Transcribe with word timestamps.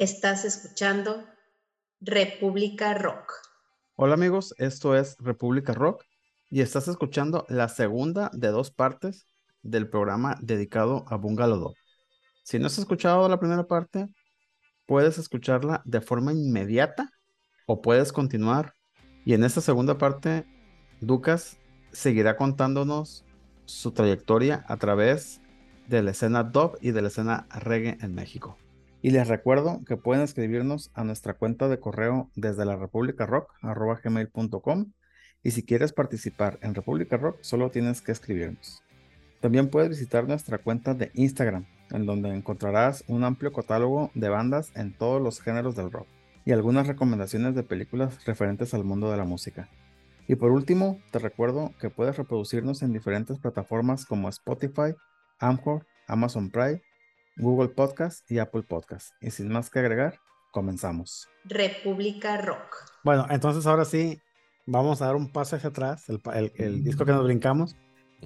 Estás 0.00 0.46
escuchando 0.46 1.26
República 2.00 2.94
Rock. 2.94 3.34
Hola 3.96 4.14
amigos, 4.14 4.54
esto 4.56 4.96
es 4.96 5.14
República 5.18 5.74
Rock 5.74 6.06
y 6.48 6.62
estás 6.62 6.88
escuchando 6.88 7.44
la 7.50 7.68
segunda 7.68 8.30
de 8.32 8.48
dos 8.48 8.70
partes 8.70 9.26
del 9.60 9.90
programa 9.90 10.38
dedicado 10.40 11.04
a 11.08 11.16
Bungalow 11.16 11.74
Si 12.44 12.58
no 12.58 12.68
has 12.68 12.78
escuchado 12.78 13.28
la 13.28 13.38
primera 13.38 13.66
parte, 13.66 14.08
puedes 14.86 15.18
escucharla 15.18 15.82
de 15.84 16.00
forma 16.00 16.32
inmediata 16.32 17.10
o 17.66 17.82
puedes 17.82 18.10
continuar. 18.10 18.72
Y 19.26 19.34
en 19.34 19.44
esta 19.44 19.60
segunda 19.60 19.98
parte, 19.98 20.46
Ducas 21.02 21.58
seguirá 21.92 22.38
contándonos 22.38 23.26
su 23.66 23.92
trayectoria 23.92 24.64
a 24.66 24.78
través 24.78 25.42
de 25.88 26.02
la 26.02 26.12
escena 26.12 26.42
dub 26.42 26.78
y 26.80 26.92
de 26.92 27.02
la 27.02 27.08
escena 27.08 27.46
reggae 27.50 27.98
en 28.00 28.14
México. 28.14 28.56
Y 29.02 29.10
les 29.10 29.28
recuerdo 29.28 29.80
que 29.86 29.96
pueden 29.96 30.22
escribirnos 30.22 30.90
a 30.92 31.04
nuestra 31.04 31.34
cuenta 31.34 31.68
de 31.68 31.80
correo 31.80 32.30
desde 32.34 32.66
la 32.66 32.76
República 32.76 33.24
Rock, 33.24 33.50
gmail.com. 34.04 34.92
Y 35.42 35.52
si 35.52 35.62
quieres 35.62 35.94
participar 35.94 36.58
en 36.60 36.74
República 36.74 37.16
Rock, 37.16 37.38
solo 37.40 37.70
tienes 37.70 38.02
que 38.02 38.12
escribirnos. 38.12 38.82
También 39.40 39.70
puedes 39.70 39.88
visitar 39.88 40.28
nuestra 40.28 40.58
cuenta 40.58 40.92
de 40.92 41.10
Instagram, 41.14 41.64
en 41.90 42.04
donde 42.04 42.28
encontrarás 42.28 43.02
un 43.08 43.24
amplio 43.24 43.54
catálogo 43.54 44.10
de 44.14 44.28
bandas 44.28 44.70
en 44.76 44.92
todos 44.92 45.22
los 45.22 45.40
géneros 45.40 45.76
del 45.76 45.90
rock 45.90 46.06
y 46.44 46.52
algunas 46.52 46.86
recomendaciones 46.86 47.54
de 47.54 47.62
películas 47.62 48.22
referentes 48.26 48.74
al 48.74 48.84
mundo 48.84 49.10
de 49.10 49.16
la 49.16 49.24
música. 49.24 49.70
Y 50.28 50.34
por 50.34 50.50
último, 50.50 51.00
te 51.10 51.18
recuerdo 51.18 51.72
que 51.80 51.88
puedes 51.88 52.18
reproducirnos 52.18 52.82
en 52.82 52.92
diferentes 52.92 53.38
plataformas 53.38 54.04
como 54.04 54.28
Spotify, 54.28 54.94
Amcor, 55.38 55.86
Amazon 56.06 56.50
Prime 56.50 56.82
Google 57.36 57.68
Podcast 57.68 58.30
y 58.30 58.38
Apple 58.38 58.62
Podcast. 58.62 59.12
Y 59.20 59.30
sin 59.30 59.48
más 59.48 59.70
que 59.70 59.78
agregar, 59.78 60.18
comenzamos. 60.50 61.28
República 61.44 62.36
Rock. 62.36 62.76
Bueno, 63.02 63.26
entonces 63.30 63.66
ahora 63.66 63.84
sí, 63.84 64.20
vamos 64.66 65.02
a 65.02 65.06
dar 65.06 65.16
un 65.16 65.30
paso 65.32 65.56
hacia 65.56 65.70
atrás, 65.70 66.04
el, 66.08 66.84
disco 66.84 67.04
que 67.04 67.12
nos 67.12 67.24
brincamos, 67.24 67.76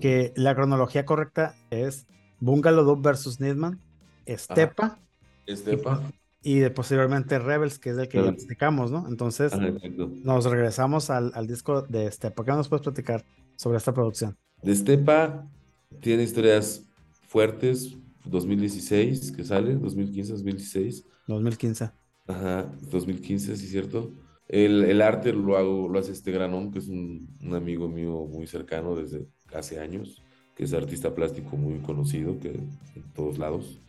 que 0.00 0.32
la 0.36 0.54
cronología 0.54 1.04
correcta 1.04 1.54
es 1.70 2.06
Bungalow 2.40 2.84
Dub 2.84 3.02
versus 3.02 3.40
Nidman, 3.40 3.80
Estepa. 4.26 4.98
Estepa. 5.46 6.02
Y, 6.42 6.58
de 6.58 6.70
posteriormente 6.70 7.38
Rebels, 7.38 7.78
que 7.78 7.90
es 7.90 7.96
el 7.96 8.08
que 8.08 8.22
ya 8.22 8.32
platicamos, 8.32 8.90
¿no? 8.90 9.06
Entonces, 9.08 9.52
nos 9.56 10.44
regresamos 10.44 11.08
al, 11.08 11.32
al, 11.34 11.46
disco 11.46 11.82
de 11.82 12.06
Estepa. 12.06 12.44
¿Qué 12.44 12.50
nos 12.50 12.68
puedes 12.68 12.82
platicar 12.82 13.24
sobre 13.56 13.78
esta 13.78 13.94
producción? 13.94 14.36
De 14.62 14.72
Estepa 14.72 15.46
tiene 16.00 16.22
historias 16.22 16.86
fuertes, 17.28 17.96
2016 18.24 19.32
que 19.32 19.44
sale, 19.44 19.74
2015, 19.74 20.32
2016. 20.32 21.04
2015. 21.26 21.90
Ajá, 22.26 22.72
2015, 22.90 23.56
sí, 23.56 23.66
cierto. 23.66 24.12
El, 24.48 24.84
el 24.84 25.00
arte 25.02 25.32
lo 25.32 25.56
hago, 25.56 25.88
lo 25.88 25.98
hace 25.98 26.12
este 26.12 26.30
granón, 26.30 26.70
que 26.70 26.78
es 26.78 26.88
un, 26.88 27.28
un, 27.42 27.54
amigo 27.54 27.88
mío 27.88 28.26
muy 28.26 28.46
cercano 28.46 28.94
desde 28.94 29.26
hace 29.54 29.80
años, 29.80 30.22
que 30.54 30.64
es 30.64 30.74
artista 30.74 31.14
plástico 31.14 31.56
muy 31.56 31.78
conocido, 31.80 32.38
que 32.38 32.50
en 32.50 33.12
todos 33.14 33.38
lados 33.38 33.80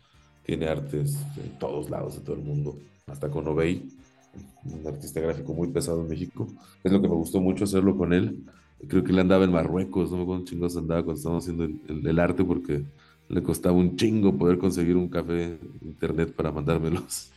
tiene 0.44 0.68
artes 0.68 1.18
en 1.42 1.58
todos 1.58 1.90
lados, 1.90 2.16
de 2.16 2.20
todo 2.22 2.36
el 2.36 2.42
mundo, 2.42 2.78
hasta 3.06 3.30
con 3.30 3.46
Obey, 3.48 3.88
un 4.64 4.86
artista 4.86 5.20
gráfico 5.20 5.52
muy 5.52 5.68
pesado 5.68 6.02
en 6.02 6.08
México. 6.08 6.46
Es 6.84 6.92
lo 6.92 7.02
que 7.02 7.08
me 7.08 7.14
gustó 7.14 7.40
mucho 7.40 7.64
hacerlo 7.64 7.96
con 7.96 8.12
él. 8.12 8.44
Creo 8.88 9.02
que 9.02 9.12
él 9.12 9.18
andaba 9.18 9.44
en 9.44 9.52
Marruecos, 9.52 10.10
no 10.10 10.18
me 10.18 10.22
acuerdo 10.22 10.44
chingados 10.44 10.76
andaba 10.76 11.02
cuando 11.02 11.18
estábamos 11.18 11.44
haciendo 11.44 11.64
el, 11.64 11.80
el, 11.88 12.06
el 12.06 12.18
arte, 12.18 12.44
porque 12.44 12.84
le 13.28 13.42
costaba 13.42 13.76
un 13.76 13.96
chingo 13.96 14.36
poder 14.36 14.58
conseguir 14.58 14.96
un 14.96 15.08
café 15.08 15.58
internet 15.82 16.32
para 16.32 16.52
mandarme 16.52 16.90
los, 16.90 17.30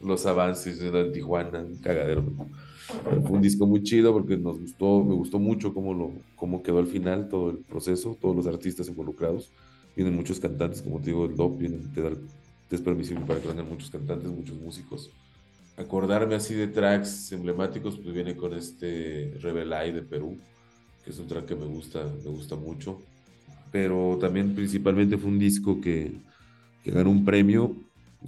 los 0.00 0.26
avances 0.26 0.80
en 0.80 1.12
Tijuana, 1.12 1.60
un 1.60 1.76
cagadero. 1.76 2.24
fue 3.22 3.30
un 3.30 3.42
disco 3.42 3.66
muy 3.66 3.82
chido 3.82 4.12
porque 4.12 4.36
nos 4.36 4.58
gustó, 4.58 5.04
me 5.04 5.14
gustó 5.14 5.38
mucho 5.38 5.74
cómo, 5.74 5.94
lo, 5.94 6.12
cómo 6.36 6.62
quedó 6.62 6.78
al 6.78 6.86
final 6.86 7.28
todo 7.28 7.50
el 7.50 7.58
proceso, 7.58 8.16
todos 8.20 8.34
los 8.34 8.46
artistas 8.46 8.88
involucrados. 8.88 9.50
Vienen 9.94 10.14
muchos 10.14 10.38
cantantes, 10.40 10.82
como 10.82 11.00
te 11.00 11.06
digo, 11.06 11.24
el 11.26 11.36
DOP 11.36 11.58
vienen, 11.58 11.92
te, 11.92 12.02
da, 12.02 12.10
te 12.68 12.76
es 12.76 12.82
permisible 12.82 13.24
para 13.24 13.40
que 13.40 13.48
vengan 13.48 13.68
muchos 13.68 13.90
cantantes, 13.90 14.30
muchos 14.30 14.56
músicos. 14.56 15.10
Acordarme 15.76 16.34
así 16.34 16.54
de 16.54 16.68
tracks 16.68 17.32
emblemáticos, 17.32 17.98
pues 17.98 18.14
viene 18.14 18.34
con 18.36 18.54
este 18.54 19.34
Rebelay 19.40 19.92
de 19.92 20.02
Perú, 20.02 20.38
que 21.04 21.10
es 21.10 21.18
un 21.18 21.26
track 21.26 21.46
que 21.46 21.54
me 21.54 21.66
gusta, 21.66 22.04
me 22.24 22.30
gusta 22.30 22.56
mucho 22.56 23.00
pero 23.70 24.18
también 24.20 24.54
principalmente 24.54 25.18
fue 25.18 25.30
un 25.30 25.38
disco 25.38 25.80
que, 25.80 26.12
que 26.82 26.90
ganó 26.90 27.10
un 27.10 27.24
premio 27.24 27.76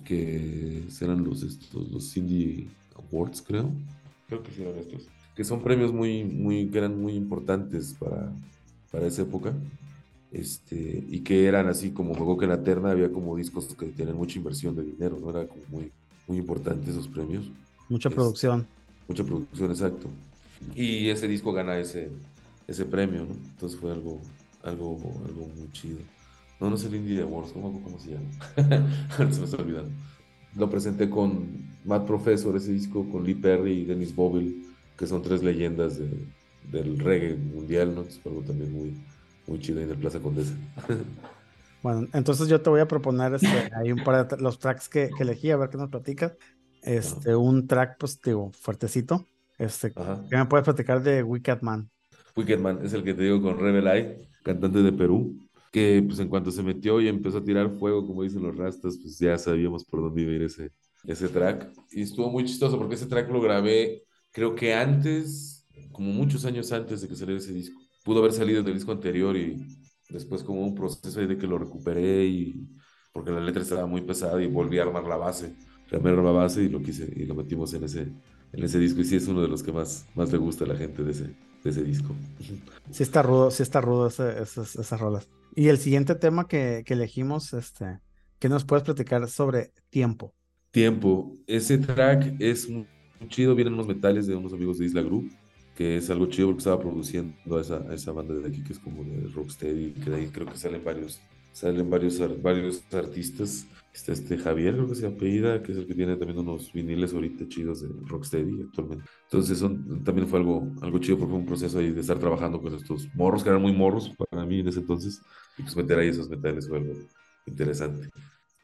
que 0.05 0.85
serán 0.89 1.25
los, 1.25 1.43
estos, 1.43 1.91
los 1.91 2.17
Indie 2.17 2.69
Awards, 2.97 3.43
creo. 3.43 3.71
Creo 4.29 4.43
que 4.43 4.53
sí 4.53 4.63
eran 4.63 4.79
estos. 4.79 5.09
Que 5.35 5.45
son 5.45 5.63
premios 5.63 5.93
muy, 5.93 6.25
muy, 6.25 6.67
que 6.67 6.79
eran 6.79 7.01
muy 7.01 7.15
importantes 7.15 7.95
para, 7.99 8.33
para 8.91 9.07
esa 9.07 9.23
época. 9.23 9.55
Este, 10.31 11.05
y 11.09 11.21
que 11.21 11.47
eran 11.47 11.69
así 11.69 11.91
como 11.91 12.15
luego 12.15 12.37
que 12.37 12.45
en 12.45 12.51
la 12.51 12.63
terna 12.63 12.91
había 12.91 13.11
como 13.11 13.35
discos 13.37 13.75
que 13.75 13.87
tenían 13.87 14.17
mucha 14.17 14.39
inversión 14.39 14.77
de 14.77 14.83
dinero, 14.83 15.19
¿no? 15.19 15.31
Era 15.31 15.47
como 15.47 15.63
muy, 15.71 15.91
muy 16.27 16.37
importante 16.37 16.91
esos 16.91 17.09
premios. 17.09 17.51
Mucha 17.89 18.11
producción. 18.11 18.67
Mucha 19.07 19.25
producción, 19.25 19.71
exacto. 19.71 20.09
Y 20.75 21.09
ese 21.09 21.27
disco 21.29 21.53
gana 21.53 21.79
ese, 21.79 22.11
ese 22.67 22.85
premio, 22.85 23.25
¿no? 23.25 23.35
Entonces 23.35 23.79
fue 23.79 23.91
algo, 23.91 24.21
algo, 24.63 24.99
algo 25.25 25.49
muy 25.57 25.71
chido. 25.73 25.99
No, 26.61 26.71
no 26.71 26.77
es 26.77 26.85
el 26.85 26.95
Indie 26.97 27.23
Awards, 27.23 27.53
¿cómo, 27.53 27.81
cómo 27.83 27.99
se 27.99 28.13
llama? 28.13 28.29
se 29.17 29.39
me 29.39 29.45
está 29.45 29.57
olvidando. 29.57 29.91
Lo 30.57 30.69
presenté 30.69 31.09
con 31.09 31.79
Matt 31.85 32.07
Professor, 32.07 32.57
ese 32.57 32.73
disco, 32.73 33.09
con 33.11 33.25
Lee 33.25 33.35
Perry 33.35 33.73
y 33.73 33.85
Dennis 33.85 34.15
Bobble, 34.15 34.55
que 34.97 35.07
son 35.07 35.23
tres 35.23 35.43
leyendas 35.43 35.99
de, 35.99 36.11
del 36.71 36.99
reggae 36.99 37.37
mundial, 37.37 37.95
¿no? 37.95 38.03
Es 38.03 38.21
algo 38.27 38.43
también 38.43 38.73
muy, 38.73 38.95
muy 39.47 39.61
chido 39.61 39.81
en 39.81 39.91
el 39.91 39.97
Plaza 39.97 40.19
Condesa. 40.19 40.55
bueno, 41.83 42.09
entonces 42.13 42.49
yo 42.49 42.61
te 42.61 42.71
voy 42.71 42.81
a 42.81 42.89
proponer 42.89 43.35
este, 43.35 43.93
un 43.93 44.03
par 44.03 44.27
de 44.27 44.37
los 44.43 44.59
tracks 44.59 44.89
que, 44.89 45.11
que, 45.17 45.23
elegí, 45.23 45.51
a 45.51 45.57
ver 45.57 45.71
qué 45.71 45.77
nos 45.77 45.91
platicas. 45.91 46.33
Este, 46.83 47.37
un 47.37 47.67
track, 47.69 47.97
pues, 47.99 48.21
digo, 48.21 48.51
fuertecito. 48.53 49.27
Este, 49.59 49.93
¿Qué 49.93 50.37
me 50.37 50.47
puedes 50.47 50.65
platicar 50.65 51.03
de 51.03 51.23
Wicked 51.23 51.63
Man? 51.63 51.91
Wicked 52.37 52.59
Man 52.59 52.81
es 52.85 52.93
el 52.93 53.03
que 53.03 53.15
te 53.15 53.23
digo 53.23 53.43
con 53.43 53.59
Rebel 53.59 53.87
Eye 53.89 54.29
cantante 54.49 54.83
de 54.83 54.93
Perú, 54.93 55.37
que 55.71 56.03
pues 56.07 56.19
en 56.21 56.29
cuanto 56.29 56.51
se 56.51 56.63
metió 56.63 57.01
y 57.01 57.09
empezó 57.09 57.39
a 57.39 57.45
tirar 57.45 57.79
fuego, 57.79 58.07
como 58.07 58.23
dicen 58.23 58.43
los 58.43 58.57
rastas, 58.57 58.97
pues 58.97 59.19
ya 59.19 59.37
sabíamos 59.37 59.85
por 59.85 60.01
dónde 60.01 60.23
iba 60.23 60.33
a 60.33 60.35
ir 60.37 60.43
ese, 60.43 60.71
ese 61.05 61.29
track. 61.29 61.71
Y 61.93 62.03
estuvo 62.03 62.31
muy 62.31 62.45
chistoso 62.45 62.79
porque 62.79 62.95
ese 62.95 63.07
track 63.07 63.31
lo 63.31 63.43
grabé, 63.43 64.05
creo 64.31 64.55
que 64.55 64.73
antes, 64.73 65.67
como 65.93 66.13
muchos 66.13 66.47
años 66.47 66.73
antes 66.73 67.03
de 67.03 67.09
que 67.09 67.15
saliera 67.15 67.41
ese 67.41 67.53
disco. 67.53 67.79
Pudo 68.05 68.21
haber 68.21 68.33
salido 68.33 68.63
del 68.63 68.75
disco 68.75 68.93
anterior 68.93 69.37
y 69.37 69.67
después 70.09 70.43
como 70.43 70.63
un 70.63 70.75
proceso 70.75 71.21
de 71.21 71.37
que 71.37 71.47
lo 71.47 71.59
recuperé 71.59 72.25
y 72.25 72.67
porque 73.13 73.31
la 73.31 73.41
letra 73.41 73.63
estaba 73.63 73.87
muy 73.87 74.01
pesada 74.01 74.43
y 74.43 74.47
volví 74.47 74.79
a 74.79 74.83
armar 74.83 75.05
la 75.05 75.17
base. 75.17 75.55
Armar 75.93 76.15
la 76.15 76.31
base 76.31 76.63
y 76.63 76.69
lo 76.71 76.81
quise 76.81 77.13
y 77.15 77.27
lo 77.27 77.35
metimos 77.35 77.75
en 77.75 77.85
ese, 77.85 78.13
en 78.53 78.65
ese 78.65 78.79
disco 78.79 79.01
y 79.01 79.05
sí 79.05 79.17
es 79.17 79.29
uno 79.29 79.43
de 79.43 79.49
los 79.49 79.63
que 79.63 79.73
más, 79.73 80.07
más 80.15 80.33
le 80.33 80.39
gusta 80.39 80.65
a 80.65 80.69
la 80.69 80.77
gente 80.77 81.03
de 81.03 81.13
ese, 81.13 81.25
de 81.65 81.71
ese 81.71 81.83
disco. 81.83 82.15
Sí 82.91 83.03
está 83.03 83.21
rudo, 83.21 83.51
sí 83.51 83.63
está 83.63 83.83
rudo 83.83 84.07
esas 84.07 85.01
rolas. 85.01 85.29
Y 85.55 85.69
el 85.69 85.77
siguiente 85.77 86.15
tema 86.15 86.49
que, 86.49 86.83
que, 86.87 86.95
elegimos, 86.95 87.53
este, 87.53 88.01
¿qué 88.39 88.49
nos 88.49 88.65
puedes 88.65 88.83
platicar 88.83 89.29
sobre 89.29 89.73
tiempo? 89.91 90.33
Tiempo. 90.71 91.37
Ese 91.47 91.77
track 91.77 92.37
es 92.39 92.67
muy 92.69 92.87
chido, 93.29 93.55
vienen 93.55 93.75
unos 93.75 93.87
metales 93.87 94.27
de 94.27 94.37
unos 94.37 94.55
amigos 94.55 94.79
de 94.79 94.87
Isla 94.87 95.03
Group, 95.03 95.31
que 95.77 95.99
es 95.99 96.09
algo 96.09 96.27
chido 96.27 96.49
porque 96.49 96.61
estaba 96.61 96.81
produciendo 96.81 97.59
a 97.59 97.61
esa, 97.61 97.77
a 97.77 97.95
esa 97.95 98.13
banda 98.13 98.35
de 98.35 98.49
aquí 98.49 98.63
que 98.63 98.73
es 98.73 98.79
como 98.79 99.05
de 99.05 99.29
Rocksteady, 99.29 99.93
que 99.93 100.11
de 100.11 100.17
ahí 100.17 100.29
creo 100.29 100.47
que 100.47 100.57
salen 100.57 100.83
varios, 100.83 101.21
salen 101.53 101.91
varios, 101.91 102.43
varios 102.43 102.83
artistas 102.93 103.67
Está 103.99 104.13
este 104.13 104.39
Javier, 104.39 104.75
creo 104.75 104.89
que 104.89 104.95
se 104.95 105.09
apellida, 105.09 105.61
que 105.61 105.73
es 105.73 105.79
el 105.79 105.87
que 105.87 105.95
tiene 105.95 106.15
también 106.17 106.39
unos 106.39 106.73
viniles 106.73 107.13
ahorita 107.13 107.49
chidos 107.49 107.83
de 107.83 107.89
Rocksteady 108.07 108.63
actualmente. 108.63 109.05
Entonces, 109.25 109.61
también 110.05 110.29
fue 110.29 110.39
algo, 110.39 110.71
algo 110.81 110.99
chido 111.01 111.19
porque 111.19 111.31
fue 111.33 111.41
un 111.41 111.47
proceso 111.47 111.81
ahí 111.81 111.91
de 111.91 112.01
estar 112.01 112.17
trabajando 112.17 112.63
con 112.63 112.73
estos 112.75 113.09
morros, 113.15 113.43
que 113.43 113.49
eran 113.49 113.61
muy 113.61 113.73
morros 113.73 114.15
para 114.31 114.47
mí 114.47 114.61
en 114.61 114.69
ese 114.69 114.79
entonces, 114.79 115.21
y 115.59 115.63
pues 115.63 115.77
meter 115.77 115.99
ahí 115.99 116.09
esos 116.09 116.29
metales 116.29 116.69
fue 116.69 116.79
algo 116.79 116.93
interesante. 117.45 118.09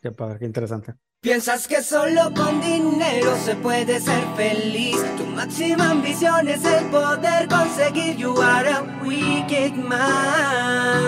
Qué 0.00 0.12
padre, 0.12 0.38
qué 0.38 0.46
interesante. 0.46 0.94
Piensas 1.20 1.66
que 1.66 1.82
solo 1.82 2.32
con 2.32 2.60
dinero 2.60 3.34
se 3.44 3.56
puede 3.56 3.98
ser 3.98 4.22
feliz. 4.36 4.96
Tu 5.16 5.26
máxima 5.26 5.90
ambición 5.90 6.46
es 6.46 6.64
el 6.64 6.84
poder 6.90 7.48
conseguir. 7.48 8.16
You 8.16 8.40
are 8.40 8.68
a 8.68 8.82
wicked 9.02 9.72
man, 9.74 11.02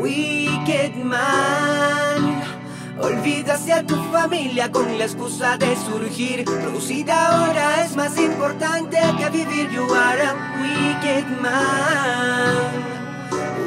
wicked 0.00 0.94
man. 1.02 1.77
Olvídase 3.00 3.72
a 3.72 3.82
tu 3.84 3.96
familia 4.10 4.72
con 4.72 4.98
la 4.98 5.04
excusa 5.04 5.56
de 5.56 5.76
surgir. 5.76 6.44
Producir 6.44 7.10
ahora 7.10 7.84
es 7.84 7.94
más 7.96 8.18
importante 8.18 8.98
que 9.18 9.30
vivir. 9.30 9.70
You 9.70 9.86
are 9.94 10.22
a 10.22 10.34
wicked 10.60 11.26
man. 11.40 12.84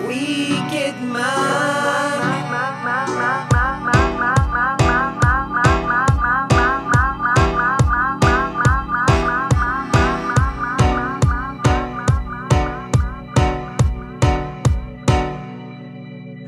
Wicked 0.07 0.95
man. 1.01 2.31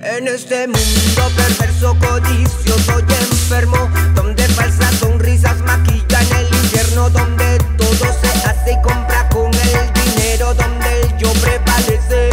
En 0.05 0.27
este 0.27 0.67
mundo 0.67 1.31
perverso 1.35 1.72
codicioso 1.91 2.99
y 2.99 3.13
enfermo, 3.13 3.89
donde 4.15 4.43
falsas 4.43 4.95
sonrisas 4.95 5.59
maquillan 5.61 6.25
el 6.37 6.47
infierno, 6.47 7.09
donde 7.09 7.57
todo 7.77 8.05
se 8.21 8.47
hace 8.47 8.71
y 8.71 8.81
compra 8.81 9.27
con 9.29 9.51
el 9.53 9.93
dinero, 9.93 10.53
donde 10.53 11.01
el 11.01 11.17
yo 11.17 11.29
prevalece. 11.33 12.29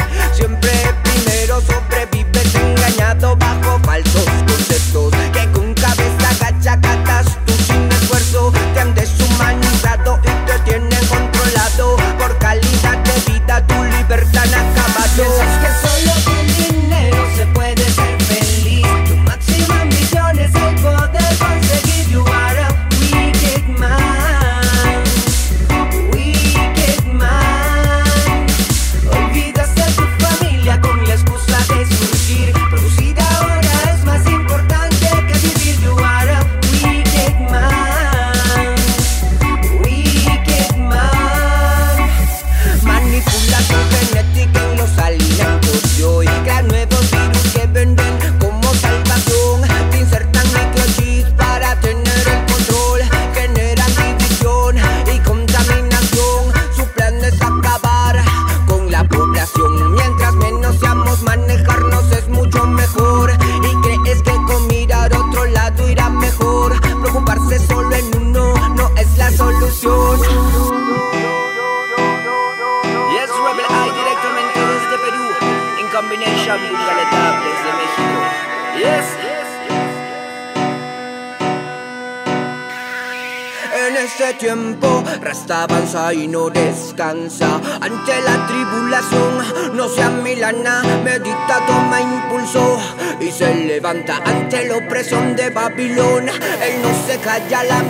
Calla 97.31 97.63
la 97.63 97.90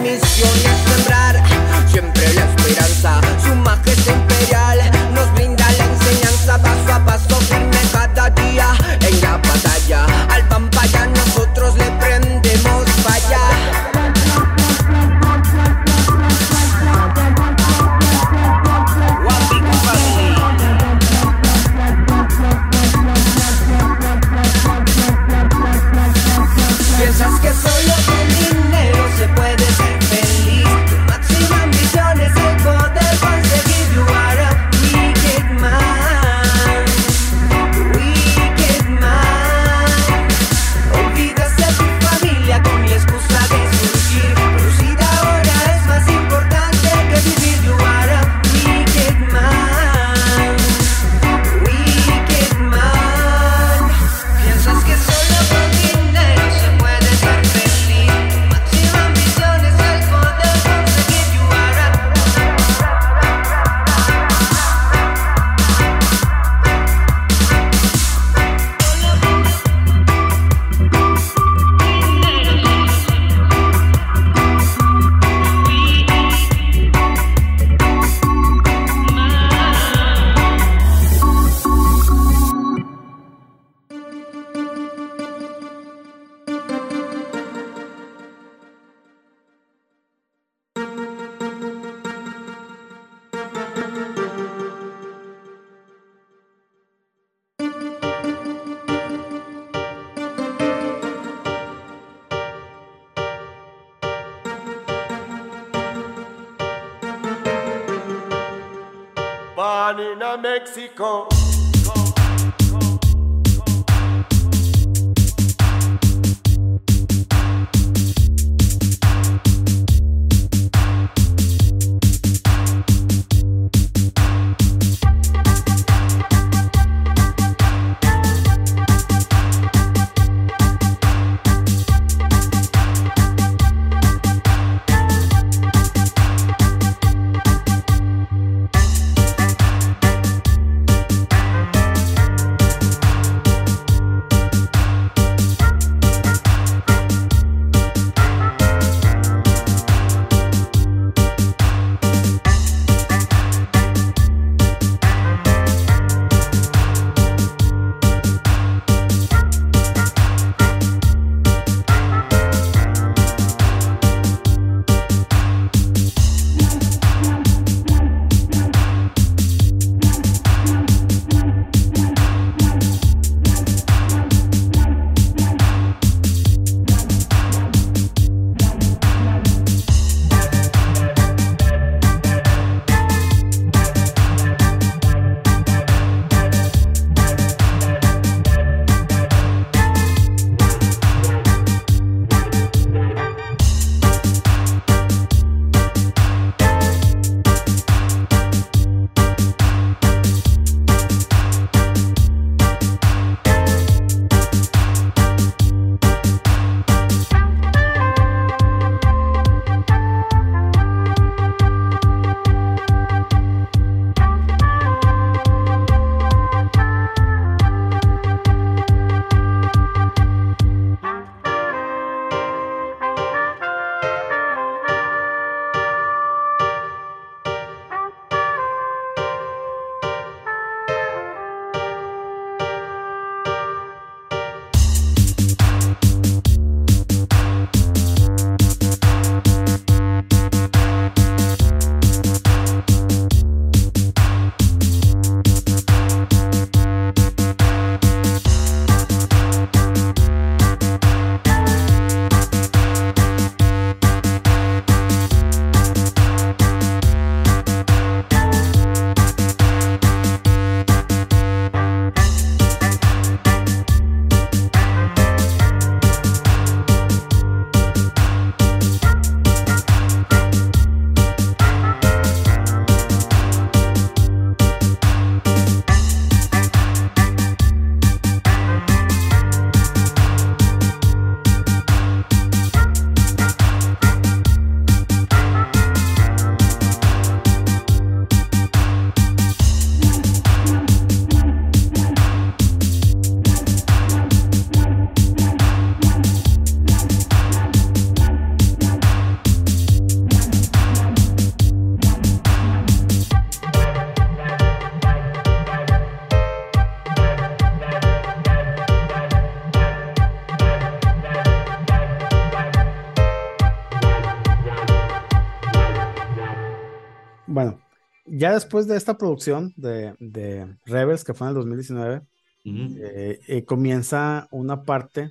ya 318.41 318.55
después 318.55 318.89
de 318.89 318.97
esta 318.97 319.19
producción 319.19 319.75
de, 319.77 320.15
de 320.19 320.75
Rebels, 320.87 321.25
que 321.25 321.35
fue 321.35 321.47
en 321.47 321.51
el 321.51 321.55
2019, 321.57 322.23
Ujú. 322.65 322.97
eh, 322.99 323.39
eh, 323.47 323.65
comienza 323.67 324.49
una 324.51 324.83
parte 324.85 325.31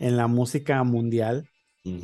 en 0.00 0.16
la 0.16 0.26
música 0.26 0.82
mundial 0.82 1.48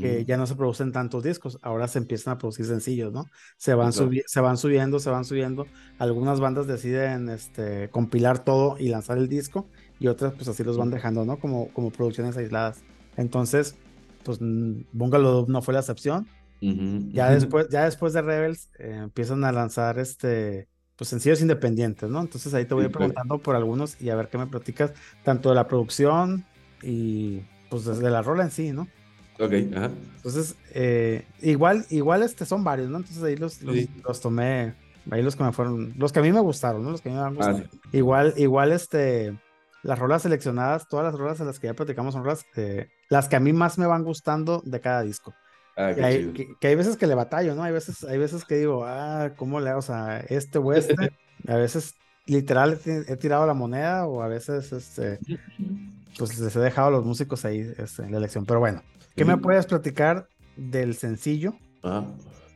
que 0.00 0.24
ya 0.24 0.38
no 0.38 0.46
se 0.46 0.54
producen 0.54 0.92
tantos 0.92 1.22
discos, 1.22 1.58
ahora 1.60 1.88
se 1.88 1.98
empiezan 1.98 2.32
a 2.32 2.38
producir 2.38 2.64
sencillos, 2.64 3.12
¿no? 3.12 3.26
Se 3.58 3.74
van, 3.74 3.92
se 3.92 4.40
van 4.40 4.56
subiendo, 4.56 4.98
se 4.98 5.10
van 5.10 5.26
subiendo. 5.26 5.66
Algunas 5.98 6.40
bandas 6.40 6.66
deciden 6.66 7.28
este, 7.28 7.90
compilar 7.90 8.44
todo 8.44 8.78
y 8.78 8.88
lanzar 8.88 9.18
el 9.18 9.28
disco, 9.28 9.68
y 9.98 10.06
otras 10.06 10.32
pues 10.32 10.48
así 10.48 10.64
los 10.64 10.78
van 10.78 10.90
dejando, 10.90 11.26
¿no? 11.26 11.38
Como, 11.38 11.70
como 11.74 11.90
producciones 11.90 12.34
aisladas. 12.38 12.82
Entonces, 13.18 13.76
pues 14.24 14.38
Bungalow 14.40 15.44
no 15.48 15.60
fue 15.60 15.74
la 15.74 15.80
excepción. 15.80 16.28
Ya 17.12 17.30
después, 17.30 17.68
ya 17.70 17.84
después 17.84 18.12
de 18.12 18.22
Rebels 18.22 18.70
eh, 18.78 19.00
empiezan 19.04 19.44
a 19.44 19.52
lanzar 19.52 19.98
este, 19.98 20.68
pues 20.96 21.08
sencillos 21.08 21.40
independientes, 21.40 22.08
¿no? 22.10 22.20
Entonces 22.20 22.52
ahí 22.54 22.64
te 22.66 22.74
voy 22.74 22.84
Sí, 22.84 22.90
preguntando 22.90 23.38
por 23.38 23.56
algunos 23.56 24.00
y 24.00 24.10
a 24.10 24.16
ver 24.16 24.28
qué 24.28 24.38
me 24.38 24.46
platicas, 24.46 24.92
tanto 25.22 25.48
de 25.50 25.54
la 25.54 25.68
producción 25.68 26.44
y 26.82 27.42
pues 27.70 27.84
desde 27.84 28.10
la 28.10 28.22
rola 28.22 28.44
en 28.44 28.50
sí, 28.50 28.72
¿no? 28.72 28.88
Ok, 29.38 29.52
ajá. 29.74 29.90
Entonces, 30.16 30.56
eh, 30.72 31.26
igual, 31.42 31.84
igual 31.90 32.22
este 32.22 32.46
son 32.46 32.64
varios, 32.64 32.88
¿no? 32.88 32.98
Entonces 32.98 33.22
ahí 33.22 33.36
los, 33.36 33.60
los, 33.62 33.74
Sí. 33.74 33.90
los 34.06 34.20
tomé, 34.20 34.74
ahí 35.10 35.22
los 35.22 35.36
que 35.36 35.44
me 35.44 35.52
fueron, 35.52 35.92
los 35.98 36.12
que 36.12 36.20
a 36.20 36.22
mí 36.22 36.32
me 36.32 36.40
gustaron, 36.40 36.82
¿no? 36.82 36.90
Los 36.90 37.02
que 37.02 37.10
a 37.10 37.12
mí 37.12 37.18
me 37.18 37.24
han 37.24 37.36
Ah, 37.40 37.52
gustado. 37.52 37.58
sí. 37.58 37.64
Igual, 37.92 38.32
igual 38.36 38.72
este, 38.72 39.38
las 39.82 39.98
rolas 39.98 40.22
seleccionadas, 40.22 40.88
todas 40.88 41.04
las 41.04 41.14
rolas 41.18 41.38
de 41.38 41.44
las 41.44 41.60
que 41.60 41.66
ya 41.66 41.74
platicamos 41.74 42.14
son 42.14 42.24
rolas, 42.24 42.46
eh, 42.56 42.88
las 43.10 43.28
que 43.28 43.36
a 43.36 43.40
mí 43.40 43.52
más 43.52 43.76
me 43.78 43.86
van 43.86 44.04
gustando 44.04 44.62
de 44.64 44.80
cada 44.80 45.02
disco. 45.02 45.34
Ah, 45.76 45.92
qué 45.94 46.04
hay, 46.04 46.18
chido. 46.18 46.32
que, 46.32 46.48
que 46.60 46.68
hay 46.68 46.74
veces 46.74 46.96
que 46.96 47.06
le 47.06 47.14
batallo, 47.14 47.54
¿no? 47.54 47.62
Hay 47.62 47.72
veces, 47.72 48.04
hay 48.04 48.18
veces 48.18 48.44
que 48.44 48.56
digo, 48.56 48.84
ah, 48.84 49.32
¿cómo 49.36 49.60
le 49.60 49.70
hago? 49.70 49.80
O 49.80 49.82
sea, 49.82 50.20
este 50.20 50.58
o 50.58 50.72
este. 50.72 50.94
A 51.46 51.56
veces 51.56 51.94
literal 52.26 52.78
he, 52.84 53.16
tirado 53.16 53.46
la 53.46 53.54
moneda 53.54 54.06
o 54.06 54.22
a 54.22 54.28
veces 54.28 54.72
este, 54.72 55.18
pues 56.18 56.38
les 56.38 56.56
he 56.56 56.60
dejado 56.60 56.88
a 56.88 56.90
los 56.90 57.04
músicos 57.04 57.44
ahí 57.44 57.70
este, 57.76 58.02
en 58.02 58.12
la 58.12 58.18
elección. 58.18 58.46
Pero 58.46 58.60
bueno, 58.60 58.82
¿qué 59.14 59.24
me 59.24 59.36
puedes 59.36 59.66
platicar 59.66 60.28
del 60.56 60.94
sencillo 60.94 61.54
Ajá. 61.82 62.06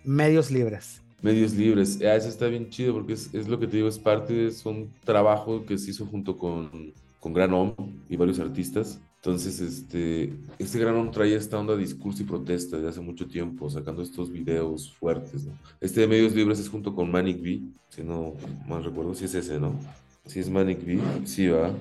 Medios 0.04 0.50
Libres? 0.50 1.02
Medios 1.20 1.52
libres. 1.52 1.98
Ah, 2.00 2.14
eso 2.14 2.28
está 2.28 2.46
bien 2.46 2.70
chido 2.70 2.94
porque 2.94 3.14
es, 3.14 3.34
es 3.34 3.48
lo 3.48 3.58
que 3.58 3.66
te 3.66 3.78
digo, 3.78 3.88
es 3.88 3.98
parte, 3.98 4.46
es 4.46 4.64
un 4.64 4.94
trabajo 5.04 5.66
que 5.66 5.76
se 5.76 5.90
hizo 5.90 6.06
junto 6.06 6.38
con, 6.38 6.94
con 7.18 7.32
Gran 7.32 7.52
Om 7.52 7.74
y 8.08 8.16
varios 8.16 8.38
artistas. 8.38 9.00
Entonces, 9.20 9.60
este, 9.60 10.32
este 10.60 10.78
Gran 10.78 11.10
traía 11.10 11.36
esta 11.36 11.58
onda 11.58 11.74
de 11.74 11.80
discurso 11.80 12.22
y 12.22 12.26
protesta 12.26 12.76
desde 12.76 12.90
hace 12.90 13.00
mucho 13.00 13.26
tiempo, 13.26 13.68
sacando 13.68 14.00
estos 14.00 14.30
videos 14.30 14.92
fuertes, 14.96 15.44
¿no? 15.44 15.58
Este 15.80 16.02
de 16.02 16.06
Medios 16.06 16.34
Libres 16.34 16.60
es 16.60 16.68
junto 16.68 16.94
con 16.94 17.10
Manic 17.10 17.42
B, 17.42 17.62
si 17.88 18.04
no 18.04 18.34
mal 18.68 18.84
recuerdo, 18.84 19.14
si 19.14 19.24
es 19.24 19.34
ese, 19.34 19.58
¿no? 19.58 19.74
Si 20.24 20.38
es 20.38 20.48
Manic 20.48 20.84
B, 20.84 21.00
sí 21.24 21.48
va, 21.48 21.74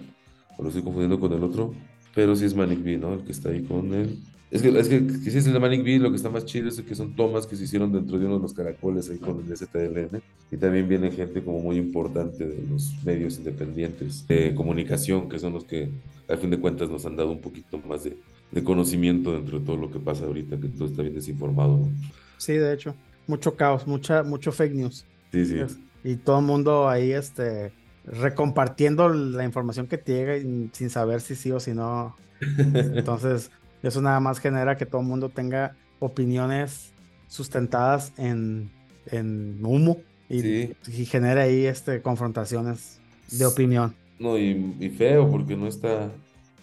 o 0.58 0.64
lo 0.64 0.70
estoy 0.70 0.82
confundiendo 0.82 1.20
con 1.20 1.32
el 1.32 1.44
otro, 1.44 1.76
pero 2.16 2.36
sí 2.36 2.46
es 2.46 2.56
Manic 2.56 2.84
B, 2.84 2.98
¿no? 2.98 3.14
El 3.14 3.24
que 3.24 3.34
está 3.34 3.50
ahí 3.50 3.62
con 3.62 3.94
él. 3.94 4.18
Es 4.50 4.62
que, 4.62 4.70
es 4.80 4.88
que, 4.88 5.06
que 5.06 5.30
si 5.32 5.38
es 5.38 5.46
el 5.46 5.54
de 5.54 5.60
Manic 5.60 5.84
Bee, 5.84 6.00
lo 6.00 6.10
que 6.10 6.16
está 6.16 6.30
más 6.30 6.46
chido 6.46 6.70
es 6.70 6.80
que 6.80 6.96
son 6.96 7.16
tomas 7.16 7.46
que 7.46 7.58
se 7.58 7.66
hicieron 7.66 7.92
dentro 7.92 8.18
de 8.18 8.26
uno 8.26 8.36
de 8.36 8.42
los 8.42 8.54
caracoles 8.54 9.10
ahí 9.10 9.18
con 9.18 9.44
el 9.46 9.58
STLN. 9.58 10.22
Y 10.52 10.58
también 10.58 10.88
viene 10.88 11.12
gente 11.12 11.44
como 11.44 11.60
muy 11.60 11.76
importante 11.76 12.48
de 12.48 12.64
los 12.70 12.94
medios 13.04 13.38
independientes 13.38 14.26
de 14.28 14.56
comunicación, 14.56 15.28
que 15.28 15.38
son 15.38 15.54
los 15.54 15.66
que 15.66 15.90
al 16.30 16.38
fin 16.38 16.50
de 16.50 16.60
cuentas 16.60 16.90
nos 16.90 17.06
han 17.06 17.18
dado 17.18 17.32
un 17.32 17.42
poquito 17.42 17.78
más 17.80 18.06
de, 18.06 18.18
de 18.52 18.64
conocimiento 18.64 19.34
dentro 19.34 19.60
de 19.60 19.66
todo 19.66 19.76
lo 19.76 19.92
que 19.92 20.00
pasa 20.00 20.26
ahorita, 20.26 20.58
que 20.58 20.70
todo 20.70 20.88
está 20.88 21.02
bien 21.02 21.16
desinformado. 21.16 21.78
¿no? 21.78 21.90
Sí, 22.38 22.54
de 22.54 22.74
hecho, 22.74 22.96
mucho 23.28 23.56
caos, 23.56 23.86
mucha, 23.86 24.24
mucho 24.24 24.52
fake 24.52 24.74
news. 24.74 25.06
Sí, 25.32 25.46
sí. 25.46 25.58
Y 26.04 26.16
todo 26.16 26.40
el 26.40 26.46
mundo 26.46 26.88
ahí 26.88 27.12
este, 27.12 27.74
recompartiendo 28.06 29.10
la 29.10 29.44
información 29.44 29.88
que 29.88 29.98
te 29.98 30.14
llega 30.14 30.38
y 30.38 30.70
sin 30.72 30.90
saber 30.90 31.20
si 31.20 31.36
sí 31.36 31.52
o 31.52 31.60
si 31.60 31.74
no. 31.74 32.16
Entonces, 32.58 33.52
eso 33.84 34.02
nada 34.02 34.20
más 34.20 34.40
genera 34.40 34.78
que 34.78 34.86
todo 34.86 35.02
el 35.02 35.08
mundo 35.08 35.30
tenga 35.30 35.76
opiniones 36.00 36.92
sustentadas 37.28 38.14
en, 38.18 38.70
en 39.12 39.60
humo 39.64 39.98
y, 40.30 40.42
Sí. 40.42 40.74
y 40.88 41.06
genera 41.06 41.44
ahí 41.44 41.66
este, 41.66 42.02
confrontaciones 42.02 43.00
de 43.32 43.46
opinión. 43.46 43.94
No, 44.20 44.38
y, 44.38 44.76
y 44.80 44.90
feo, 44.90 45.30
porque 45.30 45.56
no 45.56 45.68
está, 45.68 46.10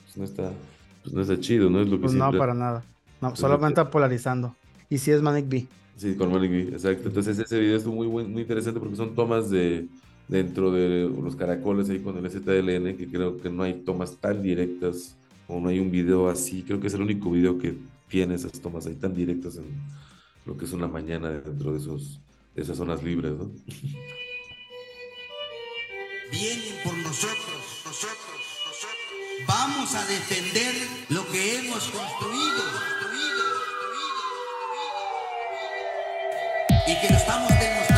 pues 0.04 0.16
no 0.16 0.24
está, 0.24 0.52
pues 1.02 1.14
no 1.14 1.22
está 1.22 1.38
chido, 1.38 1.70
¿no? 1.70 1.80
Es 1.80 1.88
lo 1.88 1.96
que 1.96 2.02
Pues 2.02 2.14
no, 2.14 2.24
siempre- 2.24 2.38
para 2.38 2.54
nada. 2.54 2.84
No, 3.20 3.34
solamente 3.36 3.82
polarizando. 3.86 4.54
Y 4.90 4.98
si 4.98 5.10
es 5.10 5.22
Manic 5.22 5.48
B. 5.48 5.66
Sí, 5.96 6.14
con 6.16 6.30
Manic 6.32 6.50
Bee, 6.50 6.68
exacto. 6.72 7.08
Entonces 7.08 7.38
ese 7.38 7.58
video 7.58 7.76
estuvo 7.76 7.94
muy, 7.94 8.24
muy 8.26 8.42
interesante 8.42 8.80
porque 8.80 8.96
son 8.96 9.14
tomas 9.14 9.48
de 9.48 9.86
dentro 10.28 10.72
de 10.72 11.08
los 11.22 11.36
caracoles 11.36 11.88
ahí 11.88 12.00
con 12.00 12.16
el 12.18 12.26
STLN, 12.30 12.96
que 12.96 13.06
creo 13.10 13.38
que 13.40 13.48
no 13.50 13.62
hay 13.62 13.74
tomas 13.84 14.16
tan 14.16 14.42
directas 14.42 15.16
o 15.48 15.60
no 15.60 15.68
hay 15.68 15.78
un 15.78 15.90
video 15.90 16.28
así. 16.28 16.62
Creo 16.62 16.80
que 16.80 16.86
es 16.86 16.94
el 16.94 17.02
único 17.02 17.30
video 17.30 17.58
que 17.58 17.76
tiene 18.08 18.34
esas 18.34 18.52
tomas 18.60 18.86
ahí 18.86 18.94
tan 18.94 19.14
directas 19.14 19.56
en 19.56 19.64
lo 20.46 20.56
que 20.56 20.64
es 20.64 20.72
una 20.72 20.88
mañana 20.88 21.30
dentro 21.30 21.72
de 21.72 21.78
esos 21.78 22.20
de 22.54 22.62
esas 22.62 22.76
zonas 22.76 23.02
libres, 23.02 23.32
¿no? 23.32 23.50
vienen 26.30 26.74
por 26.82 26.96
nosotros, 26.96 27.82
nosotros, 27.84 28.18
nosotros. 28.66 29.46
Vamos 29.46 29.94
a 29.94 30.04
defender 30.06 30.74
lo 31.08 31.26
que 31.30 31.58
hemos 31.58 31.84
construido, 31.84 32.62
construido, 32.72 33.44
construido. 33.84 34.24
Y 36.86 37.00
que 37.00 37.08
lo 37.12 37.16
estamos 37.16 37.48
demostrándole 37.48 37.93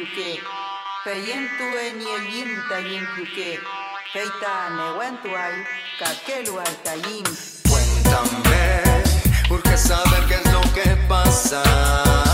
yuke, 0.00 0.40
peyin 1.04 1.44
tue 1.58 1.84
ni 1.98 2.06
elim 2.16 2.50
tayin 2.68 3.04
yuke, 3.16 3.60
peita 4.12 4.54
nehuentual, 4.76 5.54
caquelual 6.00 6.74
tayin. 6.84 7.26
Cuéntame, 7.68 8.64
urge 9.50 9.76
saber 9.76 10.22
qué 10.28 10.36
es 10.40 10.52
lo 10.52 10.62
que 10.72 10.96
pasa. 11.08 12.29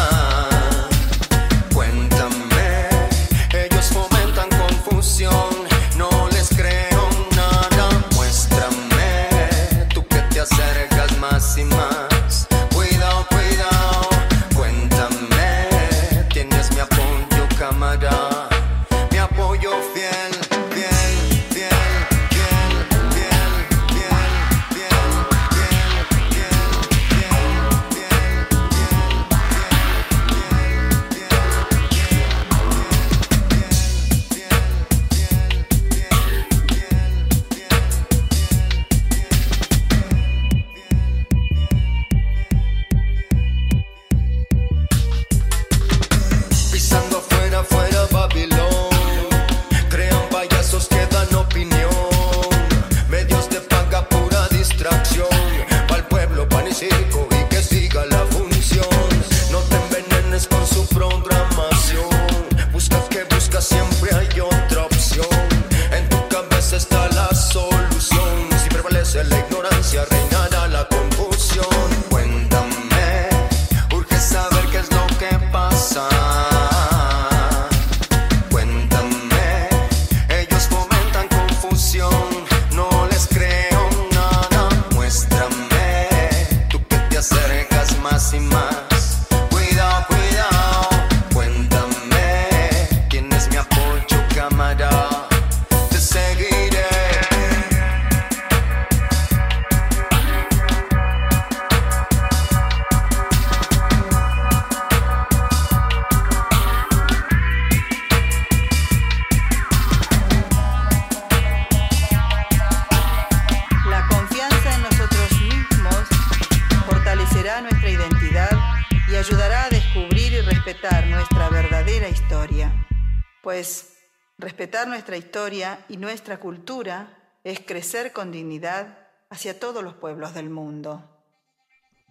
Respetar 124.76 124.88
nuestra 124.88 125.16
historia 125.16 125.78
y 125.88 125.96
nuestra 125.96 126.38
cultura 126.38 127.08
es 127.44 127.60
crecer 127.60 128.12
con 128.12 128.30
dignidad 128.30 128.98
hacia 129.30 129.58
todos 129.58 129.82
los 129.82 129.94
pueblos 129.94 130.34
del 130.34 130.50
mundo. 130.50 131.02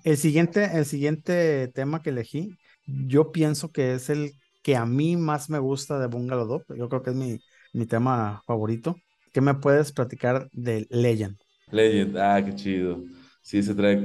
El 0.03 0.17
siguiente, 0.17 0.69
el 0.73 0.85
siguiente 0.85 1.67
tema 1.75 2.01
que 2.01 2.09
elegí, 2.09 2.57
yo 2.87 3.31
pienso 3.31 3.71
que 3.71 3.93
es 3.93 4.09
el 4.09 4.31
que 4.63 4.75
a 4.75 4.85
mí 4.85 5.15
más 5.15 5.47
me 5.49 5.59
gusta 5.59 5.99
de 5.99 6.07
Bungalow 6.07 6.47
Dop. 6.47 6.63
Yo 6.75 6.89
creo 6.89 7.03
que 7.03 7.11
es 7.11 7.15
mi, 7.15 7.39
mi 7.73 7.85
tema 7.85 8.41
favorito. 8.47 8.95
¿Qué 9.31 9.41
me 9.41 9.53
puedes 9.53 9.91
platicar 9.91 10.49
de 10.51 10.87
Legend? 10.89 11.37
Legend, 11.71 12.17
ah, 12.17 12.41
qué 12.43 12.55
chido. 12.55 13.03
Sí, 13.41 13.59
ese 13.59 13.75
track, 13.75 13.99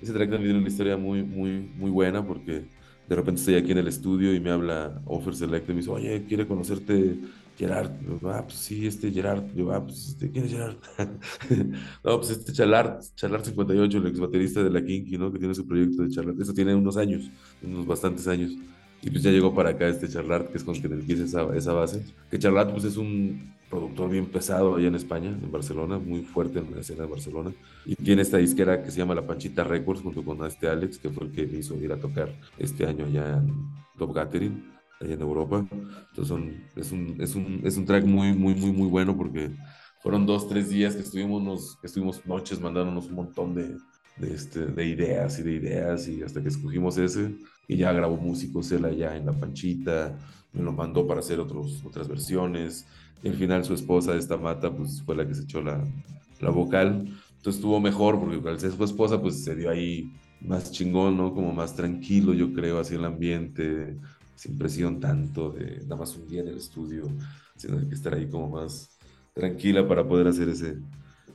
ese 0.00 0.12
track 0.12 0.28
también 0.30 0.42
tiene 0.50 0.58
una 0.58 0.68
historia 0.68 0.96
muy, 0.96 1.22
muy, 1.22 1.50
muy 1.76 1.90
buena 1.90 2.26
porque 2.26 2.64
de 3.08 3.16
repente 3.16 3.40
estoy 3.40 3.56
aquí 3.56 3.72
en 3.72 3.78
el 3.78 3.88
estudio 3.88 4.34
y 4.34 4.40
me 4.40 4.50
habla 4.50 5.02
Offer 5.04 5.34
Select 5.34 5.68
y 5.68 5.72
me 5.72 5.78
dice, 5.78 5.90
oye, 5.90 6.24
quiere 6.26 6.46
conocerte 6.46 7.18
Gerard. 7.56 7.90
Ah, 8.24 8.42
pues 8.44 8.58
sí, 8.58 8.86
este 8.86 9.10
Gerard. 9.10 9.44
Yo, 9.54 9.72
ah, 9.72 9.84
pues 9.84 10.08
este, 10.08 10.30
¿quién 10.30 10.44
es 10.44 10.52
Gerard? 10.52 10.76
no, 12.04 12.18
pues 12.18 12.30
este 12.30 12.52
Chalart, 12.52 13.02
Chalart 13.14 13.44
58, 13.44 13.98
el 13.98 14.06
ex 14.06 14.20
baterista 14.20 14.62
de 14.62 14.70
la 14.70 14.84
Kinky, 14.84 15.18
¿no? 15.18 15.32
Que 15.32 15.38
tiene 15.38 15.54
su 15.54 15.66
proyecto 15.66 16.02
de 16.02 16.10
Charlart. 16.10 16.40
Eso 16.40 16.54
tiene 16.54 16.74
unos 16.74 16.96
años, 16.96 17.30
unos 17.62 17.86
bastantes 17.86 18.26
años. 18.28 18.52
Y 19.02 19.10
pues 19.10 19.22
ya 19.22 19.30
llegó 19.30 19.54
para 19.54 19.70
acá 19.70 19.88
este 19.88 20.08
Charlart, 20.08 20.50
que 20.50 20.58
es 20.58 20.64
con 20.64 20.74
quien 20.74 20.92
empieza 20.92 21.24
esa, 21.24 21.56
esa 21.56 21.72
base. 21.72 22.04
Que 22.30 22.38
Charlart, 22.38 22.70
pues 22.70 22.84
es 22.84 22.96
un 22.96 23.52
productor 23.68 24.10
bien 24.10 24.26
pesado 24.26 24.76
allá 24.76 24.88
en 24.88 24.94
España, 24.94 25.28
en 25.30 25.50
Barcelona, 25.50 25.98
muy 25.98 26.20
fuerte 26.20 26.58
en 26.58 26.70
la 26.72 26.80
escena 26.82 27.04
de 27.04 27.10
Barcelona. 27.10 27.52
Y 27.86 27.96
tiene 27.96 28.22
esta 28.22 28.36
disquera 28.36 28.82
que 28.82 28.90
se 28.90 28.98
llama 28.98 29.14
La 29.14 29.26
Panchita 29.26 29.64
Records, 29.64 30.02
junto 30.02 30.22
con 30.22 30.44
este 30.46 30.68
Alex, 30.68 30.98
que 30.98 31.08
fue 31.08 31.26
el 31.26 31.32
que 31.32 31.42
hizo 31.42 31.74
ir 31.76 31.90
a 31.90 31.96
tocar 31.98 32.32
este 32.58 32.86
año 32.86 33.06
allá 33.06 33.38
en 33.38 33.50
Top 33.96 34.14
Gathering, 34.14 34.62
allá 35.02 35.14
en 35.14 35.20
Europa. 35.20 35.66
Entonces 35.70 36.28
son, 36.28 36.54
es, 36.76 36.92
un, 36.92 37.16
es, 37.20 37.34
un, 37.34 37.60
es 37.64 37.76
un 37.76 37.84
track 37.84 38.04
muy, 38.04 38.32
muy, 38.32 38.54
muy, 38.54 38.72
muy 38.72 38.88
bueno 38.88 39.16
porque 39.16 39.50
fueron 40.00 40.26
dos, 40.26 40.48
tres 40.48 40.68
días 40.68 40.94
que 40.94 41.02
estuvimos, 41.02 41.42
nos, 41.42 41.76
que 41.76 41.86
estuvimos 41.86 42.24
noches 42.26 42.60
mandándonos 42.60 43.06
un 43.06 43.14
montón 43.14 43.54
de, 43.54 43.76
de, 44.16 44.34
este, 44.34 44.66
de 44.66 44.86
ideas 44.86 45.38
y 45.38 45.42
de 45.42 45.52
ideas 45.52 46.08
y 46.08 46.22
hasta 46.22 46.42
que 46.42 46.48
escogimos 46.48 46.98
ese 46.98 47.34
y 47.68 47.76
ya 47.76 47.92
grabó 47.92 48.16
músicos 48.16 48.70
él 48.72 48.84
allá 48.84 49.16
en 49.16 49.26
La 49.26 49.32
Panchita, 49.32 50.18
me 50.52 50.62
lo 50.62 50.72
mandó 50.72 51.06
para 51.06 51.20
hacer 51.20 51.40
otros, 51.40 51.82
otras 51.84 52.08
versiones 52.08 52.86
y 53.22 53.28
al 53.28 53.34
final 53.34 53.64
su 53.64 53.74
esposa, 53.74 54.16
esta 54.16 54.36
Mata, 54.36 54.74
pues 54.74 55.02
fue 55.02 55.14
la 55.14 55.26
que 55.26 55.34
se 55.34 55.44
echó 55.44 55.62
la, 55.62 55.84
la 56.40 56.50
vocal. 56.50 57.06
Entonces 57.36 57.56
estuvo 57.56 57.80
mejor 57.80 58.20
porque 58.20 58.48
al 58.48 58.60
ser 58.60 58.72
su 58.72 58.84
esposa, 58.84 59.20
pues 59.20 59.42
se 59.44 59.54
dio 59.54 59.70
ahí 59.70 60.12
más 60.40 60.72
chingón, 60.72 61.16
¿no? 61.16 61.32
Como 61.32 61.52
más 61.52 61.74
tranquilo, 61.74 62.34
yo 62.34 62.52
creo, 62.52 62.78
así 62.78 62.94
el 62.96 63.04
ambiente, 63.04 63.96
sin 64.42 64.58
presión 64.58 64.98
tanto 64.98 65.52
de 65.52 65.82
nada 65.84 65.96
más 65.96 66.16
un 66.16 66.26
día 66.26 66.40
en 66.40 66.48
el 66.48 66.56
estudio, 66.56 67.08
sino 67.56 67.78
hay 67.78 67.86
que 67.86 67.94
estar 67.94 68.12
ahí 68.12 68.26
como 68.26 68.48
más 68.48 68.98
tranquila 69.32 69.86
para 69.86 70.02
poder 70.02 70.26
hacer 70.26 70.48
ese, 70.48 70.78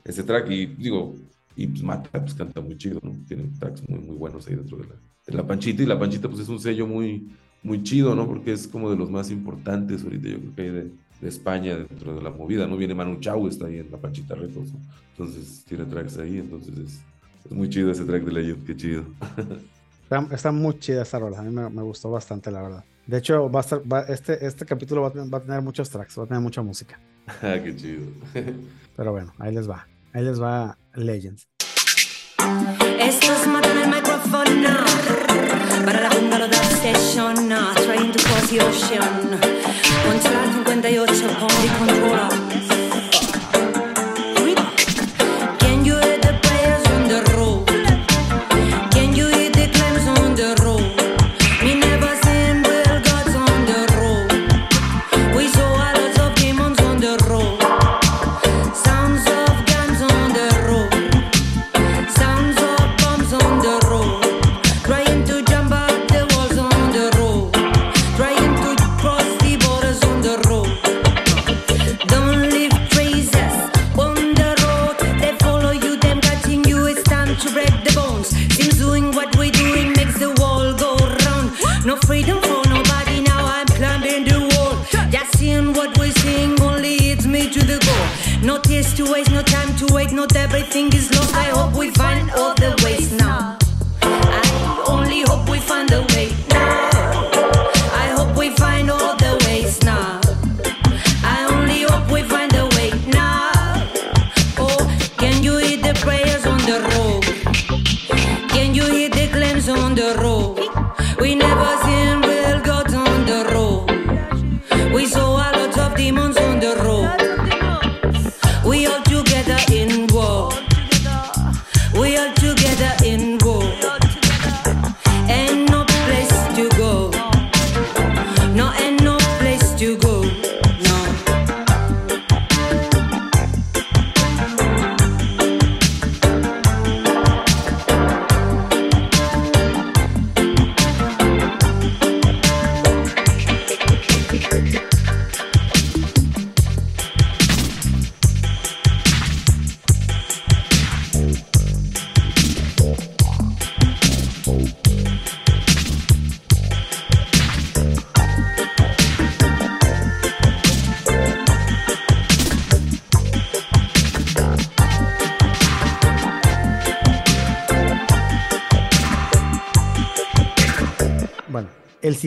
ese 0.04 0.24
track. 0.24 0.52
Y 0.52 0.66
digo, 0.66 1.16
y 1.56 1.68
pues 1.68 1.84
Mata 1.84 2.10
pues 2.12 2.34
canta 2.34 2.60
muy 2.60 2.78
chido, 2.78 3.00
¿no? 3.02 3.16
Tiene 3.26 3.50
tracks 3.60 3.88
muy, 3.88 4.00
muy 4.00 4.18
buenos 4.18 4.46
ahí 4.46 4.56
dentro 4.56 4.78
de 4.78 4.88
la, 4.88 4.96
de 5.26 5.34
la 5.34 5.48
Panchita. 5.48 5.84
Y 5.84 5.86
la 5.86 5.98
Panchita 5.98 6.28
pues 6.28 6.42
es 6.42 6.50
un 6.50 6.60
sello 6.60 6.86
muy, 6.86 7.30
muy 7.64 7.82
chido, 7.82 8.14
¿no? 8.14 8.28
Porque 8.28 8.52
es 8.52 8.68
como 8.68 8.90
de 8.92 8.98
los 8.98 9.10
más 9.10 9.32
importantes 9.32 10.04
ahorita, 10.04 10.28
yo 10.28 10.40
creo 10.40 10.56
que 10.56 10.62
hay 10.64 10.70
de, 10.72 10.92
de 11.22 11.30
España 11.30 11.78
dentro 11.78 12.14
de 12.14 12.22
la 12.22 12.30
movida, 12.30 12.68
¿no? 12.68 12.76
Viene 12.76 12.94
Manu 12.94 13.22
Chao, 13.22 13.48
está 13.48 13.68
ahí 13.68 13.80
en 13.80 13.90
la 13.90 13.98
Panchita 13.98 14.36
Records, 14.36 14.74
¿no? 14.74 14.80
Entonces 15.12 15.64
tiene 15.66 15.86
tracks 15.86 16.18
ahí, 16.18 16.40
entonces 16.40 16.78
es, 16.78 17.02
muy 17.50 17.70
chido 17.70 17.90
ese 17.90 18.04
track 18.04 18.24
de 18.26 18.32
Legend, 18.34 18.66
qué 18.66 18.76
chido. 18.76 19.04
Está, 20.32 20.52
muy 20.52 20.78
chida 20.80 21.04
esta 21.04 21.20
rola, 21.20 21.40
a 21.40 21.44
mí 21.44 21.54
me, 21.54 21.82
gustó 21.82 22.12
bastante, 22.12 22.52
la 22.52 22.62
verdad. 22.62 22.86
De 23.08 23.18
hecho, 23.20 23.50
va 23.50 23.62
a 23.62 23.64
estar, 23.64 23.82
va, 23.92 24.02
este, 24.02 24.46
este 24.46 24.66
capítulo 24.66 25.02
va 25.02 25.08
a, 25.08 25.12
tener, 25.12 25.34
va 25.34 25.38
a, 25.38 25.42
tener, 25.42 25.62
muchos 25.62 25.90
tracks, 25.90 26.20
va 26.20 26.24
a 26.24 26.28
tener 26.28 26.42
mucha 26.42 26.62
música. 26.62 27.00
Ah, 27.42 27.58
qué 27.62 27.76
chido. 27.76 28.08
Pero 28.96 29.12
bueno, 29.12 29.34
ahí 29.40 29.54
les 29.54 29.70
va. 29.70 29.86
Ahí 30.14 30.24
les 30.24 30.42
va 30.42 30.78
Legends. 30.96 31.48
Esto 33.00 33.34
es 33.34 33.48
mata 33.48 33.70
en 33.72 33.78
el 33.80 33.90
micrófono 33.90 34.86
Para 35.86 36.02
la 36.02 36.10
bungalow 36.10 36.48
de 36.48 36.56
session 36.56 37.36
Trying 37.36 38.12
to 38.12 38.20
cross 38.24 38.50
the 38.50 38.62
ocean 38.62 39.40
Controlar 40.06 40.48
58 40.66 42.47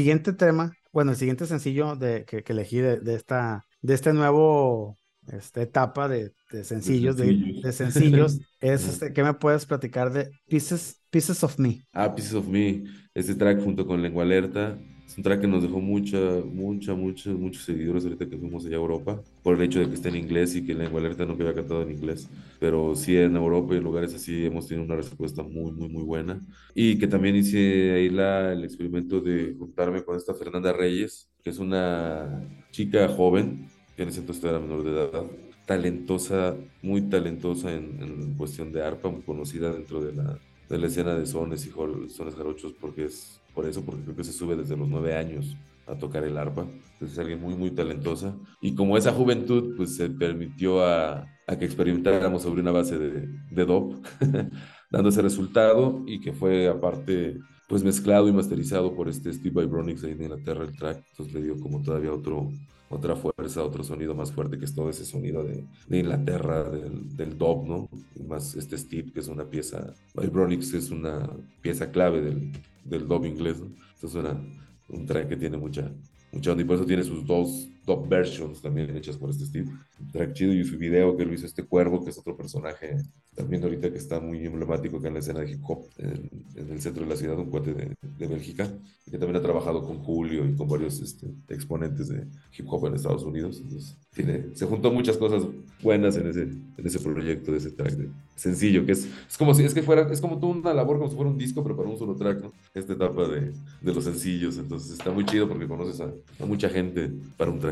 siguiente 0.01 0.33
tema, 0.33 0.73
bueno, 0.93 1.11
el 1.13 1.17
siguiente 1.17 1.47
sencillo 1.47 1.95
de, 1.95 2.25
que, 2.25 2.43
que 2.43 2.53
elegí 2.53 2.79
de, 2.79 3.01
de 3.01 3.15
esta, 3.15 3.67
de 3.83 3.95
este 3.95 4.13
nuevo 4.13 4.99
esta 5.29 5.63
etapa 5.63 6.09
de, 6.09 6.33
de 6.51 6.65
sencillos, 6.65 7.17
de, 7.17 7.27
sencillos. 7.27 7.63
de 7.63 7.73
sencillos, 7.73 8.41
es 8.61 8.89
este, 8.89 9.13
¿qué 9.13 9.23
me 9.23 9.35
puedes 9.35 9.67
platicar 9.67 10.11
de 10.13 10.31
Pieces, 10.49 11.01
Pieces 11.11 11.45
of 11.45 11.59
Me? 11.59 11.85
Ah, 11.93 12.15
Pieces 12.15 12.35
of 12.35 12.49
Me, 12.49 12.85
este 13.15 13.35
track 13.35 13.63
junto 13.63 13.87
con 13.87 14.03
Lengua 14.03 14.25
Alerta, 14.25 14.79
es 15.11 15.17
un 15.19 15.25
track 15.25 15.41
que 15.41 15.49
nos 15.49 15.63
dejó 15.63 15.81
mucha, 15.81 16.19
mucha, 16.45 16.95
mucha, 16.95 17.31
muchos 17.31 17.65
seguidores 17.65 18.05
ahorita 18.05 18.29
que 18.29 18.39
fuimos 18.39 18.65
allá 18.65 18.77
a 18.77 18.79
Europa, 18.79 19.21
por 19.43 19.57
el 19.57 19.63
hecho 19.63 19.81
de 19.81 19.89
que 19.89 19.95
está 19.95 20.09
en 20.09 20.17
inglés 20.17 20.55
y 20.55 20.65
que 20.65 20.73
Lengua 20.75 21.01
Alerta 21.01 21.25
nunca 21.27 21.43
había 21.43 21.55
cantado 21.57 21.83
en 21.83 21.91
inglés, 21.91 22.29
pero 22.61 22.95
sí 22.95 23.17
en 23.17 23.35
Europa 23.35 23.75
y 23.75 23.79
en 23.79 23.85
lugares 23.85 24.15
así 24.15 24.47
hemos 24.47 24.69
tenido 24.69 24.85
una 24.85 24.95
respuesta 24.97 25.43
muy, 25.43 25.73
muy, 25.73 25.89
muy 25.89 26.05
buena. 26.05 26.41
Y 26.75 26.97
que 26.99 27.09
también 27.09 27.35
hice 27.35 27.93
ahí 27.93 28.09
la, 28.09 28.53
el 28.53 28.63
experimento 28.65 29.21
de 29.21 29.55
juntarme 29.59 30.05
con 30.05 30.17
esta 30.17 30.33
Fernanda 30.35 30.73
Reyes, 30.73 31.29
que 31.43 31.51
es 31.51 31.59
una 31.59 32.49
chica 32.71 33.09
joven, 33.09 33.69
que 33.97 34.05
en 34.05 34.11
ese 34.11 34.21
entonces 34.21 34.45
era 34.45 34.61
menor 34.61 34.85
de 34.85 34.91
edad, 34.93 35.25
talentosa, 35.67 36.57
muy 36.83 37.03
talentosa 37.09 37.73
en, 37.73 38.01
en 38.01 38.35
cuestión 38.37 38.73
de 38.73 38.83
arpa, 38.85 39.11
muy 39.11 39.23
conocida 39.23 39.73
dentro 39.73 40.01
de 40.01 40.13
la, 40.13 40.39
de 40.71 40.79
la 40.79 40.87
escena 40.87 41.15
de 41.15 41.27
sones 41.27 41.67
y 41.67 41.71
sones 41.71 42.35
jarochos, 42.35 42.73
porque 42.81 43.05
es 43.05 43.41
por 43.55 43.67
eso, 43.67 43.85
porque 43.85 44.03
creo 44.05 44.17
que 44.17 44.25
se 44.25 44.33
sube 44.33 44.57
desde 44.57 44.77
los 44.77 44.89
nueve 44.89 45.17
años 45.17 45.57
a 45.87 45.97
tocar 45.97 46.25
el 46.25 46.39
arpa. 46.39 46.63
Entonces 46.63 47.13
es 47.13 47.19
alguien 47.19 47.41
muy, 47.41 47.55
muy 47.57 47.73
talentosa. 47.73 48.37
Y 48.61 48.75
como 48.75 48.97
esa 48.97 49.13
juventud, 49.13 49.75
pues 49.77 49.97
se 49.97 50.09
permitió 50.09 50.85
a, 50.85 51.27
a 51.47 51.59
que 51.59 51.65
experimentáramos 51.65 52.43
sobre 52.43 52.61
una 52.61 52.71
base 52.71 52.99
de, 52.99 53.29
de 53.51 53.65
dop, 53.65 53.95
dando 54.91 55.09
ese 55.09 55.23
resultado 55.23 56.05
y 56.07 56.21
que 56.21 56.33
fue 56.33 56.69
aparte 56.69 57.39
pues 57.69 57.85
mezclado 57.85 58.29
y 58.29 58.33
masterizado 58.33 58.95
por 58.95 59.09
este 59.09 59.33
Steve 59.33 59.63
Vibronix 59.63 60.03
en 60.03 60.21
Inglaterra 60.21 60.65
el 60.65 60.77
track, 60.77 61.05
entonces 61.11 61.35
le 61.35 61.43
dio 61.43 61.61
como 61.61 61.81
todavía 61.83 62.13
otro, 62.13 62.51
otra 62.91 63.15
fuerza, 63.15 63.63
otro 63.65 63.85
sonido 63.85 64.15
más 64.15 64.33
fuerte 64.33 64.59
que 64.59 64.65
es 64.65 64.75
todo 64.75 64.91
ese 64.91 65.07
sonido 65.07 65.45
de, 65.45 65.65
de 65.87 65.99
Inglaterra, 65.99 66.69
del, 66.69 67.17
del 67.17 67.39
dub, 67.39 67.67
¿no? 67.67 67.89
Más 68.27 68.57
este 68.57 68.77
Steve, 68.77 69.13
que 69.13 69.21
es 69.21 69.29
una 69.29 69.45
pieza, 69.45 69.95
Vibronix 70.21 70.75
es 70.75 70.91
una 70.91 71.31
pieza 71.63 71.93
clave 71.93 72.21
del, 72.21 72.51
del 72.85 73.07
dub 73.07 73.25
inglés, 73.25 73.61
¿no? 73.61 73.67
Entonces 73.95 74.15
una, 74.15 74.41
un 74.89 75.07
track 75.07 75.29
que 75.29 75.37
tiene 75.37 75.57
mucha, 75.57 75.91
mucha 76.33 76.51
onda 76.51 76.65
y 76.65 76.67
por 76.67 76.77
eso 76.77 76.85
tiene 76.85 77.05
sus 77.05 77.25
dos 77.25 77.69
dub 77.87 78.09
versions 78.09 78.61
también 78.61 78.97
hechas 78.97 79.17
por 79.17 79.31
este 79.31 79.47
Steve. 79.47 79.71
Track 80.13 80.33
chido 80.33 80.53
y 80.53 80.65
su 80.65 80.79
video 80.79 81.17
que 81.17 81.25
lo 81.25 81.35
hizo 81.35 81.47
este 81.47 81.65
cuervo, 81.65 82.05
que 82.05 82.11
es 82.11 82.19
otro 82.19 82.37
personaje 82.37 82.97
también 83.35 83.63
ahorita 83.63 83.91
que 83.91 83.99
está 83.99 84.21
muy 84.21 84.45
emblemático 84.45 84.99
acá 84.99 85.09
en 85.09 85.15
la 85.15 85.21
escena 85.21 85.41
de 85.41 85.53
hip 85.53 85.61
hop 85.63 85.87
en, 85.99 86.29
en 86.57 86.71
el 86.71 86.81
centro 86.81 87.05
de 87.05 87.09
la 87.09 87.17
ciudad, 87.17 87.39
un 87.39 87.47
cuate 87.47 87.73
de, 87.73 87.95
de 88.19 88.27
Bélgica, 88.27 88.69
que 89.11 89.19
también 89.19 89.37
ha 89.37 89.43
trabajado 89.43 89.83
con 89.83 89.99
Julio 89.99 90.47
y 90.47 90.55
con 90.55 90.69
varios 90.69 91.01
este, 91.01 91.27
exponentes 91.49 92.09
de 92.09 92.27
hip 92.59 92.67
hop 92.69 92.87
en 92.87 92.95
Estados 92.95 93.23
Unidos. 93.23 93.61
Entonces, 93.63 93.97
tiene, 94.13 94.47
se 94.55 94.67
juntó 94.67 94.91
muchas 94.91 95.17
cosas 95.17 95.45
buenas 95.83 96.17
en 96.17 96.27
ese, 96.27 96.43
en 96.43 96.87
ese 96.87 96.99
proyecto 96.99 97.53
de 97.53 97.59
ese 97.59 97.71
track 97.71 97.93
de 97.93 98.11
sencillo, 98.35 98.85
que 98.85 98.93
es, 98.93 99.09
es 99.29 99.39
como 99.39 99.55
si 99.55 99.65
es 99.65 99.73
que 99.73 99.83
fuera, 99.83 100.11
es 100.13 100.21
como 100.21 100.39
toda 100.39 100.55
una 100.55 100.75
labor, 100.75 100.99
como 100.99 101.09
si 101.09 101.17
fuera 101.17 101.31
un 101.31 101.39
disco, 101.39 101.63
pero 101.63 101.77
para 101.77 101.89
un 101.89 101.99
solo 101.99 102.15
track, 102.17 102.43
¿no? 102.43 102.53
Esta 102.75 102.93
etapa 102.93 103.27
de, 103.29 103.53
de 103.81 103.95
los 103.95 104.05
sencillos. 104.05 104.59
Entonces 104.59 104.93
está 104.93 105.11
muy 105.13 105.25
chido 105.25 105.49
porque 105.49 105.67
conoces 105.67 106.01
a, 106.01 106.13
a 106.43 106.47
mucha 106.47 106.69
gente 106.69 107.11
para 107.37 107.51
un 107.51 107.61
track. 107.61 107.70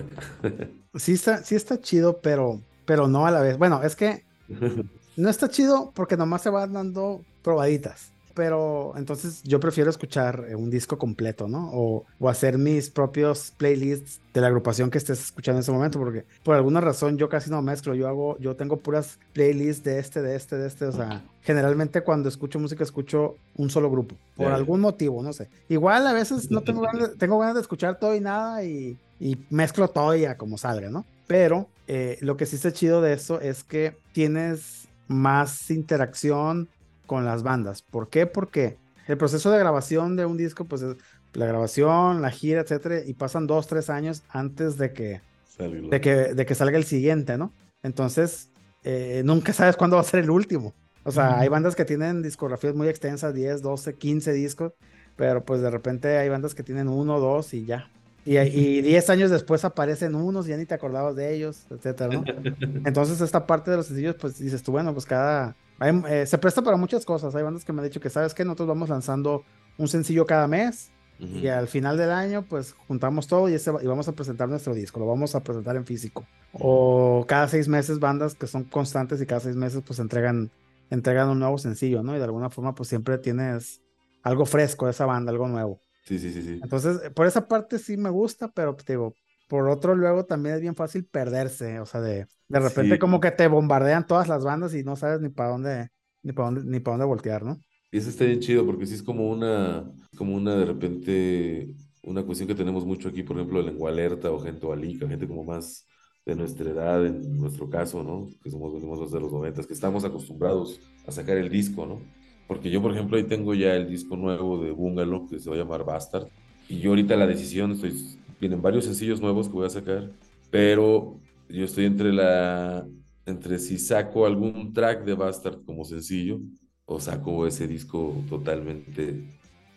Sí 0.95 1.13
está, 1.13 1.43
sí 1.45 1.55
está 1.55 1.81
chido, 1.81 2.21
pero, 2.21 2.61
pero 2.85 3.09
no 3.09 3.27
a 3.27 3.31
la 3.31 3.41
vez. 3.41 3.59
Bueno, 3.59 3.83
es 3.83 3.95
que 3.95 4.25
no 5.17 5.29
está 5.29 5.49
chido 5.49 5.93
porque 5.95 6.17
nomás 6.17 6.43
se 6.43 6.51
van 6.51 6.73
dando 6.73 7.23
probaditas. 7.43 8.13
Pero 8.35 8.93
entonces 8.97 9.43
yo 9.43 9.59
prefiero 9.59 9.91
escuchar 9.91 10.47
eh, 10.49 10.55
un 10.55 10.71
disco 10.71 10.97
completo, 10.97 11.49
¿no? 11.49 11.71
O, 11.73 12.05
o 12.21 12.29
hacer 12.29 12.57
mis 12.57 12.89
propios 12.89 13.53
playlists 13.57 14.21
de 14.33 14.41
la 14.41 14.47
agrupación 14.47 14.91
que 14.91 14.99
estés 14.99 15.21
escuchando 15.21 15.59
en 15.59 15.63
ese 15.63 15.73
momento, 15.73 15.99
porque 15.99 16.25
por 16.45 16.55
alguna 16.55 16.81
razón 16.81 17.19
yo 17.19 17.29
casi 17.29 17.51
no 17.51 17.61
mezclo. 17.63 17.97
Yo 17.97 18.07
hago, 18.07 18.39
yo 18.39 18.55
tengo 18.55 18.77
puras 18.77 19.19
playlists 19.33 19.83
de 19.83 19.99
este, 19.99 20.23
de 20.23 20.37
este, 20.37 20.57
de 20.57 20.69
este. 20.69 20.85
O 20.85 20.93
sea, 20.93 21.25
generalmente 21.43 22.03
cuando 22.03 22.29
escucho 22.29 22.61
música 22.61 22.85
escucho 22.85 23.35
un 23.57 23.71
solo 23.71 23.91
grupo, 23.91 24.15
por 24.37 24.53
algún 24.53 24.83
motivo, 24.83 25.21
no 25.21 25.33
sé. 25.33 25.49
Igual 25.69 26.07
a 26.07 26.13
veces 26.13 26.49
no 26.49 26.61
tengo 26.61 26.83
ganas, 26.83 27.17
tengo 27.19 27.41
ganas 27.41 27.57
de 27.57 27.63
escuchar 27.63 27.99
todo 27.99 28.15
y 28.15 28.21
nada 28.21 28.63
y, 28.63 28.97
y 29.21 29.39
mezclo 29.51 29.89
todo 29.89 30.15
y 30.15 30.25
a 30.25 30.37
como 30.37 30.59
salga, 30.59 30.91
¿no? 30.91 31.05
Pero 31.27 31.69
eh, 31.87 32.19
lo 32.21 32.37
que 32.37 32.47
sí 32.47 32.57
está 32.57 32.73
chido 32.73 33.01
de 33.01 33.13
eso 33.13 33.41
es 33.41 33.65
que 33.65 33.97
tienes 34.13 34.89
más 35.09 35.71
interacción 35.71 36.69
con 37.07 37.25
las 37.25 37.43
bandas. 37.43 37.83
¿Por 37.83 38.09
qué? 38.09 38.27
Porque 38.27 38.77
el 39.07 39.17
proceso 39.17 39.51
de 39.51 39.59
grabación 39.59 40.17
de 40.17 40.27
un 40.27 40.37
disco, 40.37 40.65
pues 40.65 40.83
es 40.83 40.97
la 41.33 41.47
grabación, 41.47 42.23
la 42.23 42.31
gira, 42.31 42.61
etcétera, 42.61 43.01
y 43.05 43.15
pasan 43.15 43.47
dos, 43.47 43.67
tres 43.67 43.91
años 43.91 44.23
antes 44.29 44.77
de 44.77 44.93
que, 44.93 45.21
de 45.59 46.01
que, 46.01 46.15
de 46.35 46.47
que 46.47 46.55
salga 46.55 46.77
el 46.77 46.85
siguiente, 46.85 47.39
¿no? 47.39 47.53
Entonces, 47.83 48.51
eh, 48.85 49.23
nunca 49.25 49.53
sabes 49.53 49.77
cuándo 49.77 49.97
va 49.97 50.03
a 50.03 50.05
ser 50.05 50.21
el 50.21 50.31
último. 50.31 50.75
O 51.05 51.11
sea, 51.11 51.39
hay 51.39 51.49
bandas 51.49 51.75
que 51.75 51.85
tienen 51.85 52.23
discografías 52.23 52.75
muy 52.75 52.89
extensas, 52.89 53.33
10, 53.35 53.63
12, 53.63 53.97
15 53.97 54.33
discos, 54.33 54.73
pero 55.17 55.45
pues 55.45 55.61
de 55.63 55.71
repente 55.71 56.19
hay 56.19 56.29
bandas 56.29 56.55
que 56.55 56.63
tienen 56.63 56.89
uno, 56.89 57.19
dos 57.19 57.55
y 57.55 57.65
ya. 57.65 57.91
Y, 58.29 58.37
y 58.37 58.83
10 58.83 59.09
años 59.09 59.31
después 59.31 59.65
aparecen 59.65 60.15
unos 60.15 60.47
y 60.47 60.51
ya 60.51 60.59
ni 60.59 60.67
te 60.67 60.75
acordabas 60.75 61.17
de 61.17 61.35
ellos, 61.35 61.65
etcétera, 61.71 62.13
¿no? 62.13 62.25
Entonces, 62.85 63.23
esta 63.23 63.47
parte 63.47 63.71
de 63.71 63.79
los 63.79 63.87
sencillos, 63.87 64.17
pues 64.17 64.39
dices 64.39 64.63
tú, 64.63 64.71
bueno, 64.71 64.93
pues 64.93 65.07
cada. 65.07 65.57
hay, 65.79 65.99
eh, 66.11 66.27
se 66.27 66.37
presta 66.37 66.61
para 66.61 66.77
muchas 66.77 67.07
cosas. 67.07 67.35
Hay 67.35 67.43
bandas 67.43 67.65
que 67.65 67.73
me 67.73 67.81
han 67.81 67.87
dicho 67.87 68.01
que, 68.01 68.11
¿sabes 68.11 68.35
qué? 68.35 68.45
Nosotros 68.45 68.69
vamos 68.69 68.91
lanzando 68.91 69.45
un 69.79 69.89
sencillo 69.89 70.27
cada 70.27 70.47
mes 70.47 70.91
Ujú. 71.19 71.39
y 71.39 71.49
al 71.49 71.69
final 71.69 71.97
del 71.97 72.11
año, 72.11 72.45
pues 72.47 72.75
juntamos 72.87 73.29
todo 73.29 73.49
y, 73.49 73.55
ese 73.55 73.73
y 73.83 73.87
vamos 73.87 74.09
a 74.09 74.13
presentar 74.13 74.47
nuestro 74.47 74.75
disco, 74.75 75.01
lo 75.01 75.07
vamos 75.07 75.35
a 75.35 75.43
presentar 75.43 75.77
en 75.77 75.87
físico. 75.87 76.27
O 76.53 77.25
cada 77.27 77.49
seis 77.49 77.67
meses, 77.67 77.99
bandas 77.99 78.35
que 78.35 78.47
son 78.47 78.65
constantes 78.65 79.23
y 79.23 79.27
cada 79.27 79.41
seis 79.41 79.57
meses, 79.57 79.83
pues 79.87 80.01
entregan, 80.01 80.51
entregan 80.91 81.31
un 81.31 81.39
nuevo 81.39 81.57
sencillo, 81.57 82.03
¿no? 82.03 82.15
Y 82.15 82.19
de 82.19 82.25
alguna 82.25 82.51
forma, 82.51 82.75
pues 82.75 82.91
siempre 82.91 83.17
tienes 83.17 83.81
algo 84.23 84.45
fresco 84.45 84.85
de 84.85 84.91
esa 84.91 85.07
banda, 85.07 85.33
algo 85.33 85.49
nuevo. 85.49 85.81
Sí, 86.09 86.19
sí, 86.19 86.33
sí, 86.33 86.43
sí. 86.43 86.63
Entonces, 86.63 87.01
eh, 87.05 87.11
por 87.11 87.27
esa 87.27 87.47
parte 87.49 87.79
sí 87.79 87.97
me 87.97 88.11
gusta, 88.11 88.49
pero 88.53 88.75
te 88.77 88.93
digo, 88.95 89.17
por 89.47 89.69
otro 89.69 89.95
luego 89.95 90.27
también 90.27 90.57
es 90.57 90.61
bien 90.61 90.75
fácil 90.77 91.07
perderse, 91.07 91.81
o 91.81 91.87
sea, 91.87 92.01
de, 92.01 92.27
de 92.51 92.61
repente 92.61 92.99
Sí. 92.99 92.99
como 92.99 93.21
que 93.21 93.31
te 93.31 93.47
bombardean 93.49 94.07
todas 94.07 94.29
las 94.29 94.45
bandas 94.45 94.75
y 94.75 94.83
no 94.85 94.97
sabes 94.97 95.21
ni 95.21 95.29
para 95.31 95.51
dónde, 95.51 95.89
ni 96.23 96.33
para 96.33 96.47
dónde, 96.51 96.63
ni 96.71 96.81
para 96.81 96.95
dónde 96.95 97.07
voltear, 97.07 97.43
¿no? 97.45 97.63
Y 97.91 97.99
eso 97.99 98.11
está 98.11 98.25
bien 98.25 98.41
chido 98.41 98.67
porque 98.67 98.87
sí 98.87 98.95
es 98.95 99.03
como 99.03 99.31
una, 99.31 99.91
como 100.17 100.35
una 100.37 100.55
de 100.57 100.65
repente, 100.67 101.75
una 102.03 102.23
cuestión 102.25 102.47
que 102.49 102.55
tenemos 102.55 102.85
mucho 102.85 103.09
aquí, 103.09 103.23
por 103.23 103.37
ejemplo, 103.37 103.63
lengua 103.63 103.91
alerta 103.91 104.31
o 104.31 104.41
gente 104.41 104.71
alica, 104.71 105.09
gente 105.09 105.27
como 105.27 105.45
más 105.45 105.87
de 106.27 106.37
nuestra 106.37 106.71
edad, 106.71 107.07
en 107.07 107.39
nuestro 107.39 107.69
caso, 107.71 108.03
¿no? 108.03 108.35
Que 108.43 108.51
somos, 108.51 108.75
venimos 108.75 109.11
de 109.11 109.21
los 109.21 109.33
noventas, 109.33 109.67
que 109.67 109.73
estamos 109.73 110.05
acostumbrados 110.05 110.83
a 111.07 111.13
sacar 111.13 111.39
el 111.39 111.49
disco, 111.49 111.87
¿no? 111.87 112.13
Porque 112.49 112.71
yo, 112.71 112.81
por 112.83 112.93
ejemplo, 112.93 113.19
ahí 113.19 113.25
tengo 113.25 113.55
ya 113.55 113.77
el 113.77 113.89
disco 113.89 114.17
nuevo 114.17 114.65
de 114.65 114.73
Bungalow, 114.73 115.29
que 115.29 115.39
se 115.39 115.51
va 115.51 115.55
a 115.55 115.59
llamar 115.59 115.85
Bastard. 115.85 116.29
Y 116.69 116.81
yo 116.81 116.91
ahorita 116.91 117.15
la 117.15 117.27
decisión, 117.27 117.73
estoy, 117.73 117.93
vienen 118.41 118.63
varios 118.63 118.87
sencillos 118.87 119.21
nuevos 119.21 119.49
que 119.49 119.53
voy 119.53 119.67
a 119.67 119.71
sacar, 119.71 120.11
pero 120.51 121.21
yo 121.49 121.65
estoy 121.65 121.85
entre 121.85 122.13
la, 122.13 122.87
entre 123.27 123.59
si 123.59 123.79
saco 123.79 124.27
algún 124.27 124.73
track 124.73 125.05
de 125.05 125.15
Bastard 125.15 125.63
como 125.65 125.85
sencillo 125.85 126.41
o 126.87 126.99
saco 126.99 127.47
ese 127.47 127.69
disco 127.69 128.15
totalmente 128.31 129.25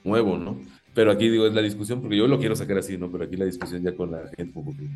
nuevo, 0.03 0.38
¿no? 0.38 0.57
Pero 0.93 1.12
aquí 1.12 1.29
digo, 1.29 1.45
es 1.45 1.53
la 1.53 1.62
discusión, 1.62 1.99
porque 1.99 2.17
yo 2.17 2.27
lo 2.27 2.39
quiero 2.39 2.55
sacar 2.55 2.77
así, 2.77 2.97
¿no? 2.97 3.12
Pero 3.12 3.25
aquí 3.25 3.36
la 3.36 3.45
discusión 3.45 3.84
ya 3.84 3.93
con 3.93 4.12
la 4.12 4.29
gente, 4.36 4.62
porque 4.63 4.88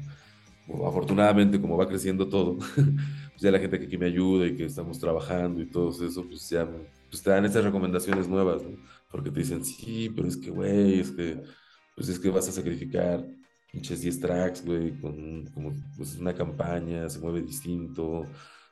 bueno, 0.68 0.88
afortunadamente 0.88 1.60
como 1.60 1.78
va 1.78 1.88
creciendo 1.88 2.28
todo, 2.28 2.58
pues 2.76 3.42
ya 3.42 3.52
la 3.52 3.60
gente 3.60 3.80
que 3.80 3.86
aquí 3.86 3.98
me 3.98 4.08
ayuda 4.08 4.48
y 4.48 4.56
que 4.56 4.66
estamos 4.66 4.98
trabajando 4.98 5.62
y 5.62 5.66
todo 5.66 5.90
eso, 5.90 6.26
pues 6.26 6.50
ya 6.50 6.68
pues 7.16 7.24
te 7.24 7.30
dan 7.30 7.46
esas 7.46 7.64
recomendaciones 7.64 8.28
nuevas, 8.28 8.62
¿no? 8.62 8.78
Porque 9.10 9.32
te 9.32 9.40
dicen, 9.40 9.64
sí, 9.64 10.12
pero 10.14 10.28
es 10.28 10.36
que, 10.36 10.50
güey, 10.50 11.00
es 11.00 11.12
que, 11.12 11.42
pues 11.96 12.10
es 12.10 12.20
que 12.20 12.30
vas 12.30 12.50
a 12.50 12.52
sacrificar 12.52 13.26
pinches 13.72 14.02
10 14.02 14.20
tracks, 14.20 14.66
güey, 14.66 15.00
con 15.00 15.46
como, 15.54 15.74
pues 15.96 16.18
una 16.18 16.34
campaña, 16.36 17.08
se 17.08 17.20
mueve 17.20 17.42
distinto, 17.42 18.26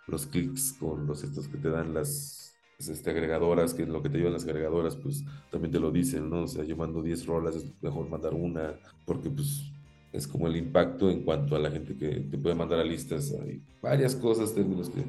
los 0.08 0.25
clics 0.25 0.73
con 0.73 1.08
los 1.08 1.23
estos 1.23 1.47
que 1.47 1.58
te 1.58 1.69
dan 1.69 1.93
las 1.93 2.53
pues, 2.75 2.89
este, 2.89 3.12
agregadoras, 3.12 3.73
que 3.73 3.84
es 3.84 3.88
lo 3.88 4.03
que 4.03 4.10
te 4.10 4.17
llevan 4.17 4.34
las 4.34 4.43
agregadoras, 4.43 4.97
pues 4.97 5.23
también 5.49 5.71
te 5.71 5.79
lo 5.79 5.89
dicen, 5.89 6.29
¿no? 6.29 6.41
O 6.43 6.47
sea, 6.47 6.65
yo 6.65 6.75
mando 6.75 7.01
10 7.01 7.25
rolas, 7.25 7.56
es 7.56 7.71
mejor 7.82 8.10
mandar 8.10 8.34
una, 8.34 8.73
porque 9.06 9.29
pues 9.29 9.71
es 10.12 10.27
como 10.27 10.47
el 10.47 10.58
impacto 10.58 11.10
en 11.10 11.23
cuanto 11.23 11.56
a 11.56 11.60
la 11.60 11.71
gente 11.71 11.95
que 11.95 12.10
te 12.10 12.38
puede 12.38 12.56
mandar 12.56 12.82
a 12.82 12.84
listas. 12.84 13.34
Hay 13.41 13.62
varias 13.82 14.17
cosas, 14.17 14.53
términos 14.53 14.89
que 14.89 15.06